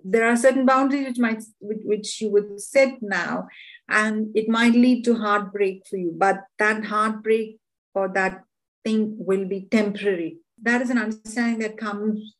There 0.04 0.28
are 0.28 0.36
certain 0.36 0.66
boundaries 0.66 1.06
which 1.06 1.18
might, 1.18 1.42
which 1.60 2.20
you 2.20 2.30
would 2.30 2.60
set 2.60 3.00
now, 3.00 3.46
and 3.88 4.36
it 4.36 4.48
might 4.48 4.74
lead 4.74 5.04
to 5.04 5.14
heartbreak 5.14 5.86
for 5.88 5.96
you. 5.96 6.14
But 6.16 6.44
that 6.58 6.84
heartbreak 6.84 7.58
or 7.94 8.08
that 8.14 8.44
thing 8.84 9.16
will 9.18 9.46
be 9.46 9.68
temporary. 9.70 10.38
That 10.62 10.82
is 10.82 10.90
an 10.90 10.98
understanding 10.98 11.60
that 11.60 11.78
comes 11.78 12.34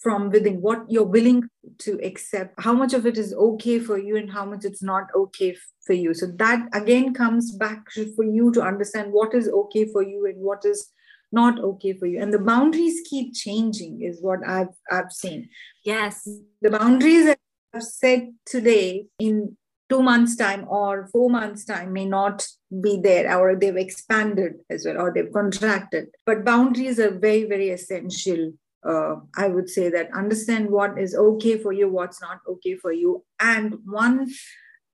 from 0.00 0.30
within 0.30 0.62
what 0.62 0.90
you're 0.90 1.04
willing 1.04 1.48
to 1.78 2.00
accept, 2.02 2.54
how 2.58 2.72
much 2.72 2.94
of 2.94 3.04
it 3.04 3.18
is 3.18 3.34
okay 3.34 3.78
for 3.78 3.98
you 3.98 4.16
and 4.16 4.32
how 4.32 4.46
much 4.46 4.64
it's 4.64 4.82
not 4.82 5.04
okay 5.14 5.54
for 5.84 5.92
you. 5.92 6.14
So 6.14 6.26
that 6.38 6.68
again 6.72 7.12
comes 7.12 7.52
back 7.52 7.84
for 8.16 8.24
you 8.24 8.50
to 8.52 8.62
understand 8.62 9.12
what 9.12 9.34
is 9.34 9.48
okay 9.48 9.86
for 9.92 10.02
you 10.02 10.24
and 10.26 10.36
what 10.38 10.64
is 10.64 10.90
not 11.32 11.60
okay 11.60 11.92
for 11.92 12.06
you. 12.06 12.20
And 12.20 12.32
the 12.32 12.38
boundaries 12.38 13.02
keep 13.08 13.34
changing, 13.34 14.02
is 14.02 14.22
what 14.22 14.40
I've 14.46 14.74
I've 14.90 15.12
seen. 15.12 15.48
Yes. 15.84 16.26
The 16.62 16.70
boundaries 16.70 17.26
that 17.26 17.38
I've 17.74 17.82
set 17.82 18.22
today 18.46 19.06
in 19.18 19.56
two 19.90 20.02
months' 20.02 20.36
time 20.36 20.66
or 20.68 21.08
four 21.12 21.28
months' 21.28 21.64
time 21.64 21.92
may 21.92 22.06
not 22.06 22.46
be 22.80 22.98
there, 23.02 23.36
or 23.36 23.56
they've 23.56 23.76
expanded 23.76 24.54
as 24.70 24.86
well, 24.86 24.98
or 24.98 25.12
they've 25.12 25.32
contracted. 25.32 26.08
But 26.24 26.44
boundaries 26.44 26.98
are 26.98 27.10
very, 27.10 27.44
very 27.44 27.70
essential. 27.70 28.52
Uh, 28.88 29.16
I 29.36 29.48
would 29.48 29.68
say 29.68 29.90
that 29.90 30.14
understand 30.14 30.70
what 30.70 30.98
is 30.98 31.14
okay 31.14 31.58
for 31.58 31.72
you, 31.72 31.90
what's 31.90 32.22
not 32.22 32.38
okay 32.48 32.76
for 32.76 32.92
you. 32.92 33.24
And 33.38 33.78
one 33.84 34.30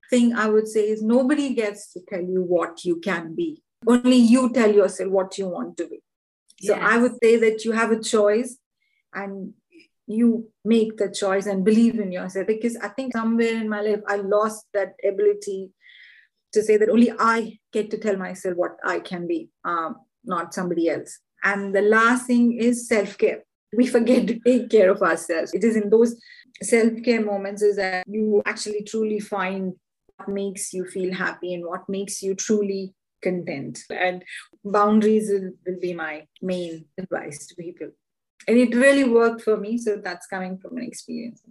thing 0.09 0.33
I 0.33 0.49
would 0.49 0.67
say 0.67 0.89
is 0.89 1.01
nobody 1.01 1.53
gets 1.53 1.93
to 1.93 2.01
tell 2.09 2.21
you 2.21 2.41
what 2.41 2.83
you 2.83 2.99
can 2.99 3.35
be. 3.35 3.61
Only 3.85 4.17
you 4.17 4.51
tell 4.51 4.73
yourself 4.73 5.11
what 5.11 5.37
you 5.37 5.47
want 5.47 5.77
to 5.77 5.87
be. 5.87 6.01
So 6.61 6.73
yes. 6.75 6.81
I 6.81 6.97
would 6.97 7.13
say 7.21 7.37
that 7.37 7.63
you 7.63 7.71
have 7.73 7.91
a 7.91 8.01
choice 8.01 8.57
and 9.13 9.53
you 10.07 10.49
make 10.63 10.97
the 10.97 11.11
choice 11.11 11.45
and 11.45 11.65
believe 11.65 11.99
in 11.99 12.11
yourself. 12.11 12.47
Because 12.47 12.77
i 12.77 12.87
think 12.87 13.13
somewhere 13.13 13.55
in 13.55 13.69
my 13.69 13.81
life 13.81 14.01
i 14.07 14.15
lost 14.15 14.65
that 14.73 14.93
ability 15.07 15.71
to 16.53 16.63
say 16.63 16.77
that 16.77 16.89
only 16.89 17.11
i 17.19 17.59
get 17.73 17.91
to 17.91 17.97
tell 17.97 18.15
myself 18.15 18.55
what 18.55 18.77
i 18.85 18.99
can 18.99 19.27
be 19.27 19.49
um, 19.65 19.97
not 20.27 20.53
somebody 20.53 20.89
else. 20.89 21.19
And 21.43 21.73
the 21.73 21.81
last 21.81 22.27
thing 22.27 22.53
is 22.53 22.87
self-care. 22.87 23.43
We 23.75 23.87
forget 23.87 24.27
to 24.27 24.39
take 24.39 24.69
care 24.69 24.91
of 24.91 25.01
ourselves. 25.01 25.53
It 25.53 25.63
is 25.63 25.75
in 25.75 25.89
those 25.89 26.19
self-care 26.61 27.23
moments 27.23 27.61
is 27.61 27.77
that 27.77 28.07
you 28.07 28.41
actually 28.45 28.83
truly 28.83 29.19
find 29.19 29.73
what 30.17 30.29
makes 30.29 30.73
you 30.73 30.85
feel 30.85 31.13
happy 31.13 31.53
and 31.53 31.65
what 31.65 31.87
makes 31.87 32.21
you 32.21 32.35
truly 32.35 32.93
content. 33.21 33.79
And 33.89 34.23
boundaries 34.63 35.29
will, 35.29 35.51
will 35.65 35.79
be 35.79 35.93
my 35.93 36.27
main 36.41 36.85
advice 36.97 37.47
to 37.47 37.55
people 37.55 37.89
and 38.47 38.57
it 38.57 38.75
really 38.75 39.03
worked 39.03 39.41
for 39.41 39.57
me 39.57 39.77
so 39.77 39.97
that's 40.03 40.27
coming 40.27 40.57
from 40.57 40.77
an 40.77 40.83
experience 40.83 41.41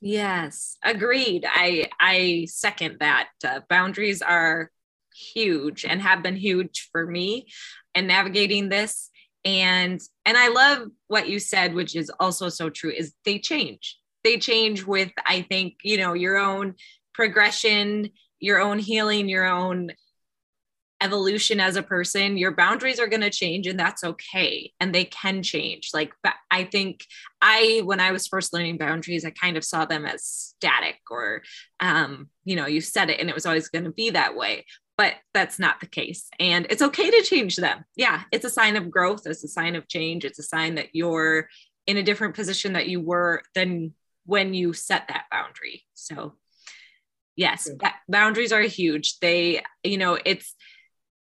yes 0.00 0.76
agreed. 0.82 1.44
I 1.48 1.88
i 2.00 2.46
second 2.48 2.98
that. 3.00 3.28
Uh, 3.44 3.60
boundaries 3.68 4.22
are 4.22 4.70
huge 5.14 5.84
and 5.84 6.02
have 6.02 6.22
been 6.22 6.36
huge 6.36 6.88
for 6.92 7.06
me 7.06 7.46
and 7.94 8.06
navigating 8.06 8.68
this. 8.68 9.10
And 9.44 10.00
and 10.24 10.36
i 10.36 10.48
love 10.48 10.88
what 11.06 11.28
you 11.28 11.38
said 11.38 11.74
which 11.74 11.94
is 11.94 12.10
also 12.20 12.48
so 12.48 12.68
true 12.68 12.90
is 12.90 13.14
they 13.24 13.38
change. 13.38 13.98
They 14.24 14.38
change 14.38 14.84
with 14.84 15.12
i 15.24 15.42
think 15.42 15.76
you 15.82 15.98
know 15.98 16.14
your 16.14 16.36
own 16.36 16.74
progression 17.14 18.10
your 18.40 18.60
own 18.60 18.78
healing 18.78 19.28
your 19.28 19.46
own 19.46 19.90
evolution 21.02 21.60
as 21.60 21.76
a 21.76 21.82
person 21.82 22.38
your 22.38 22.52
boundaries 22.52 22.98
are 22.98 23.06
going 23.06 23.20
to 23.20 23.30
change 23.30 23.66
and 23.66 23.78
that's 23.78 24.02
okay 24.02 24.72
and 24.80 24.94
they 24.94 25.04
can 25.04 25.42
change. 25.42 25.90
Like 25.92 26.12
i 26.50 26.64
think 26.64 27.04
i 27.42 27.82
when 27.84 28.00
i 28.00 28.12
was 28.12 28.26
first 28.26 28.52
learning 28.52 28.78
boundaries 28.78 29.24
i 29.24 29.30
kind 29.30 29.56
of 29.56 29.64
saw 29.64 29.84
them 29.84 30.06
as 30.06 30.24
static 30.24 30.96
or 31.10 31.42
um 31.80 32.28
you 32.44 32.56
know 32.56 32.66
you 32.66 32.80
said 32.80 33.10
it 33.10 33.20
and 33.20 33.28
it 33.28 33.34
was 33.34 33.46
always 33.46 33.68
going 33.68 33.84
to 33.84 33.92
be 33.92 34.10
that 34.10 34.36
way 34.36 34.64
but 34.96 35.14
that's 35.34 35.58
not 35.58 35.80
the 35.80 35.86
case. 35.86 36.28
And 36.40 36.66
it's 36.70 36.80
okay 36.80 37.10
to 37.10 37.22
change 37.22 37.56
them. 37.56 37.84
Yeah 37.96 38.22
it's 38.32 38.44
a 38.44 38.50
sign 38.50 38.76
of 38.76 38.90
growth 38.90 39.22
it's 39.26 39.44
a 39.44 39.48
sign 39.48 39.76
of 39.76 39.88
change 39.88 40.24
it's 40.24 40.38
a 40.38 40.42
sign 40.42 40.76
that 40.76 40.88
you're 40.92 41.48
in 41.86 41.96
a 41.96 42.02
different 42.02 42.34
position 42.34 42.72
that 42.72 42.88
you 42.88 43.00
were 43.00 43.42
than 43.54 43.92
when 44.24 44.54
you 44.54 44.72
set 44.72 45.08
that 45.08 45.24
boundary. 45.30 45.84
So 45.94 46.34
yes 47.36 47.68
boundaries 48.08 48.52
are 48.52 48.62
huge. 48.62 49.18
They 49.18 49.62
you 49.84 49.98
know 49.98 50.18
it's 50.24 50.54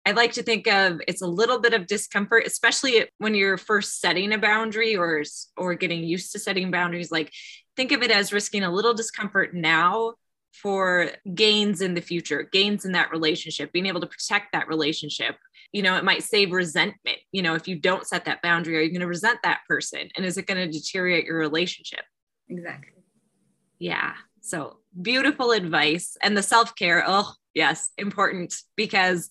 I 0.06 0.12
like 0.12 0.34
to 0.34 0.44
think 0.44 0.68
of 0.68 1.02
it's 1.08 1.22
a 1.22 1.28
little 1.28 1.60
bit 1.60 1.74
of 1.74 1.88
discomfort, 1.88 2.44
especially 2.46 3.06
when 3.18 3.34
you're 3.34 3.58
first 3.58 4.00
setting 4.00 4.34
a 4.34 4.38
boundary 4.38 4.96
or 4.96 5.24
or 5.58 5.74
getting 5.74 6.04
used 6.04 6.32
to 6.34 6.40
setting 6.40 6.70
boundaries. 6.70 7.12
Like 7.12 7.32
think 7.76 7.92
of 7.92 8.04
it 8.04 8.12
as 8.12 8.32
risking 8.32 8.64
a 8.64 8.72
little 8.72 8.94
discomfort 8.94 9.54
now 9.54 10.14
for 10.54 11.10
gains 11.34 11.82
in 11.82 11.96
the 11.96 12.02
future, 12.02 12.44
gains 12.44 12.86
in 12.86 12.94
that 12.94 13.12
relationship, 13.12 13.72
being 13.74 13.88
able 13.88 14.00
to 14.00 14.08
protect 14.08 14.54
that 14.54 14.68
relationship. 14.68 15.36
You 15.74 15.82
know, 15.82 15.98
it 15.98 16.06
might 16.06 16.24
save 16.24 16.52
resentment. 16.52 17.18
You 17.32 17.42
know, 17.42 17.56
if 17.56 17.68
you 17.68 17.76
don't 17.76 18.08
set 18.08 18.26
that 18.26 18.42
boundary, 18.42 18.78
are 18.78 18.82
you 18.82 18.92
going 18.92 19.02
to 19.02 19.08
resent 19.08 19.40
that 19.44 19.62
person? 19.68 20.08
And 20.16 20.26
is 20.26 20.38
it 20.38 20.48
going 20.48 20.58
to 20.58 20.72
deteriorate 20.72 21.26
your 21.26 21.38
relationship? 21.38 22.02
Exactly. 22.48 23.04
Yeah. 23.80 24.14
So 24.42 24.78
beautiful 25.02 25.52
advice. 25.52 26.16
And 26.22 26.38
the 26.38 26.44
self 26.44 26.76
care, 26.76 27.04
oh, 27.06 27.34
yes, 27.54 27.90
important 27.98 28.56
because 28.78 29.30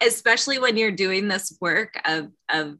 especially 0.00 0.58
when 0.58 0.76
you're 0.76 0.90
doing 0.90 1.28
this 1.28 1.56
work 1.60 2.00
of 2.04 2.28
of 2.48 2.78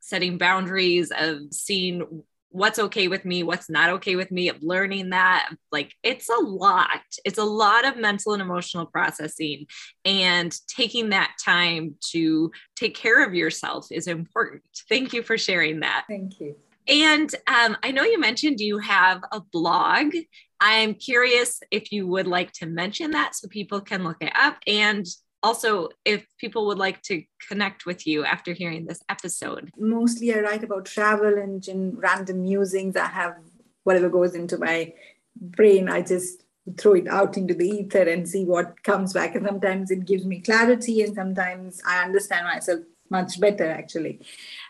setting 0.00 0.36
boundaries 0.36 1.12
of 1.16 1.38
seeing 1.52 2.22
what's 2.52 2.78
okay 2.78 3.08
with 3.08 3.24
me, 3.24 3.42
what's 3.42 3.70
not 3.70 3.88
okay 3.88 4.14
with 4.14 4.30
me, 4.30 4.48
of 4.48 4.62
learning 4.62 5.10
that. 5.10 5.54
Like 5.70 5.94
it's 6.02 6.28
a 6.28 6.38
lot. 6.38 7.00
It's 7.24 7.38
a 7.38 7.44
lot 7.44 7.86
of 7.86 7.96
mental 7.96 8.34
and 8.34 8.42
emotional 8.42 8.86
processing. 8.86 9.66
And 10.04 10.54
taking 10.68 11.10
that 11.10 11.32
time 11.42 11.96
to 12.10 12.52
take 12.76 12.94
care 12.94 13.24
of 13.26 13.34
yourself 13.34 13.86
is 13.90 14.06
important. 14.06 14.62
Thank 14.88 15.12
you 15.12 15.22
for 15.22 15.38
sharing 15.38 15.80
that. 15.80 16.04
Thank 16.08 16.40
you. 16.40 16.56
And 16.88 17.32
um, 17.46 17.76
I 17.82 17.92
know 17.92 18.02
you 18.02 18.18
mentioned 18.18 18.60
you 18.60 18.78
have 18.78 19.22
a 19.32 19.40
blog. 19.40 20.14
I'm 20.60 20.94
curious 20.94 21.60
if 21.70 21.90
you 21.90 22.06
would 22.08 22.26
like 22.26 22.52
to 22.54 22.66
mention 22.66 23.12
that 23.12 23.34
so 23.34 23.48
people 23.48 23.80
can 23.80 24.04
look 24.04 24.18
it 24.20 24.32
up. 24.34 24.58
And 24.66 25.06
also 25.42 25.88
if 26.04 26.26
people 26.38 26.66
would 26.66 26.78
like 26.78 27.02
to 27.02 27.22
connect 27.48 27.86
with 27.86 28.06
you 28.06 28.24
after 28.24 28.52
hearing 28.52 28.86
this 28.86 29.02
episode. 29.08 29.70
Mostly 29.78 30.34
i 30.34 30.40
write 30.40 30.64
about 30.64 30.86
travel 30.86 31.36
and 31.38 31.66
random 31.98 32.42
musings. 32.42 32.96
I 32.96 33.06
have 33.06 33.36
whatever 33.84 34.08
goes 34.08 34.34
into 34.34 34.58
my 34.58 34.92
brain. 35.36 35.88
I 35.88 36.02
just 36.02 36.44
throw 36.78 36.94
it 36.94 37.08
out 37.08 37.36
into 37.36 37.54
the 37.54 37.68
ether 37.68 38.08
and 38.08 38.28
see 38.28 38.44
what 38.44 38.82
comes 38.84 39.12
back. 39.12 39.34
And 39.34 39.44
sometimes 39.46 39.90
it 39.90 40.06
gives 40.06 40.24
me 40.24 40.40
clarity 40.40 41.02
and 41.02 41.14
sometimes 41.14 41.80
i 41.86 42.02
understand 42.04 42.46
myself 42.46 42.80
much 43.10 43.38
better 43.38 43.68
actually 43.70 44.18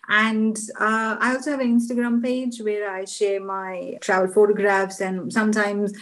and 0.08 0.58
uh, 0.80 1.16
I 1.20 1.34
also 1.34 1.52
have 1.52 1.60
an 1.60 1.78
Instagram 1.78 2.22
page 2.22 2.60
where 2.60 2.90
I 2.90 3.04
share 3.04 3.40
my 3.40 3.98
travel 4.00 4.32
photographs 4.32 5.00
and 5.00 5.32
sometimes 5.32 5.92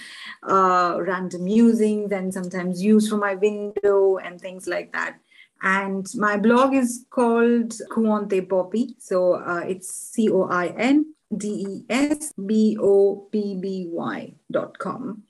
uh, 0.43 0.97
random 1.01 1.45
musings 1.45 2.11
and 2.11 2.33
sometimes 2.33 2.81
views 2.81 3.09
from 3.09 3.21
my 3.21 3.35
window 3.35 4.17
and 4.17 4.41
things 4.41 4.67
like 4.67 4.93
that. 4.93 5.19
And 5.63 6.07
my 6.15 6.39
blog 6.39 6.75
is 6.75 7.05
called 7.11 7.75
Coindesbobby. 7.93 8.49
Poppy. 8.49 8.97
So 8.99 9.35
uh, 9.35 9.63
it's 9.67 9.93
C 9.95 10.31
O 10.31 10.45
I 10.45 10.69
N 10.69 11.15
D 11.37 11.67
E 11.69 11.85
S 11.91 12.33
B 12.33 12.79
O 12.81 13.29
B 13.31 13.59
B 13.61 13.87
Y 13.91 14.35
dot 14.51 14.79
com. 14.79 15.25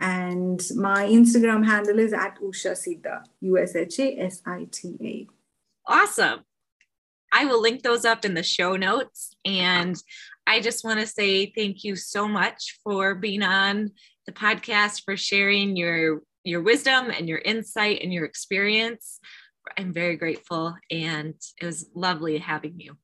And 0.00 0.62
my 0.74 1.06
Instagram 1.06 1.66
handle 1.66 1.98
is 1.98 2.14
at 2.14 2.40
Usha 2.40 2.76
Sita, 2.76 3.24
U 3.40 3.58
S 3.58 3.76
H 3.76 3.98
A 4.00 4.20
S 4.20 4.42
I 4.46 4.66
T 4.70 4.96
A. 5.02 5.26
Awesome. 5.86 6.40
I 7.36 7.44
will 7.44 7.60
link 7.60 7.82
those 7.82 8.06
up 8.06 8.24
in 8.24 8.32
the 8.32 8.42
show 8.42 8.76
notes. 8.76 9.36
And 9.44 9.94
I 10.46 10.60
just 10.60 10.84
want 10.84 11.00
to 11.00 11.06
say 11.06 11.52
thank 11.54 11.84
you 11.84 11.94
so 11.94 12.26
much 12.26 12.78
for 12.82 13.14
being 13.14 13.42
on 13.42 13.90
the 14.24 14.32
podcast, 14.32 15.02
for 15.04 15.18
sharing 15.18 15.76
your 15.76 16.22
your 16.44 16.62
wisdom 16.62 17.10
and 17.10 17.28
your 17.28 17.38
insight 17.38 18.00
and 18.02 18.10
your 18.10 18.24
experience. 18.24 19.20
I'm 19.76 19.92
very 19.92 20.16
grateful 20.16 20.76
and 20.90 21.34
it 21.60 21.66
was 21.66 21.90
lovely 21.94 22.38
having 22.38 22.80
you 22.80 22.96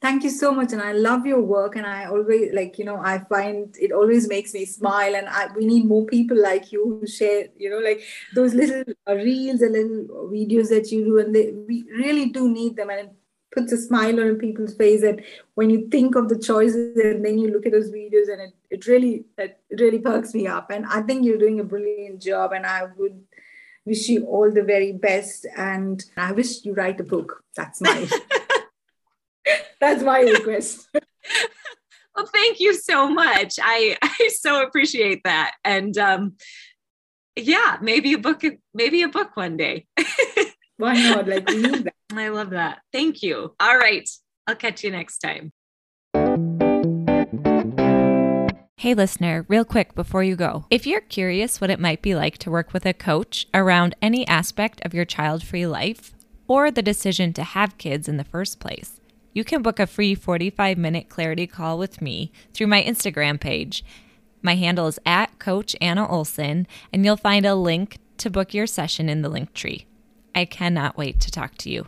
thank 0.00 0.24
you 0.24 0.30
so 0.30 0.52
much 0.52 0.72
and 0.72 0.82
i 0.82 0.92
love 0.92 1.26
your 1.26 1.40
work 1.40 1.76
and 1.76 1.86
i 1.86 2.04
always 2.04 2.52
like 2.52 2.78
you 2.78 2.84
know 2.84 2.98
i 2.98 3.18
find 3.18 3.76
it 3.80 3.92
always 3.92 4.28
makes 4.28 4.54
me 4.54 4.64
smile 4.64 5.14
and 5.14 5.28
I, 5.28 5.48
we 5.56 5.66
need 5.66 5.86
more 5.86 6.04
people 6.06 6.40
like 6.40 6.72
you 6.72 6.98
who 7.00 7.06
share 7.06 7.48
you 7.56 7.70
know 7.70 7.78
like 7.78 8.02
those 8.34 8.54
little 8.54 8.84
uh, 9.08 9.14
reels 9.14 9.62
and 9.62 9.72
little 9.72 10.28
videos 10.30 10.68
that 10.70 10.90
you 10.90 11.04
do 11.04 11.18
and 11.18 11.34
they, 11.34 11.52
we 11.52 11.84
really 11.90 12.26
do 12.26 12.48
need 12.48 12.76
them 12.76 12.90
and 12.90 13.00
it 13.00 13.14
puts 13.52 13.72
a 13.72 13.78
smile 13.78 14.20
on 14.20 14.36
people's 14.36 14.74
face 14.74 15.02
and 15.02 15.22
when 15.54 15.70
you 15.70 15.88
think 15.88 16.14
of 16.14 16.28
the 16.28 16.38
choices 16.38 16.96
and 16.96 17.24
then 17.24 17.38
you 17.38 17.48
look 17.48 17.64
at 17.64 17.72
those 17.72 17.90
videos 17.90 18.30
and 18.30 18.40
it, 18.42 18.54
it 18.70 18.86
really 18.86 19.24
it 19.38 19.58
really 19.78 19.98
perks 19.98 20.34
me 20.34 20.46
up 20.46 20.70
and 20.70 20.84
i 20.86 21.00
think 21.02 21.24
you're 21.24 21.38
doing 21.38 21.60
a 21.60 21.64
brilliant 21.64 22.20
job 22.20 22.52
and 22.52 22.66
i 22.66 22.82
would 22.96 23.18
wish 23.86 24.08
you 24.08 24.26
all 24.26 24.50
the 24.50 24.62
very 24.62 24.92
best 24.92 25.46
and 25.56 26.04
i 26.16 26.32
wish 26.32 26.64
you 26.64 26.74
write 26.74 27.00
a 27.00 27.04
book. 27.04 27.44
That's 27.54 27.80
my 27.80 28.08
That's 29.80 30.02
my 30.02 30.20
request. 30.20 30.88
well, 32.16 32.26
thank 32.32 32.60
you 32.60 32.74
so 32.74 33.08
much. 33.08 33.58
I 33.62 33.96
I 34.02 34.30
so 34.40 34.62
appreciate 34.62 35.22
that. 35.24 35.54
And 35.64 35.96
um 35.98 36.36
yeah, 37.36 37.78
maybe 37.80 38.14
a 38.14 38.18
book 38.18 38.42
maybe 38.74 39.02
a 39.02 39.08
book 39.08 39.36
one 39.36 39.56
day. 39.56 39.86
Why 40.78 40.94
not? 40.94 41.28
Like 41.28 41.48
we 41.48 41.62
need 41.62 41.84
that. 41.84 41.94
I 42.12 42.28
love 42.28 42.50
that. 42.50 42.80
Thank 42.92 43.22
you. 43.22 43.54
All 43.60 43.78
right. 43.78 44.08
I'll 44.46 44.56
catch 44.56 44.84
you 44.84 44.90
next 44.90 45.18
time. 45.18 45.52
Hey, 48.78 48.94
listener, 48.94 49.46
real 49.48 49.64
quick 49.64 49.94
before 49.94 50.22
you 50.22 50.36
go. 50.36 50.66
If 50.70 50.86
you're 50.86 51.00
curious 51.00 51.60
what 51.60 51.70
it 51.70 51.80
might 51.80 52.02
be 52.02 52.14
like 52.14 52.38
to 52.38 52.50
work 52.50 52.72
with 52.72 52.84
a 52.86 52.92
coach 52.92 53.46
around 53.54 53.96
any 54.02 54.28
aspect 54.28 54.80
of 54.84 54.94
your 54.94 55.06
child 55.06 55.42
free 55.42 55.66
life 55.66 56.14
or 56.46 56.70
the 56.70 56.82
decision 56.82 57.32
to 57.32 57.42
have 57.42 57.78
kids 57.78 58.06
in 58.06 58.18
the 58.18 58.22
first 58.22 58.60
place, 58.60 59.00
you 59.36 59.44
can 59.44 59.60
book 59.60 59.78
a 59.78 59.86
free 59.86 60.14
45 60.14 60.78
minute 60.78 61.10
clarity 61.10 61.46
call 61.46 61.76
with 61.76 62.00
me 62.00 62.32
through 62.54 62.68
my 62.68 62.82
Instagram 62.82 63.38
page. 63.38 63.84
My 64.40 64.54
handle 64.54 64.86
is 64.86 64.98
at 65.04 65.38
Coach 65.38 65.76
Anna 65.78 66.08
Olson, 66.08 66.66
and 66.90 67.04
you'll 67.04 67.18
find 67.18 67.44
a 67.44 67.54
link 67.54 67.98
to 68.16 68.30
book 68.30 68.54
your 68.54 68.66
session 68.66 69.10
in 69.10 69.20
the 69.20 69.28
link 69.28 69.52
tree. 69.52 69.84
I 70.34 70.46
cannot 70.46 70.96
wait 70.96 71.20
to 71.20 71.30
talk 71.30 71.54
to 71.58 71.70
you. 71.70 71.84